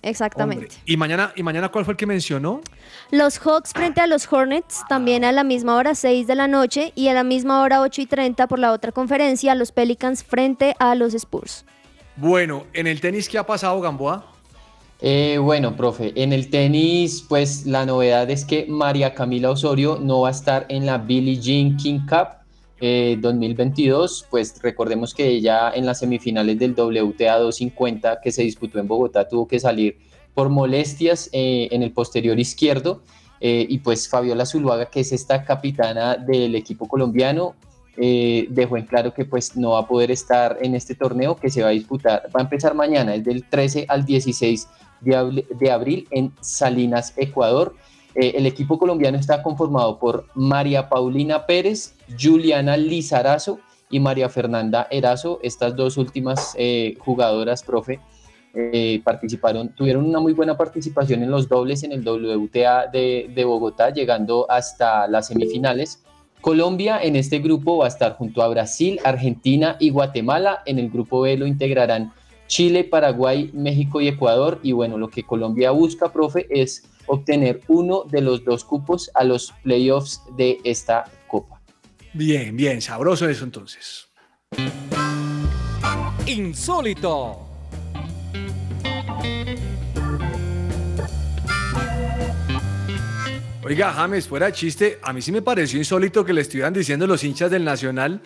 Exactamente. 0.02 0.66
Hombre, 0.66 0.82
¿Y 0.84 0.96
mañana, 0.96 1.32
¿Y 1.34 1.42
mañana 1.42 1.68
cuál 1.68 1.84
fue 1.84 1.92
el 1.92 1.98
que 1.98 2.06
mencionó? 2.06 2.60
Los 3.10 3.38
Hawks 3.38 3.72
frente 3.72 4.00
a 4.00 4.06
los 4.06 4.30
Hornets, 4.32 4.82
también 4.88 5.24
a 5.24 5.32
la 5.32 5.44
misma 5.44 5.76
hora 5.76 5.94
6 5.94 6.26
de 6.26 6.34
la 6.34 6.48
noche 6.48 6.92
y 6.94 7.08
a 7.08 7.14
la 7.14 7.24
misma 7.24 7.62
hora 7.62 7.80
8 7.80 8.02
y 8.02 8.06
30 8.06 8.46
por 8.46 8.58
la 8.58 8.72
otra 8.72 8.92
conferencia, 8.92 9.54
los 9.54 9.72
Pelicans 9.72 10.22
frente 10.22 10.74
a 10.78 10.94
los 10.94 11.14
Spurs. 11.14 11.64
Bueno, 12.16 12.66
en 12.72 12.86
el 12.86 13.00
tenis, 13.00 13.28
¿qué 13.28 13.38
ha 13.38 13.46
pasado, 13.46 13.80
Gamboa? 13.80 14.32
Eh, 15.00 15.38
bueno, 15.38 15.76
profe, 15.76 16.12
en 16.16 16.32
el 16.32 16.48
tenis, 16.48 17.24
pues 17.28 17.66
la 17.66 17.84
novedad 17.84 18.30
es 18.30 18.44
que 18.46 18.64
María 18.66 19.12
Camila 19.14 19.50
Osorio 19.50 19.98
no 20.00 20.22
va 20.22 20.28
a 20.28 20.30
estar 20.30 20.64
en 20.70 20.86
la 20.86 20.96
Billie 20.98 21.38
Jean 21.38 21.76
King 21.76 22.00
Cup. 22.08 22.35
Eh, 22.80 23.16
2022, 23.20 24.26
pues 24.30 24.60
recordemos 24.62 25.14
que 25.14 25.26
ella 25.26 25.72
en 25.74 25.86
las 25.86 26.00
semifinales 26.00 26.58
del 26.58 26.72
WTA 26.72 27.38
250 27.38 28.20
que 28.20 28.32
se 28.32 28.42
disputó 28.42 28.78
en 28.78 28.88
Bogotá 28.88 29.28
tuvo 29.28 29.48
que 29.48 29.58
salir 29.58 29.98
por 30.34 30.50
molestias 30.50 31.30
eh, 31.32 31.68
en 31.70 31.82
el 31.82 31.92
posterior 31.92 32.38
izquierdo 32.38 33.00
eh, 33.40 33.66
y 33.68 33.78
pues 33.78 34.08
Fabiola 34.08 34.46
Zuluaga, 34.46 34.86
que 34.86 35.00
es 35.00 35.12
esta 35.12 35.44
capitana 35.44 36.16
del 36.16 36.54
equipo 36.54 36.88
colombiano, 36.88 37.54
eh, 37.96 38.46
dejó 38.50 38.76
en 38.76 38.84
claro 38.84 39.14
que 39.14 39.24
pues 39.24 39.56
no 39.56 39.70
va 39.70 39.80
a 39.80 39.88
poder 39.88 40.10
estar 40.10 40.58
en 40.60 40.74
este 40.74 40.94
torneo 40.94 41.36
que 41.36 41.50
se 41.50 41.62
va 41.62 41.68
a 41.68 41.72
disputar, 41.72 42.24
va 42.34 42.40
a 42.40 42.42
empezar 42.42 42.74
mañana, 42.74 43.14
es 43.14 43.24
del 43.24 43.44
13 43.48 43.86
al 43.88 44.04
16 44.04 44.68
de 45.00 45.16
abril, 45.16 45.46
de 45.58 45.70
abril 45.70 46.08
en 46.10 46.32
Salinas, 46.40 47.14
Ecuador. 47.16 47.74
Eh, 48.18 48.32
el 48.36 48.46
equipo 48.46 48.78
colombiano 48.78 49.18
está 49.18 49.42
conformado 49.42 49.98
por 49.98 50.24
María 50.34 50.88
Paulina 50.88 51.44
Pérez, 51.44 51.94
Juliana 52.18 52.76
Lizarazo 52.78 53.60
y 53.90 54.00
María 54.00 54.30
Fernanda 54.30 54.88
Erazo, 54.90 55.38
estas 55.42 55.76
dos 55.76 55.98
últimas 55.98 56.54
eh, 56.56 56.96
jugadoras, 56.98 57.62
profe, 57.62 58.00
eh, 58.54 59.02
participaron, 59.04 59.68
tuvieron 59.74 60.06
una 60.06 60.18
muy 60.18 60.32
buena 60.32 60.56
participación 60.56 61.22
en 61.22 61.30
los 61.30 61.46
dobles 61.46 61.82
en 61.82 61.92
el 61.92 62.08
WTA 62.08 62.86
de, 62.86 63.30
de 63.34 63.44
Bogotá, 63.44 63.90
llegando 63.90 64.50
hasta 64.50 65.06
las 65.08 65.26
semifinales. 65.26 66.02
Colombia 66.40 66.98
en 67.02 67.16
este 67.16 67.40
grupo 67.40 67.78
va 67.78 67.84
a 67.84 67.88
estar 67.88 68.16
junto 68.16 68.42
a 68.42 68.48
Brasil, 68.48 68.98
Argentina 69.04 69.76
y 69.78 69.90
Guatemala. 69.90 70.62
En 70.64 70.78
el 70.78 70.88
grupo 70.88 71.20
B 71.20 71.36
lo 71.36 71.46
integrarán 71.46 72.12
Chile, 72.46 72.84
Paraguay, 72.84 73.50
México 73.52 74.00
y 74.00 74.08
Ecuador. 74.08 74.58
Y 74.62 74.72
bueno, 74.72 74.96
lo 74.96 75.08
que 75.08 75.24
Colombia 75.24 75.70
busca, 75.72 76.12
profe, 76.12 76.46
es 76.48 76.84
obtener 77.06 77.60
uno 77.68 78.04
de 78.04 78.20
los 78.20 78.44
dos 78.44 78.64
cupos 78.64 79.10
a 79.14 79.24
los 79.24 79.52
playoffs 79.62 80.22
de 80.36 80.58
esta 80.64 81.04
copa. 81.26 81.60
Bien, 82.12 82.56
bien, 82.56 82.80
sabroso 82.80 83.28
eso 83.28 83.44
entonces. 83.44 84.08
Insólito. 86.26 87.46
Oiga, 93.62 93.92
James, 93.92 94.28
fuera 94.28 94.46
de 94.46 94.52
chiste, 94.52 95.00
a 95.02 95.12
mí 95.12 95.20
sí 95.20 95.32
me 95.32 95.42
pareció 95.42 95.78
insólito 95.78 96.24
que 96.24 96.32
le 96.32 96.42
estuvieran 96.42 96.72
diciendo 96.72 97.04
los 97.06 97.24
hinchas 97.24 97.50
del 97.50 97.64
Nacional 97.64 98.22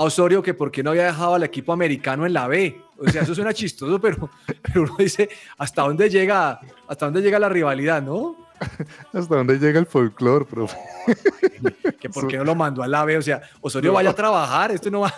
a 0.00 0.04
Osorio 0.04 0.42
que 0.42 0.54
por 0.54 0.70
qué 0.70 0.82
no 0.82 0.90
había 0.90 1.04
dejado 1.04 1.34
al 1.34 1.42
equipo 1.42 1.74
americano 1.74 2.24
en 2.24 2.32
la 2.32 2.48
B. 2.48 2.80
O 2.96 3.06
sea, 3.06 3.20
eso 3.20 3.34
suena 3.34 3.52
chistoso, 3.52 4.00
pero, 4.00 4.30
pero 4.62 4.84
uno 4.84 4.96
dice, 4.98 5.28
¿hasta 5.58 5.82
dónde 5.82 6.08
llega, 6.08 6.58
hasta 6.88 7.04
dónde 7.04 7.20
llega 7.20 7.38
la 7.38 7.50
rivalidad, 7.50 8.00
no? 8.00 8.34
Hasta 9.12 9.36
dónde 9.36 9.58
llega 9.58 9.78
el 9.78 9.84
folclore, 9.84 10.46
profe. 10.46 10.78
Que 12.00 12.08
por 12.08 12.28
qué 12.28 12.38
no 12.38 12.44
lo 12.44 12.54
mandó 12.54 12.82
a 12.82 12.88
la 12.88 13.04
B. 13.04 13.18
O 13.18 13.22
sea, 13.22 13.42
Osorio 13.60 13.92
vaya 13.92 14.10
a 14.10 14.14
trabajar, 14.14 14.70
esto 14.70 14.90
no 14.90 15.00
va. 15.00 15.14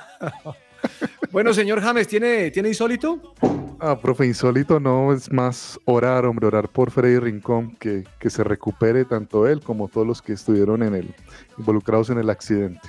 Bueno, 1.30 1.54
señor 1.54 1.80
James, 1.80 2.08
¿tiene, 2.08 2.50
¿tiene 2.50 2.68
insólito? 2.68 3.34
Ah, 3.78 3.96
profe, 4.00 4.26
insólito 4.26 4.80
no, 4.80 5.12
es 5.12 5.30
más 5.30 5.78
orar, 5.84 6.26
hombre, 6.26 6.46
orar 6.46 6.68
por 6.68 6.90
Freddy 6.90 7.20
Rincón, 7.20 7.76
que, 7.76 8.04
que 8.18 8.30
se 8.30 8.42
recupere 8.42 9.04
tanto 9.04 9.46
él 9.46 9.60
como 9.60 9.86
todos 9.86 10.06
los 10.06 10.20
que 10.20 10.32
estuvieron 10.32 10.82
en 10.82 10.96
el, 10.96 11.14
involucrados 11.56 12.10
en 12.10 12.18
el 12.18 12.30
accidente. 12.30 12.88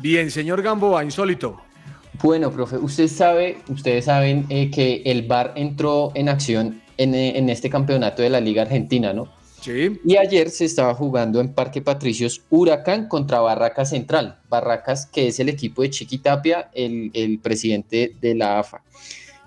Bien, 0.00 0.30
señor 0.30 0.62
Gamboa, 0.62 1.04
insólito. 1.04 1.60
Bueno, 2.22 2.50
profe, 2.50 2.76
usted 2.76 3.08
sabe, 3.08 3.58
ustedes 3.68 4.04
saben 4.06 4.46
eh, 4.48 4.70
que 4.70 5.02
el 5.06 5.22
VAR 5.26 5.52
entró 5.56 6.12
en 6.14 6.28
acción 6.28 6.82
en, 6.96 7.14
eh, 7.14 7.38
en 7.38 7.48
este 7.48 7.70
campeonato 7.70 8.22
de 8.22 8.30
la 8.30 8.40
Liga 8.40 8.62
Argentina, 8.62 9.12
¿no? 9.12 9.28
Sí. 9.60 9.98
Y 10.04 10.16
ayer 10.16 10.48
se 10.50 10.64
estaba 10.64 10.94
jugando 10.94 11.40
en 11.40 11.52
Parque 11.52 11.82
Patricios 11.82 12.42
Huracán 12.50 13.08
contra 13.08 13.40
Barracas 13.40 13.90
Central. 13.90 14.38
Barracas, 14.48 15.06
que 15.06 15.28
es 15.28 15.38
el 15.40 15.48
equipo 15.50 15.82
de 15.82 15.90
Chiqui 15.90 16.18
Tapia, 16.18 16.70
el, 16.74 17.10
el 17.14 17.38
presidente 17.38 18.14
de 18.20 18.34
la 18.34 18.58
AFA. 18.58 18.82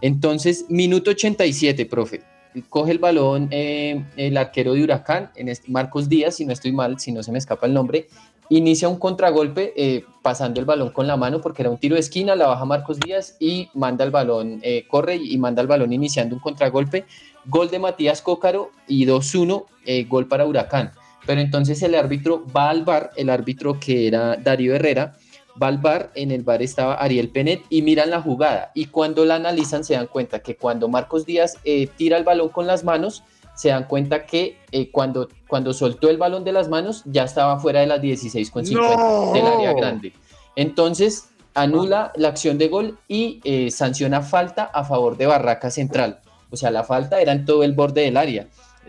Entonces, 0.01 0.65
minuto 0.69 1.11
87, 1.11 1.85
profe. 1.87 2.21
Coge 2.69 2.91
el 2.91 2.99
balón 2.99 3.47
eh, 3.49 4.03
el 4.15 4.37
arquero 4.37 4.73
de 4.73 4.83
Huracán, 4.83 5.31
en 5.35 5.49
este- 5.49 5.71
Marcos 5.71 6.07
Díaz, 6.07 6.35
si 6.35 6.45
no 6.45 6.53
estoy 6.53 6.71
mal, 6.71 6.99
si 6.99 7.11
no 7.11 7.23
se 7.23 7.31
me 7.31 7.39
escapa 7.39 7.65
el 7.65 7.73
nombre, 7.73 8.07
inicia 8.49 8.89
un 8.89 8.97
contragolpe 8.97 9.73
eh, 9.75 10.05
pasando 10.21 10.59
el 10.59 10.65
balón 10.65 10.91
con 10.91 11.07
la 11.07 11.17
mano 11.17 11.41
porque 11.41 11.61
era 11.61 11.69
un 11.69 11.77
tiro 11.77 11.95
de 11.95 12.01
esquina, 12.01 12.35
la 12.35 12.47
baja 12.47 12.65
Marcos 12.65 12.99
Díaz 12.99 13.35
y 13.39 13.69
manda 13.73 14.03
el 14.03 14.11
balón, 14.11 14.59
eh, 14.63 14.85
corre 14.87 15.15
y 15.15 15.37
manda 15.37 15.61
el 15.61 15.67
balón 15.67 15.93
iniciando 15.93 16.35
un 16.35 16.41
contragolpe. 16.41 17.05
Gol 17.45 17.69
de 17.69 17.79
Matías 17.79 18.21
Cócaro 18.21 18.71
y 18.87 19.05
2-1, 19.05 19.65
eh, 19.85 20.05
gol 20.05 20.27
para 20.27 20.45
Huracán. 20.45 20.91
Pero 21.25 21.41
entonces 21.41 21.81
el 21.83 21.95
árbitro 21.95 22.45
va 22.55 22.69
al 22.69 22.83
bar, 22.83 23.11
el 23.15 23.29
árbitro 23.29 23.79
que 23.79 24.07
era 24.07 24.35
Darío 24.37 24.75
Herrera, 24.75 25.15
va 25.61 25.67
al 25.67 25.77
bar, 25.77 26.11
en 26.15 26.31
el 26.31 26.43
bar 26.43 26.61
estaba 26.61 26.95
Ariel 26.95 27.29
Penet 27.29 27.61
y 27.69 27.81
miran 27.81 28.09
la 28.09 28.21
jugada. 28.21 28.71
Y 28.73 28.87
cuando 28.87 29.25
la 29.25 29.35
analizan 29.35 29.83
se 29.83 29.93
dan 29.93 30.07
cuenta 30.07 30.39
que 30.39 30.55
cuando 30.55 30.87
Marcos 30.87 31.25
Díaz 31.25 31.57
eh, 31.63 31.87
tira 31.95 32.17
el 32.17 32.23
balón 32.23 32.49
con 32.49 32.67
las 32.67 32.83
manos, 32.83 33.23
se 33.55 33.69
dan 33.69 33.85
cuenta 33.85 34.25
que 34.25 34.57
eh, 34.71 34.89
cuando, 34.91 35.29
cuando 35.47 35.73
soltó 35.73 36.09
el 36.09 36.17
balón 36.17 36.43
de 36.43 36.51
las 36.51 36.69
manos 36.69 37.03
ya 37.05 37.23
estaba 37.23 37.59
fuera 37.59 37.81
de 37.81 37.87
las 37.87 38.01
16,50 38.01 38.71
¡No! 38.71 39.33
del 39.33 39.45
área 39.45 39.73
grande. 39.73 40.13
Entonces 40.55 41.29
anula 41.53 42.11
la 42.15 42.29
acción 42.29 42.57
de 42.57 42.67
gol 42.67 42.97
y 43.07 43.39
eh, 43.43 43.69
sanciona 43.71 44.21
falta 44.21 44.63
a 44.63 44.83
favor 44.83 45.17
de 45.17 45.27
Barraca 45.27 45.69
Central. 45.69 46.19
O 46.49 46.55
sea, 46.55 46.71
la 46.71 46.83
falta 46.83 47.21
era 47.21 47.31
en 47.31 47.45
todo 47.45 47.63
el 47.63 47.73
borde 47.73 48.01
del 48.01 48.17
área. 48.17 48.47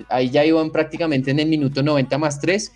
Ahí 0.08 0.30
ya 0.30 0.44
iban 0.44 0.70
prácticamente 0.70 1.30
en 1.30 1.40
el 1.40 1.48
minuto 1.48 1.82
90 1.82 2.18
más 2.18 2.40
3. 2.40 2.72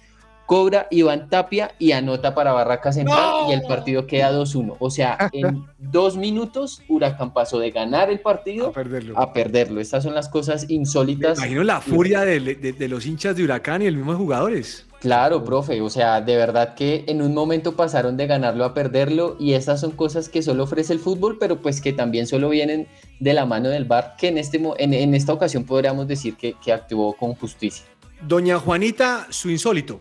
Cobra 0.48 0.86
Iván 0.90 1.28
Tapia 1.28 1.72
y 1.78 1.92
anota 1.92 2.34
para 2.34 2.54
Barraca 2.54 2.90
Central 2.90 3.50
y 3.50 3.52
el 3.52 3.60
partido 3.68 4.06
queda 4.06 4.32
2-1. 4.32 4.76
O 4.78 4.88
sea, 4.88 5.28
en 5.34 5.62
dos 5.78 6.16
minutos 6.16 6.80
Huracán 6.88 7.34
pasó 7.34 7.58
de 7.58 7.70
ganar 7.70 8.08
el 8.08 8.20
partido 8.20 8.72
a 9.14 9.32
perderlo. 9.34 9.78
Estas 9.78 10.04
son 10.04 10.14
las 10.14 10.30
cosas 10.30 10.64
insólitas. 10.70 11.36
Imagino 11.36 11.62
la 11.64 11.82
furia 11.82 12.22
de, 12.22 12.40
de- 12.40 12.72
de 12.72 12.88
los 12.88 13.04
hinchas 13.04 13.36
de 13.36 13.44
Huracán 13.44 13.82
y 13.82 13.86
el 13.88 13.96
mismo 13.98 14.14
jugadores. 14.16 14.86
Claro, 15.00 15.44
profe, 15.44 15.82
o 15.82 15.90
sea, 15.90 16.22
de 16.22 16.36
verdad 16.36 16.74
que 16.74 17.04
en 17.08 17.20
un 17.20 17.34
momento 17.34 17.76
pasaron 17.76 18.16
de 18.16 18.26
ganarlo 18.26 18.64
a 18.64 18.72
perderlo 18.72 19.36
y 19.38 19.52
estas 19.52 19.82
son 19.82 19.90
cosas 19.90 20.30
que 20.30 20.40
solo 20.40 20.64
ofrece 20.64 20.94
el 20.94 20.98
fútbol, 20.98 21.36
pero 21.38 21.60
pues 21.60 21.82
que 21.82 21.92
también 21.92 22.26
solo 22.26 22.48
vienen 22.48 22.88
de 23.20 23.34
la 23.34 23.44
mano 23.44 23.68
del 23.68 23.84
VAR, 23.84 24.14
que 24.18 24.28
en, 24.28 24.38
este, 24.38 24.62
en, 24.78 24.94
en 24.94 25.14
esta 25.14 25.34
ocasión 25.34 25.64
podríamos 25.64 26.08
decir 26.08 26.36
que, 26.36 26.54
que 26.54 26.72
actuó 26.72 27.12
con 27.12 27.34
justicia. 27.34 27.84
Doña 28.22 28.58
Juanita, 28.58 29.26
su 29.28 29.50
insólito. 29.50 30.00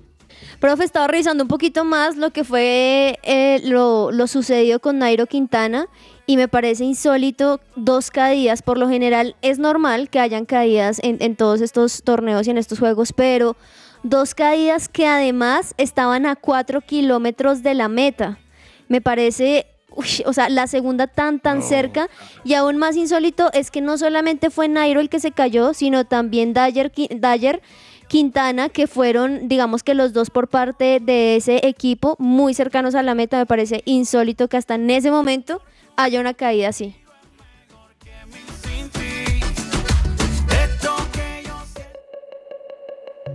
Profe, 0.59 0.83
estaba 0.83 1.07
revisando 1.07 1.43
un 1.43 1.47
poquito 1.47 1.85
más 1.85 2.17
lo 2.17 2.31
que 2.31 2.43
fue 2.43 3.19
eh, 3.23 3.61
lo, 3.63 4.11
lo 4.11 4.27
sucedido 4.27 4.79
con 4.79 4.99
Nairo 4.99 5.27
Quintana 5.27 5.87
y 6.25 6.35
me 6.35 6.47
parece 6.47 6.83
insólito 6.83 7.61
dos 7.75 8.11
caídas. 8.11 8.61
Por 8.61 8.77
lo 8.77 8.89
general 8.89 9.35
es 9.41 9.59
normal 9.59 10.09
que 10.09 10.19
hayan 10.19 10.45
caídas 10.45 10.99
en, 11.03 11.17
en 11.21 11.35
todos 11.35 11.61
estos 11.61 12.03
torneos 12.03 12.47
y 12.47 12.51
en 12.51 12.57
estos 12.57 12.79
juegos, 12.79 13.13
pero 13.13 13.55
dos 14.03 14.35
caídas 14.35 14.89
que 14.89 15.07
además 15.07 15.73
estaban 15.77 16.25
a 16.25 16.35
cuatro 16.35 16.81
kilómetros 16.81 17.63
de 17.63 17.73
la 17.73 17.87
meta. 17.87 18.39
Me 18.87 19.01
parece, 19.01 19.67
uy, 19.91 20.07
o 20.25 20.33
sea, 20.33 20.49
la 20.49 20.67
segunda 20.67 21.07
tan, 21.07 21.39
tan 21.39 21.61
cerca. 21.61 22.09
Y 22.43 22.53
aún 22.53 22.77
más 22.77 22.95
insólito 22.95 23.51
es 23.53 23.71
que 23.71 23.81
no 23.81 23.97
solamente 23.97 24.49
fue 24.49 24.67
Nairo 24.67 24.99
el 24.99 25.09
que 25.09 25.19
se 25.19 25.31
cayó, 25.31 25.73
sino 25.73 26.05
también 26.05 26.53
Dyer, 26.53 26.91
Dyer 26.91 27.61
Quintana, 28.07 28.69
que 28.69 28.87
fueron, 28.87 29.47
digamos 29.47 29.83
que 29.83 29.93
los 29.93 30.13
dos 30.13 30.29
por 30.29 30.47
parte 30.47 30.99
de 31.01 31.35
ese 31.35 31.67
equipo, 31.67 32.15
muy 32.19 32.53
cercanos 32.53 32.95
a 32.95 33.03
la 33.03 33.15
meta. 33.15 33.37
Me 33.37 33.45
parece 33.45 33.81
insólito 33.85 34.47
que 34.47 34.57
hasta 34.57 34.75
en 34.75 34.89
ese 34.89 35.11
momento 35.11 35.61
haya 35.95 36.19
una 36.19 36.33
caída 36.33 36.69
así. 36.69 36.95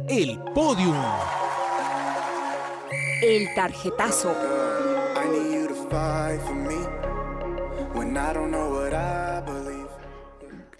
El 0.08 0.38
podium. 0.54 0.96
El 3.22 3.54
tarjetazo. 3.54 4.34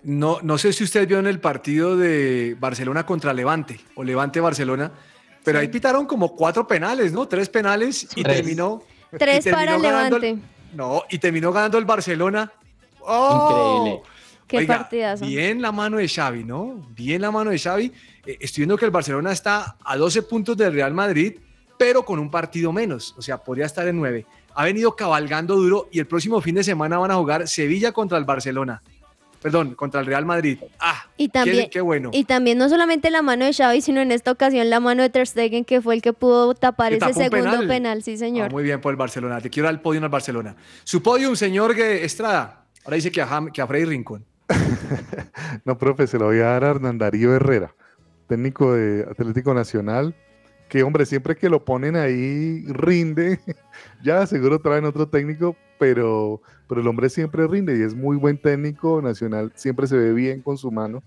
No, 0.04 0.38
no 0.42 0.58
sé 0.58 0.72
si 0.72 0.82
usted 0.84 1.06
vio 1.06 1.18
en 1.20 1.26
el 1.26 1.38
partido 1.40 1.96
de 1.96 2.56
Barcelona 2.58 3.06
contra 3.06 3.32
Levante 3.32 3.80
o 3.94 4.02
Levante 4.02 4.40
Barcelona, 4.40 4.90
pero 5.44 5.58
ahí 5.60 5.68
pitaron 5.68 6.06
como 6.06 6.34
cuatro 6.34 6.66
penales, 6.66 7.12
¿no? 7.12 7.28
Tres 7.28 7.48
penales 7.48 8.08
y 8.16 8.22
Tres. 8.22 8.36
terminó. 8.38 8.82
Tres 9.16 9.40
y 9.46 9.50
terminó 9.50 9.56
para 9.66 9.78
ganando 9.78 10.16
el- 10.16 10.22
Levante. 10.22 10.46
no, 10.74 11.02
y 11.08 11.18
terminó 11.18 11.52
ganando 11.52 11.78
el 11.78 11.84
Barcelona. 11.84 12.50
¡Oh! 13.00 13.84
Increíble. 13.86 14.02
Qué 14.48 14.58
Oiga, 14.58 14.78
partidazo. 14.78 15.24
Bien 15.24 15.62
la 15.62 15.72
mano 15.72 15.96
de 15.96 16.08
Xavi, 16.08 16.44
¿no? 16.44 16.86
Bien 16.94 17.22
la 17.22 17.30
mano 17.30 17.50
de 17.50 17.58
Xavi. 17.58 17.90
Eh, 18.26 18.36
estoy 18.40 18.62
viendo 18.62 18.76
que 18.76 18.84
el 18.84 18.90
Barcelona 18.90 19.32
está 19.32 19.76
a 19.82 19.96
12 19.96 20.22
puntos 20.22 20.56
del 20.56 20.74
Real 20.74 20.92
Madrid, 20.92 21.34
pero 21.78 22.04
con 22.04 22.18
un 22.18 22.30
partido 22.30 22.70
menos. 22.72 23.14
O 23.16 23.22
sea, 23.22 23.38
podría 23.38 23.64
estar 23.66 23.86
en 23.88 23.96
9. 23.96 24.26
Ha 24.54 24.64
venido 24.64 24.94
cabalgando 24.94 25.54
duro 25.56 25.88
y 25.90 26.00
el 26.00 26.06
próximo 26.06 26.40
fin 26.42 26.56
de 26.56 26.64
semana 26.64 26.98
van 26.98 27.10
a 27.10 27.14
jugar 27.14 27.48
Sevilla 27.48 27.92
contra 27.92 28.18
el 28.18 28.24
Barcelona. 28.24 28.82
Perdón, 29.42 29.74
contra 29.74 30.00
el 30.00 30.06
Real 30.06 30.24
Madrid. 30.24 30.58
Ah, 30.78 31.04
Y 31.16 31.28
también, 31.28 31.64
qué, 31.64 31.70
qué 31.70 31.80
bueno. 31.80 32.10
y 32.12 32.24
también 32.24 32.58
no 32.58 32.68
solamente 32.68 33.10
la 33.10 33.22
mano 33.22 33.44
de 33.44 33.52
Xavi, 33.52 33.80
sino 33.82 34.00
en 34.00 34.12
esta 34.12 34.30
ocasión 34.30 34.70
la 34.70 34.78
mano 34.80 35.02
de 35.02 35.10
Ter 35.10 35.26
Stegen, 35.26 35.64
que 35.64 35.80
fue 35.82 35.94
el 35.94 36.02
que 36.02 36.12
pudo 36.12 36.54
tapar 36.54 36.90
Que 36.92 36.98
ese 36.98 37.12
segundo 37.14 37.50
penal. 37.50 37.66
penal. 37.68 38.02
sí 38.02 38.14
Ah, 38.14 38.18
señor. 38.18 38.52
muy 38.52 38.62
bien 38.62 38.80
por 38.80 38.92
el 38.92 38.96
Barcelona. 38.96 39.40
Te 39.40 39.50
quiero 39.50 39.68
al 39.68 39.80
podium 39.80 40.04
al 40.04 40.10
Barcelona. 40.10 40.54
Su 40.84 41.02
podium, 41.02 41.34
señor 41.34 41.72
Estrada. 41.78 42.64
Ahora 42.84 42.96
dice 42.96 43.10
que 43.10 43.20
a, 43.22 43.28
que 43.52 43.60
a 43.60 43.66
Freddy 43.66 43.84
Rincón. 43.84 44.24
No, 45.64 45.78
profe, 45.78 46.06
se 46.06 46.18
lo 46.18 46.26
voy 46.26 46.38
a 46.38 46.44
dar 46.46 46.64
a 46.64 46.70
Hernán 46.70 46.98
Darío 46.98 47.34
Herrera, 47.34 47.74
técnico 48.28 48.74
de 48.74 49.02
Atlético 49.10 49.54
Nacional, 49.54 50.14
que 50.68 50.82
hombre, 50.82 51.06
siempre 51.06 51.36
que 51.36 51.48
lo 51.48 51.64
ponen 51.64 51.96
ahí 51.96 52.64
rinde, 52.68 53.40
ya 54.04 54.26
seguro 54.26 54.60
traen 54.60 54.84
otro 54.84 55.08
técnico, 55.08 55.56
pero, 55.78 56.42
pero 56.72 56.80
el 56.80 56.88
hombre 56.88 57.10
siempre 57.10 57.46
rinde 57.46 57.78
y 57.78 57.82
es 57.82 57.94
muy 57.94 58.16
buen 58.16 58.38
técnico 58.38 59.02
nacional, 59.02 59.52
siempre 59.54 59.86
se 59.86 59.94
ve 59.94 60.14
bien 60.14 60.40
con 60.40 60.56
su 60.56 60.70
mano 60.70 61.02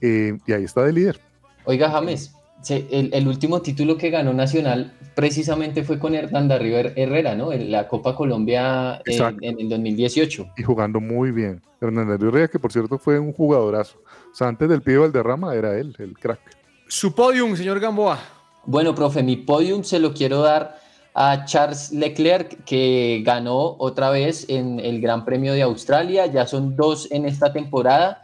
eh, 0.00 0.36
y 0.44 0.52
ahí 0.52 0.64
está 0.64 0.82
de 0.82 0.92
líder. 0.92 1.20
Oiga, 1.66 1.88
James, 1.88 2.34
se- 2.62 2.88
el, 2.90 3.10
el 3.14 3.28
último 3.28 3.62
título 3.62 3.96
que 3.96 4.10
ganó 4.10 4.32
Nacional 4.32 4.92
precisamente 5.14 5.84
fue 5.84 6.00
con 6.00 6.16
Hernán 6.16 6.48
Darío 6.48 6.76
Her- 6.80 6.94
Herrera, 6.96 7.36
¿no? 7.36 7.52
En 7.52 7.70
la 7.70 7.86
Copa 7.86 8.16
Colombia 8.16 9.00
en, 9.06 9.60
el 9.60 9.68
2018. 9.68 10.48
Y 10.56 10.62
jugando 10.64 10.98
muy 11.00 11.30
bien. 11.30 11.62
Hernán 11.80 12.08
Darío 12.08 12.30
Herrera, 12.30 12.48
que 12.48 12.58
por 12.58 12.72
cierto 12.72 12.98
fue 12.98 13.20
un 13.20 13.32
jugadorazo. 13.32 14.02
O 14.32 14.34
sea, 14.34 14.48
antes 14.48 14.68
del 14.68 14.82
pibe 14.82 14.98
Valderrama 14.98 15.54
era 15.54 15.78
él, 15.78 15.94
el 16.00 16.18
crack. 16.18 16.40
Su 16.88 17.14
podium, 17.14 17.54
señor 17.54 17.78
Gamboa. 17.78 18.18
Bueno, 18.66 18.96
profe, 18.96 19.22
mi 19.22 19.36
podium 19.36 19.84
se 19.84 20.00
lo 20.00 20.12
quiero 20.12 20.40
dar 20.40 20.76
a 21.20 21.44
Charles 21.46 21.90
Leclerc, 21.90 22.62
que 22.64 23.22
ganó 23.24 23.74
otra 23.80 24.08
vez 24.10 24.46
en 24.48 24.78
el 24.78 25.00
Gran 25.00 25.24
Premio 25.24 25.52
de 25.52 25.62
Australia. 25.62 26.26
Ya 26.26 26.46
son 26.46 26.76
dos 26.76 27.10
en 27.10 27.24
esta 27.24 27.52
temporada. 27.52 28.22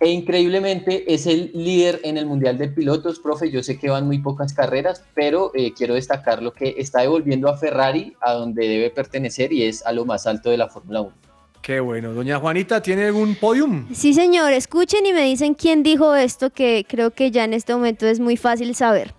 E 0.00 0.08
increíblemente 0.10 1.14
es 1.14 1.28
el 1.28 1.52
líder 1.54 2.00
en 2.02 2.18
el 2.18 2.26
Mundial 2.26 2.58
de 2.58 2.66
Pilotos, 2.66 3.20
profe. 3.20 3.52
Yo 3.52 3.62
sé 3.62 3.78
que 3.78 3.88
van 3.88 4.08
muy 4.08 4.18
pocas 4.18 4.52
carreras, 4.52 5.04
pero 5.14 5.52
eh, 5.54 5.72
quiero 5.74 5.94
destacar 5.94 6.42
lo 6.42 6.52
que 6.52 6.74
está 6.76 7.02
devolviendo 7.02 7.48
a 7.48 7.56
Ferrari 7.56 8.16
a 8.20 8.32
donde 8.32 8.66
debe 8.66 8.90
pertenecer 8.90 9.52
y 9.52 9.62
es 9.62 9.86
a 9.86 9.92
lo 9.92 10.04
más 10.04 10.26
alto 10.26 10.50
de 10.50 10.56
la 10.56 10.68
Fórmula 10.68 11.02
1. 11.02 11.12
Qué 11.62 11.78
bueno. 11.78 12.14
Doña 12.14 12.40
Juanita, 12.40 12.82
¿tiene 12.82 13.12
un 13.12 13.36
podium? 13.36 13.86
Sí, 13.94 14.12
señor, 14.12 14.52
escuchen 14.52 15.06
y 15.06 15.12
me 15.12 15.22
dicen 15.22 15.54
quién 15.54 15.84
dijo 15.84 16.16
esto, 16.16 16.50
que 16.50 16.84
creo 16.88 17.12
que 17.12 17.30
ya 17.30 17.44
en 17.44 17.52
este 17.52 17.72
momento 17.72 18.08
es 18.08 18.18
muy 18.18 18.36
fácil 18.36 18.74
saber. 18.74 19.14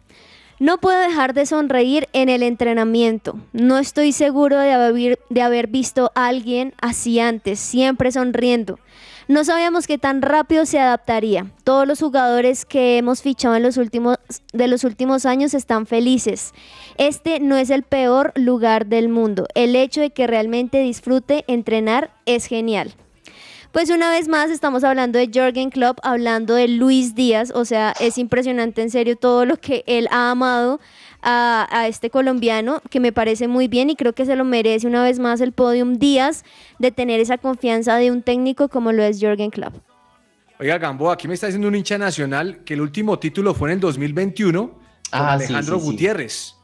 No 0.58 0.78
puedo 0.78 0.98
dejar 0.98 1.34
de 1.34 1.46
sonreír 1.46 2.08
en 2.14 2.30
el 2.30 2.42
entrenamiento. 2.42 3.38
No 3.52 3.78
estoy 3.78 4.14
seguro 4.14 4.58
de 4.58 4.72
haber, 4.72 5.20
de 5.30 5.42
haber 5.42 5.68
visto 5.68 6.12
a 6.16 6.28
alguien 6.28 6.74
así 6.80 7.20
antes, 7.20 7.60
siempre 7.60 8.12
sonriendo. 8.14 8.80
No 9.28 9.44
sabíamos 9.44 9.86
que 9.86 9.98
tan 9.98 10.22
rápido 10.22 10.66
se 10.66 10.80
adaptaría. 10.80 11.52
Todos 11.66 11.86
los 11.86 12.00
jugadores 12.00 12.64
que 12.64 12.98
hemos 12.98 13.22
fichado 13.22 13.56
en 13.56 13.64
los 13.64 13.76
últimos, 13.76 14.18
de 14.54 14.68
los 14.70 14.86
últimos 14.86 15.26
años 15.26 15.54
están 15.54 15.88
felices. 15.88 16.54
Este 16.98 17.42
no 17.42 17.58
es 17.58 17.70
el 17.70 17.84
peor 17.84 18.32
lugar 18.36 18.86
del 18.86 19.10
mundo. 19.10 19.48
El 19.56 19.76
hecho 19.76 20.00
de 20.00 20.12
que 20.12 20.28
realmente 20.28 20.80
disfrute 20.80 21.44
entrenar 21.48 22.12
es 22.26 22.46
genial. 22.46 22.96
Pues 23.76 23.90
una 23.90 24.10
vez 24.10 24.30
más 24.30 24.52
estamos 24.52 24.86
hablando 24.86 25.20
de 25.20 25.28
Jürgen 25.28 25.70
Klopp, 25.70 25.98
hablando 26.02 26.54
de 26.56 26.70
Luis 26.70 27.14
Díaz, 27.14 27.52
o 27.54 27.66
sea, 27.66 27.94
es 28.00 28.18
impresionante 28.18 28.82
en 28.82 28.90
serio 28.90 29.18
todo 29.18 29.44
lo 29.44 29.58
que 29.58 29.84
él 29.86 30.08
ha 30.12 30.32
amado 30.32 30.80
a, 31.22 31.68
a 31.70 31.86
este 31.90 32.10
colombiano, 32.10 32.82
que 32.90 33.02
me 33.02 33.12
parece 33.12 33.50
muy 33.50 33.68
bien 33.68 33.90
y 33.90 33.98
creo 33.98 34.14
que 34.14 34.26
se 34.26 34.38
lo 34.38 34.46
merece 34.46 34.88
una 34.88 35.04
vez 35.04 35.20
más 35.20 35.42
el 35.42 35.52
podium 35.52 35.96
Díaz 35.96 36.46
de 36.80 36.92
tener 36.92 37.20
esa 37.20 37.38
confianza 37.38 37.98
de 37.98 38.12
un 38.12 38.22
técnico 38.22 38.70
como 38.70 38.94
lo 38.94 39.04
es 39.04 39.20
Jürgen 39.20 39.50
Klopp. 39.52 39.76
Oiga, 40.58 40.78
Gamboa, 40.78 41.16
aquí 41.16 41.28
me 41.28 41.34
está 41.34 41.48
diciendo 41.48 41.68
un 41.68 41.76
hincha 41.76 41.98
nacional 41.98 42.64
que 42.64 42.76
el 42.76 42.80
último 42.80 43.20
título 43.20 43.54
fue 43.54 43.72
en 43.72 43.74
el 43.74 43.80
2021 43.82 44.70
con 44.70 44.80
Ah, 45.12 45.34
Alejandro 45.34 45.80
sí, 45.80 45.82
sí. 45.86 45.92
Gutiérrez. 45.92 46.56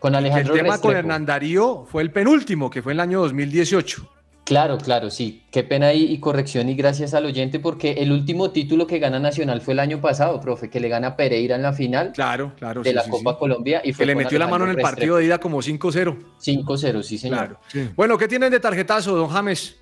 Con 0.00 0.10
Que 0.10 0.18
Alejandro 0.18 0.54
el 0.54 0.62
tema 0.62 0.78
con 0.80 0.90
Restrepo. 0.90 0.98
Hernán 0.98 1.26
Darío 1.26 1.86
fue 1.88 2.02
el 2.02 2.10
penúltimo, 2.10 2.70
que 2.70 2.82
fue 2.82 2.90
en 2.90 2.96
el 2.96 3.00
año 3.02 3.20
2018. 3.20 4.15
Claro, 4.46 4.78
claro, 4.78 5.10
sí. 5.10 5.42
Qué 5.50 5.64
pena 5.64 5.92
y, 5.92 6.04
y 6.04 6.20
corrección 6.20 6.68
y 6.68 6.76
gracias 6.76 7.14
al 7.14 7.26
oyente 7.26 7.58
porque 7.58 7.94
el 7.98 8.12
último 8.12 8.52
título 8.52 8.86
que 8.86 9.00
gana 9.00 9.18
Nacional 9.18 9.60
fue 9.60 9.74
el 9.74 9.80
año 9.80 10.00
pasado, 10.00 10.40
profe, 10.40 10.70
que 10.70 10.78
le 10.78 10.88
gana 10.88 11.16
Pereira 11.16 11.56
en 11.56 11.62
la 11.62 11.72
final 11.72 12.12
Claro, 12.12 12.52
claro. 12.56 12.84
de 12.84 12.90
sí, 12.90 12.94
la 12.94 13.02
sí, 13.02 13.10
Copa 13.10 13.32
sí. 13.32 13.38
Colombia 13.40 13.82
y 13.82 13.92
fue 13.92 14.04
Que 14.04 14.06
le 14.06 14.14
metió 14.14 14.38
la 14.38 14.46
mano 14.46 14.64
en 14.64 14.70
el 14.70 14.76
partido 14.76 15.16
de 15.16 15.24
ida 15.24 15.38
como 15.38 15.58
5-0. 15.60 15.92
Restrepo. 15.92 16.76
5-0, 16.76 17.02
sí, 17.02 17.18
señor. 17.18 17.58
Claro. 17.72 17.90
Bueno, 17.96 18.16
¿qué 18.16 18.28
tienen 18.28 18.52
de 18.52 18.60
tarjetazo, 18.60 19.16
don 19.16 19.28
James? 19.28 19.76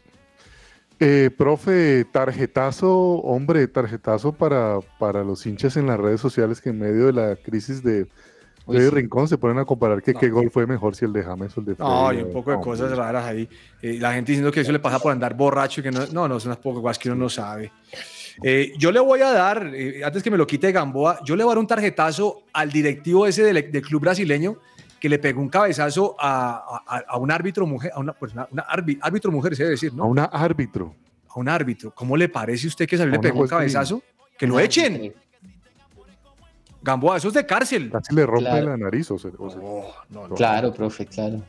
Eh, 0.99 1.29
profe, 1.37 2.07
tarjetazo, 2.11 2.91
hombre, 3.19 3.69
tarjetazo 3.69 4.33
para, 4.33 4.79
para 4.99 5.25
los 5.25 5.45
hinchas 5.45 5.77
en 5.77 5.89
las 5.89 6.01
redes 6.01 6.23
sociales 6.23 6.63
que 6.63 6.71
en 6.71 6.79
medio 6.79 7.07
de 7.07 7.13
la 7.13 7.37
crisis 7.37 7.83
de, 7.83 8.07
Uy, 8.67 8.79
de 8.79 8.85
sí. 8.85 8.91
Rincón 8.91 9.29
se 9.29 9.37
ponen 9.37 9.59
a 9.59 9.65
comparar 9.65 10.03
que 10.03 10.15
qué 10.15 10.29
gol 10.31 10.51
fue 10.51 10.67
mejor 10.67 10.97
si 10.97 11.05
el 11.05 11.13
de 11.13 11.23
James 11.23 11.57
o 11.57 11.61
el 11.61 11.67
de 11.67 11.77
No, 11.79 12.07
Freddy, 12.09 12.21
y 12.21 12.25
un 12.25 12.33
poco 12.33 12.51
de 12.51 12.57
hombre. 12.57 12.71
cosas 12.71 12.97
raras 12.97 13.25
ahí. 13.27 13.49
Eh, 13.83 13.99
la 14.01 14.15
gente 14.15 14.33
diciendo 14.33 14.51
que 14.51 14.61
eso 14.61 14.73
le 14.73 14.79
pasa 14.79 14.99
por 14.99 15.13
andar 15.13 15.35
borracho 15.37 15.81
y 15.81 15.85
que 15.85 15.91
no, 15.91 16.07
no, 16.13 16.27
no, 16.29 16.41
son 16.41 16.49
unas 16.51 16.59
pocas 16.59 16.81
cosas 16.81 16.99
que 16.99 17.11
uno 17.11 17.17
no 17.25 17.29
sabe. 17.29 17.71
Eh, 18.43 18.73
yo 18.79 18.91
le 18.91 19.01
voy 19.01 19.21
a 19.21 19.33
dar, 19.33 19.71
eh, 19.75 20.03
antes 20.05 20.23
que 20.23 20.31
me 20.31 20.37
lo 20.39 20.47
quite 20.47 20.73
Gamboa, 20.73 21.21
yo 21.25 21.37
le 21.37 21.45
voy 21.45 21.51
a 21.53 21.55
dar 21.55 21.59
un 21.61 21.67
tarjetazo 21.67 22.43
al 22.53 22.71
directivo 22.73 23.27
ese 23.27 23.43
del, 23.45 23.71
del 23.71 23.83
club 23.83 24.01
brasileño 24.01 24.57
que 24.99 25.09
le 25.11 25.19
pegó 25.19 25.41
un 25.43 25.51
cabezazo 25.51 26.17
a, 26.19 26.81
a- 26.87 27.05
a 27.07 27.19
un 27.19 27.31
árbitro 27.31 27.67
mujer, 27.67 27.93
a 27.95 28.01
una, 28.01 28.15
pues 28.15 28.33
una- 28.33 28.49
una 28.51 28.67
arbi- 28.67 28.99
árbitro 29.03 29.31
mujer, 29.31 29.55
se 29.55 29.63
debe 29.65 29.73
decir, 29.73 29.93
A 29.93 29.97
¿no? 29.97 30.07
una 30.07 30.25
árbitro. 30.25 30.95
A 31.29 31.39
un 31.39 31.49
árbitro. 31.49 31.91
¿Cómo 31.95 32.17
le 32.17 32.29
parece 32.31 32.67
a 32.67 32.69
usted 32.69 32.89
que 32.89 32.97
salió 32.97 33.13
y 33.13 33.17
A 33.17 33.19
le 33.19 33.23
pegó 33.23 33.43
un 33.43 33.49
cabezazo? 33.49 34.03
Que 34.39 34.47
lo 34.47 34.59
echen. 34.59 35.13
Gamboa, 36.85 37.17
eso 37.17 37.29
es 37.29 37.35
de 37.35 37.47
cárcel. 37.47 37.91
Casi 37.91 38.15
le 38.15 38.27
rompe 38.27 38.45
Claro. 38.51 38.67
la 38.71 38.77
nariz. 38.77 39.11
O 39.11 39.19
se- 39.19 39.33
o 39.39 39.51
se- 39.51 39.57
no, 40.11 40.29
Claro, 40.37 40.73
profe, 40.73 41.07
claro. 41.07 41.43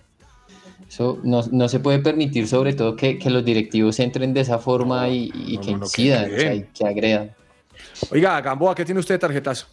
Eso 0.89 1.19
no, 1.23 1.43
no 1.51 1.67
se 1.67 1.79
puede 1.79 1.99
permitir, 1.99 2.47
sobre 2.47 2.73
todo, 2.73 2.95
que, 2.95 3.17
que 3.17 3.29
los 3.29 3.43
directivos 3.43 3.99
entren 3.99 4.33
de 4.33 4.41
esa 4.41 4.59
forma 4.59 5.09
y, 5.09 5.31
y 5.33 5.57
que 5.57 5.71
no, 5.71 5.79
no, 5.79 5.85
que 5.89 6.01
incidan, 6.01 6.25
o 6.33 6.37
sea, 6.39 6.63
que 6.73 6.85
agredan. 6.87 7.31
Oiga, 8.11 8.39
Gamboa, 8.41 8.75
¿qué 8.75 8.85
tiene 8.85 8.99
usted 8.99 9.15
de 9.15 9.19
tarjetazo? 9.19 9.67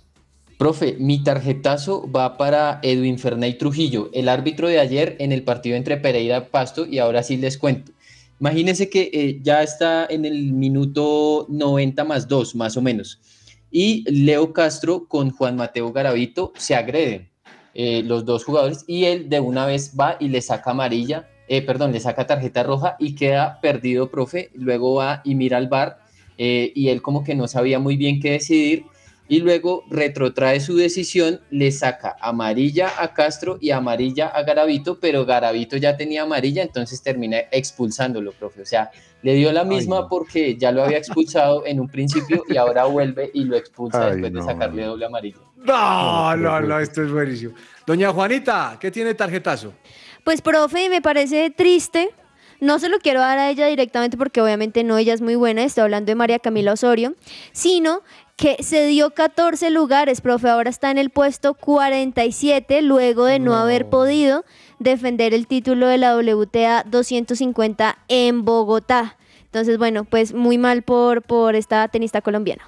Profe, 0.58 0.96
mi 0.98 1.22
tarjetazo 1.22 2.10
va 2.10 2.36
para 2.36 2.78
Edwin 2.82 3.18
Ferney 3.18 3.54
Trujillo, 3.58 4.10
el 4.12 4.28
árbitro 4.28 4.68
de 4.68 4.78
ayer 4.80 5.16
en 5.18 5.32
el 5.32 5.42
partido 5.42 5.76
entre 5.76 5.96
Pereira 5.96 6.38
y 6.38 6.50
Pasto, 6.50 6.86
y 6.86 6.98
ahora 6.98 7.22
sí 7.22 7.36
les 7.36 7.58
cuento. 7.58 7.92
Imagínense 8.40 8.88
que 8.88 9.10
eh, 9.12 9.40
ya 9.42 9.62
está 9.62 10.06
en 10.08 10.24
el 10.24 10.52
minuto 10.52 11.46
90 11.48 12.04
más 12.04 12.26
2, 12.28 12.54
más 12.54 12.76
o 12.76 12.82
menos. 12.82 13.20
Y 13.72 14.04
Leo 14.08 14.52
Castro 14.52 15.08
con 15.08 15.30
Juan 15.30 15.56
Mateo 15.56 15.92
Garavito 15.92 16.52
se 16.56 16.74
agreden, 16.74 17.30
eh, 17.74 18.02
los 18.04 18.26
dos 18.26 18.44
jugadores, 18.44 18.84
y 18.86 19.06
él 19.06 19.30
de 19.30 19.40
una 19.40 19.64
vez 19.64 19.94
va 19.98 20.18
y 20.20 20.28
le 20.28 20.42
saca 20.42 20.72
amarilla, 20.72 21.28
eh, 21.48 21.62
perdón, 21.62 21.92
le 21.92 22.00
saca 22.00 22.26
tarjeta 22.26 22.62
roja 22.62 22.96
y 22.98 23.14
queda 23.14 23.60
perdido, 23.60 24.10
profe. 24.10 24.50
Luego 24.54 24.94
va 24.94 25.22
y 25.24 25.34
mira 25.34 25.56
al 25.56 25.68
bar 25.68 25.98
eh, 26.38 26.70
y 26.74 26.88
él 26.88 27.02
como 27.02 27.24
que 27.24 27.34
no 27.34 27.48
sabía 27.48 27.78
muy 27.78 27.96
bien 27.96 28.20
qué 28.20 28.32
decidir 28.32 28.84
y 29.28 29.40
luego 29.40 29.84
retrotrae 29.88 30.60
su 30.60 30.76
decisión, 30.76 31.40
le 31.50 31.72
saca 31.72 32.16
amarilla 32.20 32.90
a 32.98 33.14
Castro 33.14 33.56
y 33.60 33.70
amarilla 33.70 34.26
a 34.26 34.42
Garavito, 34.42 35.00
pero 35.00 35.24
Garavito 35.24 35.78
ya 35.78 35.96
tenía 35.96 36.22
amarilla, 36.22 36.62
entonces 36.62 37.02
termina 37.02 37.38
expulsándolo, 37.50 38.32
profe. 38.32 38.62
O 38.62 38.66
sea, 38.66 38.90
le 39.22 39.34
dio 39.34 39.52
la 39.52 39.64
misma 39.64 40.08
porque 40.08 40.56
ya 40.56 40.72
lo 40.72 40.84
había 40.84 40.98
expulsado 40.98 41.64
en 41.64 41.80
un 41.80 41.88
principio 41.88 42.44
y 42.48 42.56
ahora 42.56 42.84
vuelve 42.84 43.30
y 43.32 43.44
lo 43.44 43.56
expulsa 43.56 44.06
Ay, 44.06 44.12
después 44.12 44.32
de 44.32 44.42
sacarle 44.42 44.84
doble 44.84 45.06
amarilla. 45.06 45.38
No, 45.56 46.36
no, 46.36 46.60
no, 46.60 46.78
esto 46.80 47.02
es 47.02 47.12
buenísimo. 47.12 47.54
Doña 47.86 48.12
Juanita, 48.12 48.76
¿qué 48.80 48.90
tiene 48.90 49.14
tarjetazo? 49.14 49.72
Pues, 50.24 50.40
profe, 50.40 50.88
me 50.88 51.00
parece 51.00 51.50
triste. 51.50 52.10
No 52.60 52.78
se 52.78 52.88
lo 52.88 52.98
quiero 52.98 53.18
dar 53.18 53.38
a 53.38 53.50
ella 53.50 53.66
directamente 53.66 54.16
porque 54.16 54.40
obviamente 54.40 54.84
no, 54.84 54.96
ella 54.96 55.14
es 55.14 55.20
muy 55.20 55.34
buena, 55.34 55.64
estoy 55.64 55.82
hablando 55.82 56.10
de 56.10 56.14
María 56.14 56.38
Camila 56.38 56.74
Osorio, 56.74 57.16
sino 57.50 58.02
que 58.36 58.62
se 58.62 58.86
dio 58.86 59.10
14 59.10 59.70
lugares, 59.70 60.20
profe, 60.20 60.48
ahora 60.48 60.70
está 60.70 60.92
en 60.92 60.98
el 60.98 61.10
puesto 61.10 61.54
47 61.54 62.82
luego 62.82 63.24
de 63.24 63.40
no, 63.40 63.56
haber 63.56 63.88
podido 63.88 64.44
defender 64.82 65.34
el 65.34 65.46
título 65.46 65.86
de 65.86 65.98
la 65.98 66.16
WTA 66.16 66.84
250 66.84 67.98
en 68.08 68.44
Bogotá. 68.44 69.16
Entonces, 69.44 69.78
bueno, 69.78 70.04
pues 70.04 70.32
muy 70.32 70.58
mal 70.58 70.82
por, 70.82 71.22
por 71.22 71.54
esta 71.54 71.86
tenista 71.88 72.20
colombiana. 72.22 72.62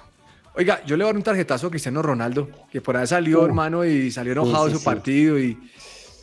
Oiga, 0.55 0.81
yo 0.85 0.95
le 0.95 1.03
voy 1.03 1.09
a 1.09 1.13
dar 1.13 1.17
un 1.17 1.23
tarjetazo 1.23 1.67
a 1.67 1.69
Cristiano 1.69 2.01
Ronaldo, 2.01 2.47
que 2.71 2.79
por 2.79 2.95
ahí 2.95 3.05
salió, 3.07 3.45
hermano, 3.45 3.83
y 3.83 4.09
salió 4.11 4.31
enojado 4.33 4.65
Sí, 4.65 4.71
sí, 4.71 4.73
su 4.75 4.79
sí. 4.79 4.85
partido 4.85 5.39
y, 5.39 5.57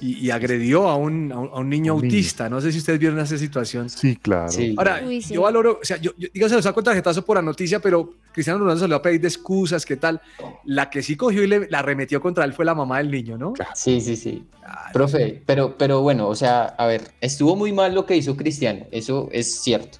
y- 0.02 0.26
y 0.26 0.30
agredió 0.30 0.88
a 0.88 0.96
un, 0.96 1.30
a 1.32 1.38
un- 1.38 1.48
a 1.52 1.60
un 1.60 1.68
niño 1.70 1.92
autista. 1.92 2.48
No 2.50 2.60
sé 2.60 2.72
si 2.72 2.78
ustedes 2.78 2.98
vieron 2.98 3.18
esa 3.20 3.38
situación. 3.38 3.88
Sí, 3.88 4.16
claro. 4.16 4.52
Ahora, 4.76 5.02
Uy, 5.06 5.22
sí. 5.22 5.34
yo 5.34 5.42
valoro, 5.42 5.78
o 5.80 5.84
sea, 5.84 5.96
yo, 5.98 6.10
yo 6.18 6.28
digo, 6.34 6.48
se 6.48 6.56
lo 6.56 6.62
saco 6.62 6.80
el 6.80 6.84
tarjetazo 6.84 7.24
por 7.24 7.36
la 7.36 7.42
noticia, 7.42 7.78
pero 7.80 8.12
Cristiano 8.32 8.58
Ronaldo 8.58 8.80
se 8.82 8.88
lo 8.88 8.94
va 8.94 8.98
a 8.98 9.02
pedir 9.02 9.20
de 9.20 9.28
excusas, 9.28 9.86
¿qué 9.86 9.96
tal? 9.96 10.20
La 10.64 10.90
que 10.90 11.02
sí 11.02 11.16
cogió 11.16 11.42
y 11.44 11.46
le, 11.46 11.68
la 11.70 11.78
arremetió 11.78 12.20
contra 12.20 12.44
él 12.44 12.52
fue 12.52 12.64
la 12.64 12.74
mamá 12.74 12.98
del 12.98 13.10
niño, 13.10 13.38
¿no? 13.38 13.54
Sí, 13.74 14.00
sí, 14.00 14.16
sí. 14.16 14.44
Profe, 14.92 15.42
pero, 15.46 15.76
pero 15.78 16.02
bueno, 16.02 16.28
o 16.28 16.34
sea, 16.34 16.64
a 16.64 16.86
ver, 16.86 17.02
estuvo 17.20 17.54
muy 17.56 17.72
mal 17.72 17.94
lo 17.94 18.04
que 18.04 18.16
hizo 18.16 18.36
Cristiano, 18.36 18.84
eso 18.90 19.28
es 19.32 19.60
cierto. 19.62 19.98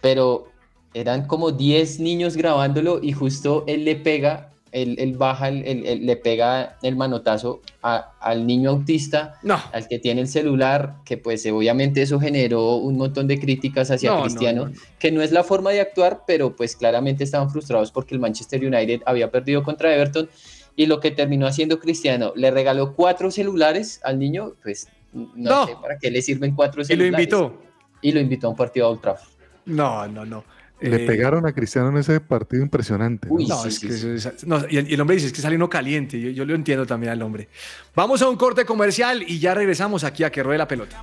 Pero 0.00 0.48
eran 0.94 1.26
como 1.26 1.52
10 1.52 2.00
niños 2.00 2.36
grabándolo 2.36 3.00
y 3.02 3.12
justo 3.12 3.64
él 3.66 3.84
le 3.84 3.96
pega, 3.96 4.52
él, 4.72 4.96
él 4.98 5.16
baja, 5.16 5.50
le 5.50 6.16
pega 6.16 6.76
el 6.82 6.96
manotazo 6.96 7.60
a- 7.82 8.12
al 8.20 8.46
niño 8.46 8.70
autista, 8.70 9.38
al 9.72 9.88
que 9.88 9.98
tiene 9.98 10.20
el 10.20 10.28
celular, 10.28 10.96
que 11.04 11.16
pues 11.16 11.46
obviamente 11.46 12.02
eso 12.02 12.18
generó 12.20 12.76
un 12.76 12.96
montón 12.96 13.26
de 13.26 13.38
críticas 13.38 13.90
hacia 13.90 14.10
No, 14.10 14.16
no, 14.18 14.22
Cristiano, 14.24 14.64
no, 14.66 14.70
no. 14.70 14.76
que 14.98 15.10
no 15.12 15.22
es 15.22 15.32
la 15.32 15.44
forma 15.44 15.70
de 15.70 15.80
actuar, 15.80 16.22
pero 16.26 16.54
pues 16.56 16.76
claramente 16.76 17.24
estaban 17.24 17.50
frustrados 17.50 17.90
porque 17.92 18.14
el 18.14 18.20
Manchester 18.20 18.64
United 18.64 19.02
había 19.06 19.30
perdido 19.30 19.62
contra 19.62 19.94
Everton 19.94 20.28
y 20.76 20.86
lo 20.86 21.00
que 21.00 21.10
terminó 21.10 21.46
haciendo 21.46 21.80
Cristiano, 21.80 22.32
le 22.36 22.50
regaló 22.50 22.94
cuatro 22.94 23.30
celulares 23.30 24.00
al 24.04 24.18
niño, 24.18 24.52
pues 24.62 24.88
no, 25.12 25.26
No. 25.34 25.66
sé 25.66 25.74
para 25.80 25.98
qué 25.98 26.10
le 26.10 26.22
sirven 26.22 26.54
cuatro 26.54 26.80
Y 26.82 26.84
lo 26.84 26.86
celulares. 26.86 27.18
invitó. 27.26 27.62
Y 28.00 28.12
lo 28.12 28.20
invitó 28.20 28.46
a 28.46 28.50
un 28.50 28.56
partido 28.56 28.86
a 28.86 28.90
Old 28.90 29.00
Trafford. 29.00 29.32
No, 29.66 30.06
no, 30.06 30.24
no. 30.24 30.44
Le 30.80 31.04
Eh, 31.04 31.06
pegaron 31.06 31.46
a 31.46 31.52
Cristiano 31.52 31.88
en 31.90 31.96
ese 31.98 32.20
partido 32.20 32.62
impresionante. 32.62 33.28
¿no? 33.28 33.36
no, 33.38 33.64
es 33.64 33.80
que 33.80 34.46
no, 34.46 34.64
y, 34.70 34.76
el, 34.76 34.90
y 34.90 34.94
el 34.94 35.00
hombre 35.00 35.16
dice 35.16 35.28
es 35.28 35.32
que 35.32 35.40
sale 35.40 35.56
uno 35.56 35.68
caliente. 35.68 36.20
Yo, 36.20 36.30
yo 36.30 36.44
lo 36.44 36.54
entiendo 36.54 36.86
también 36.86 37.12
al 37.12 37.22
hombre. 37.22 37.48
Vamos 37.94 38.22
a 38.22 38.28
un 38.28 38.36
corte 38.36 38.64
comercial 38.64 39.22
y 39.26 39.38
ya 39.38 39.54
regresamos 39.54 40.04
aquí 40.04 40.24
a 40.24 40.30
que 40.30 40.42
ruede 40.42 40.58
la 40.58 40.68
pelota. 40.68 41.02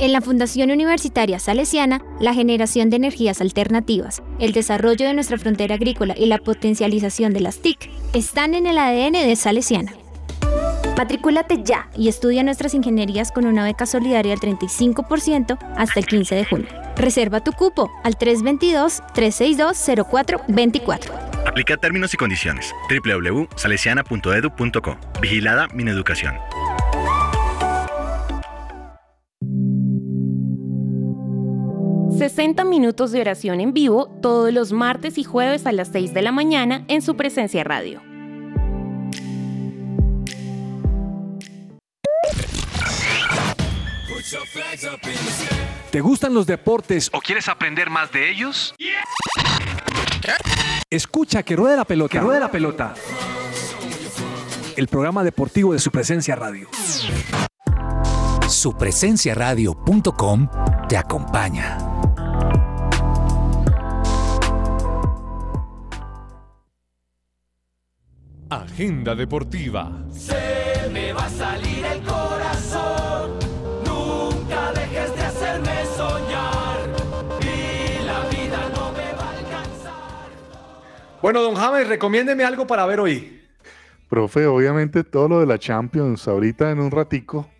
En 0.00 0.12
la 0.12 0.20
Fundación 0.20 0.70
Universitaria 0.70 1.40
Salesiana, 1.40 2.00
la 2.20 2.32
generación 2.32 2.88
de 2.88 2.94
energías 2.96 3.40
alternativas, 3.40 4.22
el 4.38 4.52
desarrollo 4.52 5.08
de 5.08 5.14
nuestra 5.14 5.38
frontera 5.38 5.74
agrícola 5.74 6.14
y 6.16 6.26
la 6.26 6.38
potencialización 6.38 7.32
de 7.32 7.40
las 7.40 7.58
TIC 7.58 7.90
están 8.14 8.54
en 8.54 8.68
el 8.68 8.78
ADN 8.78 9.14
de 9.14 9.34
Salesiana. 9.34 9.92
Matricúlate 10.96 11.64
ya 11.64 11.90
y 11.96 12.06
estudia 12.08 12.44
nuestras 12.44 12.74
ingenierías 12.74 13.32
con 13.32 13.44
una 13.46 13.64
beca 13.64 13.86
solidaria 13.86 14.36
del 14.36 14.58
35% 14.58 15.58
hasta 15.76 15.98
el 15.98 16.06
15 16.06 16.36
de 16.36 16.44
junio. 16.44 16.68
Reserva 16.96 17.42
tu 17.42 17.50
cupo 17.52 17.90
al 18.04 18.16
322-362-0424. 18.18 21.10
Aplica 21.44 21.76
términos 21.76 22.14
y 22.14 22.16
condiciones. 22.16 22.72
www.salesiana.edu.co. 22.88 24.96
Vigilada 25.20 25.66
Mineducación. 25.74 26.36
...60 32.18 32.64
minutos 32.64 33.12
de 33.12 33.20
oración 33.20 33.60
en 33.60 33.72
vivo 33.72 34.08
todos 34.20 34.52
los 34.52 34.72
martes 34.72 35.18
y 35.18 35.24
jueves 35.24 35.66
a 35.66 35.72
las 35.72 35.88
6 35.92 36.14
de 36.14 36.22
la 36.22 36.32
mañana 36.32 36.84
en 36.88 37.00
su 37.00 37.14
presencia 37.14 37.62
radio. 37.62 38.02
¿Te 45.92 46.00
gustan 46.00 46.34
los 46.34 46.46
deportes 46.46 47.08
o 47.12 47.20
quieres 47.20 47.48
aprender 47.48 47.88
más 47.88 48.10
de 48.10 48.30
ellos? 48.30 48.74
Escucha 50.90 51.44
que 51.44 51.54
ruede 51.54 51.76
la 51.76 51.84
pelota. 51.84 52.12
Que 52.12 52.20
ruede 52.20 52.40
la 52.40 52.50
pelota. 52.50 52.94
El 54.76 54.88
programa 54.88 55.22
deportivo 55.22 55.72
de 55.72 55.78
su 55.78 55.92
presencia 55.92 56.34
radio. 56.34 56.68
Supresenciaradio.com 58.48 60.48
te 60.88 60.96
acompaña. 60.96 61.97
Agenda 68.50 69.14
deportiva. 69.14 69.92
Se 70.10 70.88
me 70.90 71.12
va 71.12 71.26
a 71.26 71.28
salir 71.28 71.84
el 71.84 72.00
corazón. 72.00 73.32
Nunca 73.84 74.72
dejes 74.72 75.14
de 75.14 75.22
hacerme 75.22 75.84
soñar. 75.94 76.78
Y 77.42 78.04
la 78.06 78.20
vida 78.30 78.70
no 78.74 78.90
me 78.92 79.12
va 79.12 79.24
a 79.24 79.38
alcanzar. 79.38 80.30
Bueno, 81.20 81.42
don 81.42 81.56
James, 81.56 81.88
recomiéndeme 81.88 82.42
algo 82.42 82.66
para 82.66 82.86
ver 82.86 83.00
hoy. 83.00 83.38
Profe, 84.08 84.46
obviamente 84.46 85.04
todo 85.04 85.28
lo 85.28 85.40
de 85.40 85.46
la 85.46 85.58
Champions 85.58 86.26
ahorita 86.26 86.70
en 86.70 86.80
un 86.80 86.90
ratico. 86.90 87.50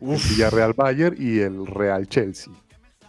El 0.00 0.16
Villarreal 0.16 0.72
Bayern 0.72 1.16
y 1.18 1.40
el 1.40 1.66
Real 1.66 2.08
Chelsea. 2.08 2.50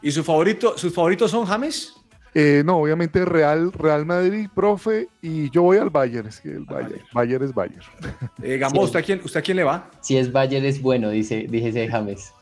¿Y 0.01 0.11
su 0.11 0.21
favorito, 0.25 0.77
sus 0.77 0.93
favoritos 0.93 1.31
son 1.31 1.45
James? 1.45 1.93
Eh, 2.33 2.63
no, 2.65 2.77
obviamente 2.77 3.25
Real, 3.25 3.73
Real 3.73 4.05
Madrid, 4.05 4.47
profe, 4.55 5.09
y 5.21 5.49
yo 5.49 5.63
voy 5.63 5.77
al 5.77 5.89
Bayern, 5.89 6.27
es 6.29 6.39
que 6.39 6.49
el 6.49 6.63
Bayern, 6.65 7.01
Bayern 7.13 7.43
es 7.43 7.53
Bayern. 7.53 7.81
Eh, 8.41 8.57
Gambo, 8.57 8.79
Sí. 8.81 8.85
¿usted, 8.85 8.99
a 8.99 9.03
quién, 9.03 9.21
¿usted 9.23 9.39
a 9.41 9.43
quién 9.43 9.57
le 9.57 9.63
va? 9.65 9.89
Si 9.99 10.15
es 10.17 10.31
Bayern 10.31 10.65
es 10.65 10.81
bueno, 10.81 11.09
dice, 11.09 11.45
dice 11.49 11.87
James. 11.89 12.33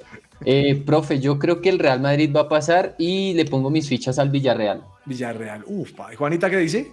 Eh, 0.46 0.82
profe, 0.86 1.20
yo 1.20 1.38
creo 1.40 1.60
que 1.62 1.70
el 1.70 1.80
Real 1.80 2.00
Madrid 2.00 2.32
va 2.34 2.42
a 2.42 2.50
pasar 2.50 2.96
y 2.98 3.34
le 3.34 3.46
pongo 3.46 3.70
mis 3.72 3.90
fichas 3.90 4.20
al 4.20 4.30
Villarreal. 4.30 4.84
Villarreal. 5.06 5.64
Uf, 5.66 5.92
pa. 5.94 6.14
¿Y 6.14 6.16
Juanita 6.16 6.50
qué 6.50 6.58
dice? 6.58 6.92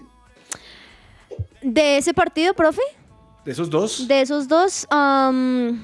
De 1.62 1.98
ese 1.98 2.14
partido, 2.14 2.54
profe, 2.54 2.82
¿De 3.44 3.52
esos 3.52 3.68
dos? 3.70 4.08
de 4.08 4.20
esos 4.22 4.48
dos, 4.48 4.86
am, 4.90 5.82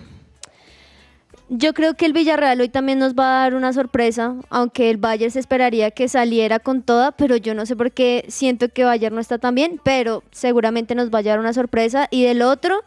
yo 1.55 1.75
creo 1.75 1.95
que 1.95 2.07
el 2.07 2.15
Villarreal 2.15 2.63
hoy 2.63 2.71
también 2.71 2.99
nos 2.99 3.15
va 3.15 3.27
a 3.27 3.43
dar 3.43 3.55
una 3.55 3.75
sorpresa, 3.75 4.35
aunque 4.49 4.89
el 4.89 4.97
Bayern 4.97 5.31
se 5.31 5.39
esperaría 5.39 5.91
que 5.91 6.09
saliera 6.09 6.59
con 6.59 6.83
toda, 6.83 7.13
pero 7.13 7.37
yo 7.37 7.55
no 7.55 7.67
sé 7.67 7.77
por 7.77 7.93
qué 7.93 8.25
siento 8.29 8.71
que 8.71 8.85
Bayern 8.85 9.15
no 9.15 9.21
está 9.21 9.37
tan 9.37 9.55
bien, 9.55 9.79
pero 9.85 10.23
seguramente 10.31 10.95
nos 10.95 11.11
va 11.11 11.19
a 11.19 11.23
dar 11.23 11.39
una 11.39 11.53
sorpresa. 11.53 12.09
Y 12.11 12.25
del 12.25 12.41
otro, 12.41 12.83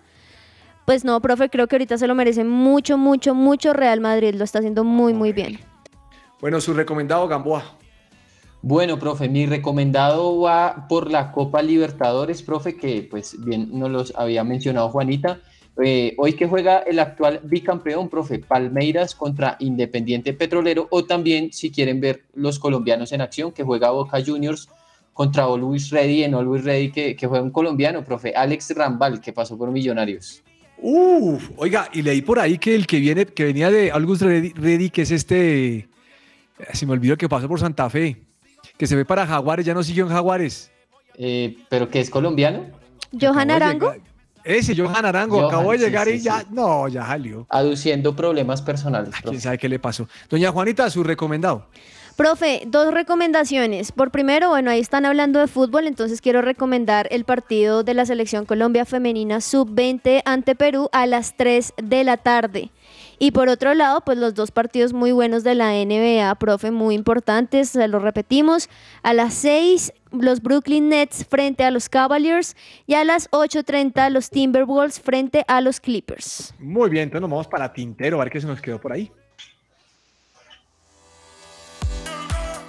pues 0.85 1.05
no, 1.05 1.21
profe, 1.21 1.49
creo 1.49 1.67
que 1.67 1.75
ahorita 1.75 1.99
se 1.99 2.07
lo 2.07 2.15
merece 2.15 2.43
mucho, 2.43 2.97
mucho, 2.97 3.35
mucho 3.35 3.71
Real 3.71 4.01
Madrid, 4.01 4.33
lo 4.33 4.43
está 4.43 4.59
haciendo 4.59 4.83
muy, 4.83 5.13
muy 5.13 5.31
bien. 5.31 5.59
Bueno, 6.41 6.59
su 6.59 6.73
recomendado 6.73 7.27
Gamboa. 7.27 7.77
Bueno, 8.63 8.97
profe, 8.97 9.29
mi 9.29 9.45
recomendado 9.45 10.39
va 10.39 10.87
por 10.89 11.11
la 11.11 11.31
Copa 11.31 11.61
Libertadores, 11.61 12.41
profe, 12.41 12.77
que 12.77 13.07
pues 13.09 13.35
bien 13.45 13.69
nos 13.77 13.91
los 13.91 14.13
había 14.15 14.43
mencionado 14.43 14.89
Juanita. 14.89 15.39
Eh, 15.83 16.13
hoy 16.17 16.33
que 16.33 16.47
juega 16.47 16.79
el 16.79 16.99
actual 16.99 17.41
bicampeón, 17.43 18.07
profe, 18.09 18.39
Palmeiras 18.39 19.13
contra 19.13 19.57
Independiente 19.59 20.33
Petrolero, 20.33 20.87
o 20.89 21.03
también 21.03 21.51
si 21.51 21.69
quieren 21.69 21.99
ver 21.99 22.23
los 22.33 22.59
colombianos 22.59 23.11
en 23.11 23.19
acción, 23.21 23.51
que 23.51 23.63
juega 23.63 23.89
Boca 23.91 24.23
Juniors 24.25 24.69
contra 25.11 25.43
Always 25.43 25.89
Ready, 25.89 26.23
en 26.23 26.33
Always 26.33 26.63
Ready, 26.63 26.91
que, 26.91 27.15
que 27.15 27.27
juega 27.27 27.43
un 27.43 27.51
colombiano, 27.51 28.03
profe, 28.05 28.33
Alex 28.35 28.73
Rambal, 28.75 29.19
que 29.19 29.33
pasó 29.33 29.57
por 29.57 29.69
Millonarios. 29.71 30.41
Uf, 30.77 31.51
oiga, 31.57 31.89
y 31.93 32.01
leí 32.01 32.21
por 32.21 32.39
ahí 32.39 32.57
que 32.57 32.75
el 32.75 32.85
que 32.87 32.99
viene, 32.99 33.25
que 33.25 33.43
venía 33.45 33.69
de 33.71 33.91
Algus 33.91 34.21
Ready, 34.21 34.51
Ready, 34.53 34.89
que 34.89 35.01
es 35.03 35.11
este, 35.11 35.75
eh, 35.77 35.87
se 36.73 36.85
me 36.85 36.93
olvidó 36.93 37.17
que 37.17 37.27
pasó 37.29 37.47
por 37.49 37.59
Santa 37.59 37.89
Fe, 37.89 38.17
que 38.77 38.87
se 38.87 38.95
ve 38.95 39.03
para 39.05 39.25
Jaguares, 39.27 39.65
ya 39.65 39.73
no 39.73 39.83
siguió 39.83 40.05
en 40.05 40.11
Jaguares. 40.11 40.71
Eh, 41.17 41.57
¿Pero 41.69 41.89
que 41.89 41.99
es 42.01 42.09
colombiano? 42.09 42.65
Johan 43.19 43.51
Arango, 43.51 43.93
llegar- 43.93 44.14
Ese 44.45 44.75
Johan 44.75 45.03
Arango 45.05 45.37
Johan, 45.37 45.47
acabó 45.47 45.71
de 45.71 45.79
llegar 45.79 46.07
sí, 46.07 46.13
y 46.13 46.19
ya, 46.19 46.41
sí. 46.41 46.47
no, 46.51 46.87
ya 46.87 47.05
salió. 47.05 47.47
Aduciendo 47.49 48.15
problemas 48.15 48.61
personales. 48.61 49.13
¿Quién 49.23 49.41
sabe 49.41 49.57
qué 49.57 49.67
le 49.67 49.79
pasó? 49.79 50.07
Doña 50.29 50.51
Juanita, 50.51 50.89
su 50.89 51.03
recomendado. 51.03 51.67
Profe, 52.15 52.61
dos 52.67 52.93
recomendaciones. 52.93 53.91
Por 53.91 54.09
primero, 54.09 54.47
bueno, 54.47 54.71
ahí 54.71 54.79
están 54.79 55.05
hablando 55.05 55.39
de 55.39 55.47
fútbol, 55.47 55.85
entonces 55.85 56.21
quiero 56.21 56.41
recomendar 56.41 57.09
el 57.11 57.25
partido 57.25 57.83
de 57.83 57.93
la 57.93 58.05
selección 58.05 58.45
Colombia 58.45 58.85
femenina 58.85 59.41
sub-20 59.41 60.21
ante 60.23 60.55
Perú 60.55 60.87
a 60.93 61.07
las 61.07 61.35
3 61.35 61.73
de 61.83 62.03
la 62.05 62.15
tarde. 62.15 62.71
Y 63.19 63.31
por 63.31 63.49
otro 63.49 63.73
lado, 63.73 63.99
pues 64.01 64.17
los 64.17 64.33
dos 64.33 64.51
partidos 64.51 64.93
muy 64.93 65.11
buenos 65.11 65.43
de 65.43 65.55
la 65.55 65.71
NBA, 65.73 66.33
profe, 66.35 66.71
muy 66.71 66.95
importantes, 66.95 67.69
se 67.69 67.87
los 67.89 68.01
repetimos. 68.01 68.69
A 69.03 69.13
las 69.13 69.33
6, 69.33 69.91
los 70.21 70.41
Brooklyn 70.41 70.89
Nets 70.89 71.25
frente 71.25 71.63
a 71.63 71.71
los 71.71 71.89
Cavaliers 71.89 72.55
y 72.87 72.93
a 72.95 73.03
las 73.03 73.29
8.30 73.31 74.09
los 74.09 74.29
Timberwolves 74.29 74.99
frente 74.99 75.43
a 75.47 75.61
los 75.61 75.79
Clippers. 75.79 76.53
Muy 76.59 76.89
bien, 76.89 77.03
entonces 77.03 77.21
nos 77.21 77.31
vamos 77.31 77.47
para 77.47 77.71
Tintero, 77.71 78.19
a 78.19 78.23
ver 78.23 78.31
qué 78.31 78.41
se 78.41 78.47
nos 78.47 78.61
quedó 78.61 78.79
por 78.79 78.93
ahí. 78.93 79.11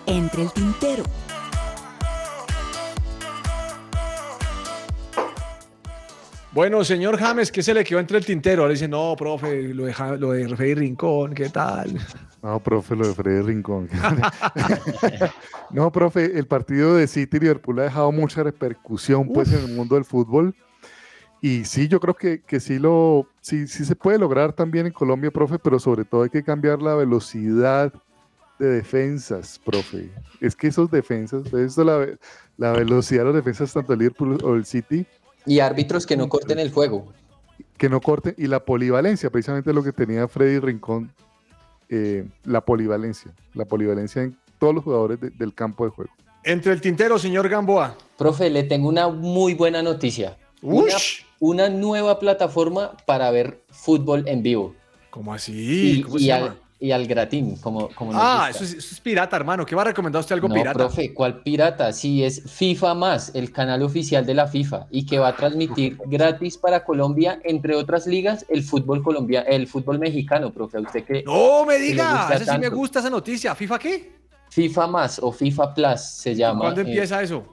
Entre 0.06 0.42
el 0.42 0.52
tintero. 0.52 1.02
Bueno, 6.56 6.82
señor 6.84 7.18
James, 7.18 7.52
¿qué 7.52 7.62
se 7.62 7.74
le 7.74 7.84
quedó 7.84 7.98
entre 7.98 8.16
el 8.16 8.24
tintero? 8.24 8.62
Ahora 8.62 8.72
dice, 8.72 8.88
no, 8.88 9.14
profe, 9.14 9.74
lo 9.74 9.84
de, 9.84 9.94
lo 10.18 10.30
de 10.30 10.48
Freddy 10.56 10.74
Rincón, 10.74 11.34
¿qué 11.34 11.50
tal? 11.50 11.98
No, 12.46 12.60
profe, 12.60 12.94
lo 12.94 13.08
de 13.08 13.12
Freddy 13.12 13.42
Rincón. 13.42 13.88
no, 15.70 15.90
profe, 15.90 16.38
el 16.38 16.46
partido 16.46 16.94
de 16.94 17.08
City 17.08 17.38
y 17.38 17.40
Liverpool 17.40 17.80
ha 17.80 17.84
dejado 17.84 18.12
mucha 18.12 18.44
repercusión 18.44 19.28
pues, 19.32 19.52
en 19.52 19.68
el 19.68 19.74
mundo 19.74 19.96
del 19.96 20.04
fútbol. 20.04 20.54
Y 21.42 21.64
sí, 21.64 21.88
yo 21.88 21.98
creo 21.98 22.14
que, 22.14 22.42
que 22.42 22.60
sí, 22.60 22.78
lo, 22.78 23.26
sí, 23.40 23.66
sí 23.66 23.84
se 23.84 23.96
puede 23.96 24.18
lograr 24.18 24.52
también 24.52 24.86
en 24.86 24.92
Colombia, 24.92 25.32
profe, 25.32 25.58
pero 25.58 25.80
sobre 25.80 26.04
todo 26.04 26.22
hay 26.22 26.30
que 26.30 26.44
cambiar 26.44 26.80
la 26.80 26.94
velocidad 26.94 27.92
de 28.60 28.68
defensas, 28.68 29.60
profe. 29.64 30.08
Es 30.40 30.54
que 30.54 30.68
esos 30.68 30.88
defensas, 30.88 31.52
eso 31.52 31.82
la, 31.82 32.06
la 32.58 32.70
velocidad 32.72 33.22
de 33.22 33.26
los 33.26 33.34
defensas 33.34 33.72
tanto 33.72 33.90
del 33.92 33.98
Liverpool 33.98 34.38
o 34.44 34.52
del 34.54 34.64
City, 34.66 35.04
Y 35.46 35.58
árbitros 35.58 36.06
que 36.06 36.16
no 36.16 36.28
corten 36.28 36.60
el 36.60 36.70
juego. 36.70 37.12
que 37.76 37.88
no 37.88 38.00
corten, 38.00 38.36
y 38.38 38.46
la 38.46 38.64
polivalencia, 38.64 39.30
precisamente 39.30 39.72
lo 39.72 39.82
que 39.82 39.92
tenía 39.92 40.28
Freddy 40.28 40.60
Rincón, 40.60 41.10
eh, 41.88 42.24
la 42.44 42.60
polivalencia, 42.60 43.32
la 43.54 43.64
polivalencia 43.64 44.22
en 44.22 44.36
todos 44.58 44.74
los 44.74 44.84
jugadores 44.84 45.20
de- 45.20 45.30
del 45.30 45.54
campo 45.54 45.84
de 45.84 45.90
juego. 45.90 46.10
Entre 46.44 46.72
el 46.72 46.80
tintero, 46.80 47.18
señor 47.18 47.48
Gamboa. 47.48 47.96
Profe, 48.16 48.50
le 48.50 48.62
tengo 48.62 48.88
una 48.88 49.08
muy 49.08 49.54
buena 49.54 49.82
noticia. 49.82 50.36
Una, 50.62 50.94
Ush. 50.96 51.22
una 51.40 51.68
nueva 51.68 52.18
plataforma 52.18 52.92
para 53.04 53.30
ver 53.30 53.60
fútbol 53.70 54.26
en 54.28 54.42
vivo. 54.42 54.74
¿Cómo 55.10 55.34
así? 55.34 55.98
Y, 55.98 56.02
¿Cómo 56.02 56.18
y 56.18 56.24
llama? 56.26 56.56
Y 56.78 56.90
al 56.90 57.06
gratín, 57.06 57.56
como, 57.56 57.88
como 57.88 58.12
Ah, 58.14 58.48
eso 58.50 58.62
es, 58.62 58.74
eso 58.74 58.94
es 58.94 59.00
pirata, 59.00 59.34
hermano. 59.36 59.64
¿Qué 59.64 59.74
va 59.74 59.82
a 59.82 59.86
recomendar 59.86 60.20
usted 60.20 60.34
algo 60.34 60.48
no, 60.48 60.54
pirata? 60.54 60.78
profe, 60.78 61.14
¿cuál 61.14 61.42
pirata? 61.42 61.92
Sí, 61.92 62.22
es 62.22 62.42
FIFA 62.50 62.94
Más, 62.94 63.32
el 63.34 63.50
canal 63.50 63.82
oficial 63.82 64.26
de 64.26 64.34
la 64.34 64.46
FIFA, 64.46 64.86
y 64.90 65.06
que 65.06 65.18
va 65.18 65.28
a 65.28 65.36
transmitir 65.36 65.96
gratis 66.06 66.58
para 66.58 66.84
Colombia, 66.84 67.40
entre 67.44 67.74
otras 67.74 68.06
ligas, 68.06 68.44
el 68.50 68.62
fútbol 68.62 69.02
colombiano, 69.02 69.46
el 69.48 69.66
fútbol 69.66 69.98
mexicano, 69.98 70.52
profe. 70.52 70.76
¿A 70.76 70.80
usted 70.80 71.04
que 71.04 71.22
No 71.22 71.64
me 71.64 71.78
diga, 71.78 72.28
esa 72.34 72.52
sí 72.52 72.58
me 72.58 72.68
gusta 72.68 72.98
esa 72.98 73.10
noticia. 73.10 73.54
¿FIFA 73.54 73.78
qué? 73.78 74.12
FIFA 74.50 74.86
Más 74.86 75.18
o 75.18 75.32
FIFA 75.32 75.74
Plus 75.74 76.00
se 76.00 76.34
llama. 76.34 76.60
¿Cuándo 76.60 76.82
eh, 76.82 76.84
empieza 76.84 77.22
eso? 77.22 77.44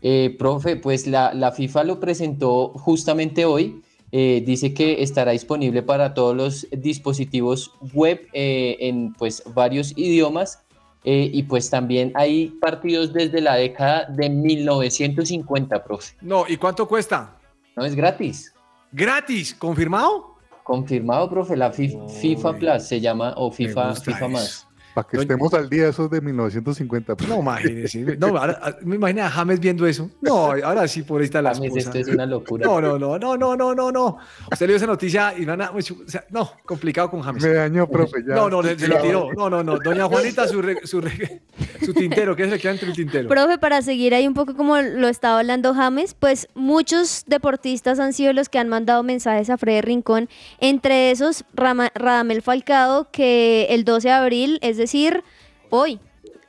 Eh, 0.00 0.36
profe, 0.38 0.76
pues 0.76 1.08
la, 1.08 1.34
la 1.34 1.50
FIFA 1.50 1.82
lo 1.82 1.98
presentó 1.98 2.68
justamente 2.68 3.44
hoy. 3.44 3.82
Eh, 4.12 4.42
dice 4.46 4.72
que 4.72 5.02
estará 5.02 5.32
disponible 5.32 5.82
para 5.82 6.14
todos 6.14 6.34
los 6.34 6.66
dispositivos 6.70 7.72
web 7.92 8.26
eh, 8.32 8.76
en 8.80 9.12
pues 9.12 9.42
varios 9.54 9.92
idiomas. 9.96 10.60
eh, 11.04 11.30
y 11.32 11.42
pues 11.44 11.70
también 11.70 12.12
hay 12.16 12.48
partidos 12.60 13.12
desde 13.12 13.40
la 13.40 13.54
década 13.54 14.06
de 14.10 14.28
1950, 14.28 15.84
profe. 15.84 16.14
No, 16.20 16.44
¿y 16.48 16.56
cuánto 16.56 16.86
cuesta? 16.88 17.36
No 17.76 17.84
es 17.84 17.94
gratis. 17.94 18.52
¿Gratis? 18.92 19.54
¿Confirmado? 19.54 20.34
Confirmado, 20.64 21.28
profe, 21.30 21.56
la 21.56 21.72
Fi- 21.72 21.96
FIFA 22.20 22.58
Plus 22.58 22.82
se 22.82 23.00
llama 23.00 23.32
o 23.36 23.50
FIFA, 23.50 23.94
FIFA 23.94 24.28
más. 24.28 24.66
Para 25.02 25.08
que 25.08 25.16
estemos 25.18 25.54
al 25.54 25.68
día, 25.70 25.88
esos 25.88 26.10
de 26.10 26.20
1950. 26.20 27.14
profe. 27.16 27.32
No, 27.32 27.40
imagínese. 27.40 28.16
No, 28.16 28.28
ahora, 28.36 28.58
ah, 28.62 28.76
me 28.82 28.96
imagino 28.96 29.22
a 29.24 29.30
James 29.30 29.60
viendo 29.60 29.86
eso. 29.86 30.10
No, 30.20 30.52
ahora 30.52 30.86
sí, 30.88 31.02
por 31.02 31.20
ahí 31.20 31.26
está 31.26 31.40
la 31.42 31.54
James, 31.54 31.76
esposa. 31.76 31.98
esto 31.98 32.10
es 32.10 32.14
una 32.14 32.26
locura. 32.26 32.66
No, 32.66 32.80
no, 32.80 32.98
no, 32.98 33.18
no, 33.18 33.36
no, 33.36 33.56
no, 33.56 33.74
no, 33.74 33.92
no. 33.92 34.18
Usted 34.50 34.66
leyó 34.66 34.76
esa 34.76 34.86
noticia 34.86 35.34
y 35.38 35.44
van 35.44 35.62
a... 35.62 35.70
o 35.70 35.80
sea, 36.06 36.24
no, 36.30 36.50
complicado 36.64 37.10
con 37.10 37.22
James. 37.22 37.42
Me 37.42 37.50
dañó, 37.54 37.86
profe. 37.88 38.22
Ya. 38.26 38.34
No, 38.34 38.48
no, 38.50 38.62
se 38.62 38.78
se 38.78 38.88
le 38.88 38.96
tiró. 38.96 39.32
No, 39.34 39.48
no, 39.48 39.62
no. 39.62 39.78
Doña 39.78 40.06
Juanita, 40.06 40.46
su, 40.48 40.60
re- 40.62 40.80
su, 40.84 41.00
re- 41.00 41.42
su 41.84 41.94
tintero, 41.94 42.34
¿qué 42.36 42.44
se 42.44 42.50
le 42.50 42.58
queda 42.58 42.72
entre 42.72 42.88
el 42.88 42.94
tintero? 42.94 43.28
Profe, 43.28 43.58
para 43.58 43.82
seguir 43.82 44.14
ahí 44.14 44.26
un 44.26 44.34
poco 44.34 44.54
como 44.56 44.76
lo 44.80 45.08
estaba 45.08 45.38
hablando 45.40 45.74
James, 45.74 46.14
pues 46.18 46.48
muchos 46.54 47.24
deportistas 47.26 47.98
han 47.98 48.12
sido 48.12 48.32
los 48.32 48.48
que 48.48 48.58
han 48.58 48.68
mandado 48.68 49.02
mensajes 49.02 49.50
a 49.50 49.56
Freddy 49.58 49.80
Rincón, 49.80 50.28
entre 50.60 51.10
esos 51.10 51.44
Rama- 51.54 51.90
Radamel 51.94 52.42
Falcao, 52.42 53.08
que 53.10 53.66
el 53.70 53.84
12 53.84 54.08
de 54.08 54.14
abril, 54.14 54.58
es 54.62 54.76
decir, 54.76 55.22
hoy, 55.70 56.00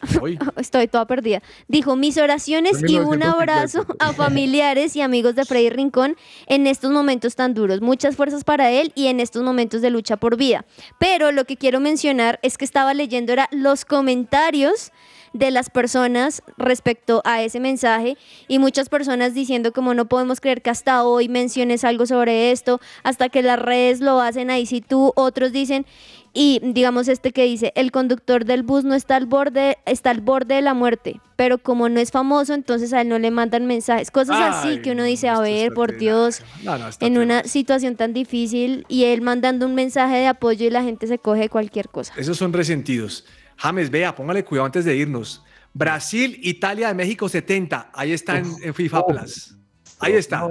estoy 0.55 0.87
toda 0.87 1.05
perdida, 1.05 1.41
dijo 1.67 1.97
mis 1.97 2.17
oraciones 2.17 2.81
y 2.87 2.95
un 2.99 3.19
1950. 3.19 3.31
abrazo 3.31 3.85
a 3.99 4.13
familiares 4.13 4.95
y 4.95 5.01
amigos 5.01 5.35
de 5.35 5.43
Freddy 5.43 5.69
Rincón 5.69 6.15
en 6.47 6.67
estos 6.67 6.89
momentos 6.91 7.35
tan 7.35 7.53
duros. 7.53 7.81
Muchas 7.81 8.15
fuerzas 8.15 8.45
para 8.45 8.71
él 8.71 8.93
y 8.95 9.07
en 9.07 9.19
estos 9.19 9.43
momentos 9.43 9.81
de 9.81 9.89
lucha 9.89 10.15
por 10.15 10.37
vida. 10.37 10.63
Pero 10.99 11.33
lo 11.33 11.43
que 11.43 11.57
quiero 11.57 11.81
mencionar 11.81 12.39
es 12.43 12.57
que 12.57 12.63
estaba 12.63 12.93
leyendo 12.93 13.33
era 13.33 13.49
los 13.51 13.83
comentarios 13.83 14.93
de 15.33 15.51
las 15.51 15.69
personas 15.69 16.41
respecto 16.57 17.21
a 17.25 17.41
ese 17.41 17.59
mensaje 17.59 18.17
y 18.47 18.59
muchas 18.59 18.89
personas 18.89 19.33
diciendo 19.33 19.71
como 19.73 19.93
no 19.93 20.07
podemos 20.07 20.41
creer 20.41 20.61
que 20.61 20.69
hasta 20.69 21.03
hoy 21.03 21.29
menciones 21.29 21.83
algo 21.83 22.05
sobre 22.05 22.51
esto, 22.51 22.79
hasta 23.03 23.29
que 23.29 23.41
las 23.41 23.59
redes 23.59 24.01
lo 24.01 24.21
hacen 24.21 24.49
ahí 24.49 24.65
si 24.65 24.81
tú, 24.81 25.13
otros 25.15 25.51
dicen 25.51 25.85
y 26.33 26.61
digamos 26.63 27.07
este 27.07 27.31
que 27.31 27.43
dice, 27.43 27.73
el 27.75 27.91
conductor 27.91 28.45
del 28.45 28.63
bus 28.63 28.83
no 28.83 28.93
está 28.93 29.15
al 29.15 29.25
borde, 29.25 29.77
está 29.85 30.11
al 30.11 30.21
borde 30.21 30.55
de 30.55 30.61
la 30.61 30.73
muerte, 30.73 31.19
pero 31.35 31.57
como 31.57 31.89
no 31.89 31.99
es 31.99 32.11
famoso, 32.11 32.53
entonces 32.53 32.93
a 32.93 33.01
él 33.01 33.09
no 33.09 33.17
le 33.17 33.31
mandan 33.31 33.65
mensajes, 33.65 34.11
cosas 34.11 34.37
así 34.39 34.79
que 34.81 34.91
uno 34.91 35.03
dice, 35.03 35.27
a 35.27 35.39
ver, 35.39 35.73
por 35.73 35.97
Dios, 35.97 36.41
No, 36.63 36.77
no, 36.77 36.87
está 36.87 37.05
en 37.05 37.17
una 37.17 37.43
situación 37.43 37.95
tan 37.95 38.13
difícil 38.13 38.85
y 38.87 39.05
él 39.05 39.21
mandando 39.21 39.65
un 39.65 39.75
mensaje 39.75 40.17
de 40.17 40.27
apoyo 40.27 40.67
y 40.67 40.69
la 40.69 40.83
gente 40.83 41.07
se 41.07 41.17
coge 41.17 41.41
de 41.41 41.49
cualquier 41.49 41.89
cosa. 41.89 42.13
Esos 42.17 42.37
son 42.37 42.53
resentidos. 42.53 43.25
James, 43.59 43.89
vea, 43.89 44.15
póngale 44.15 44.43
cuidado 44.43 44.65
antes 44.65 44.85
de 44.85 44.95
irnos. 44.95 45.43
Brasil, 45.73 46.39
Italia 46.43 46.87
de 46.87 46.93
México 46.95 47.29
70. 47.29 47.91
Ahí 47.93 48.11
está 48.13 48.37
en, 48.39 48.47
en 48.63 48.73
FIFA 48.73 49.05
Plus. 49.05 49.55
Ahí 49.99 50.13
está. 50.13 50.47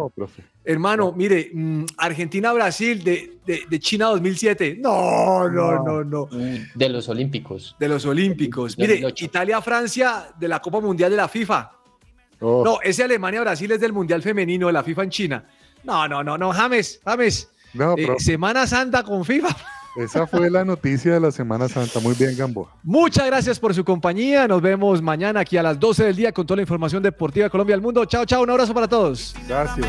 Hermano, 0.64 1.12
mire, 1.16 1.50
mm, 1.52 1.84
Argentina-Brasil 1.96 3.02
de, 3.02 3.38
de- 3.46 3.62
de 3.68 3.80
China 3.80 4.06
2007. 4.08 4.76
No, 4.78 5.48
no, 5.48 5.82
no, 5.82 6.04
no. 6.04 6.28
De 6.74 6.88
los 6.90 7.08
Olímpicos. 7.08 7.74
De 7.80 7.88
los 7.88 8.04
Olímpicos. 8.04 8.76
Mire, 8.76 8.94
2008. 9.00 9.24
Italia-Francia 9.24 10.28
de 10.38 10.48
la 10.48 10.60
Copa 10.60 10.80
Mundial 10.80 11.10
de 11.10 11.16
la 11.16 11.28
FIFA. 11.28 11.72
Oh. 12.40 12.62
No, 12.62 12.78
ese 12.82 13.02
Alemania-Brasil 13.04 13.72
es 13.72 13.80
del 13.80 13.92
Mundial 13.94 14.22
Femenino 14.22 14.66
de 14.66 14.72
la 14.74 14.82
FIFA 14.84 15.04
en 15.04 15.10
China. 15.10 15.44
No, 15.84 16.06
no, 16.06 16.22
no, 16.22 16.36
no, 16.36 16.52
James, 16.52 17.00
James. 17.04 17.48
No, 17.72 17.94
Eh, 17.96 18.04
profe. 18.06 18.22
Semana 18.24 18.66
Santa 18.66 19.02
con 19.02 19.24
FIFA. 19.24 19.48
Esa 19.98 20.26
fue 20.26 20.48
la 20.50 20.64
noticia 20.64 21.12
de 21.14 21.20
la 21.20 21.30
Semana 21.32 21.68
Santa. 21.68 22.00
Muy 22.00 22.14
bien, 22.14 22.36
Gamboa. 22.36 22.68
Muchas 22.82 23.26
gracias 23.26 23.58
por 23.58 23.74
su 23.74 23.84
compañía. 23.84 24.46
Nos 24.46 24.62
vemos 24.62 25.02
mañana 25.02 25.40
aquí 25.40 25.56
a 25.56 25.62
las 25.62 25.78
12 25.78 26.04
del 26.04 26.16
día 26.16 26.32
con 26.32 26.46
toda 26.46 26.56
la 26.56 26.62
información 26.62 27.02
deportiva 27.02 27.44
de 27.44 27.50
Colombia 27.50 27.74
del 27.74 27.82
mundo. 27.82 28.04
Chao, 28.04 28.24
chao. 28.24 28.42
Un 28.42 28.50
abrazo 28.50 28.72
para 28.72 28.88
todos. 28.88 29.34
Gracias. 29.48 29.86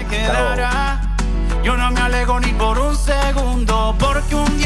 Yo 1.64 1.76
no 1.76 1.92
me 1.92 2.00
alego 2.00 2.40
ni 2.40 2.54
por 2.54 2.80
un 2.80 2.96
segundo, 2.96 3.96
porque 4.00 4.34
un 4.34 4.60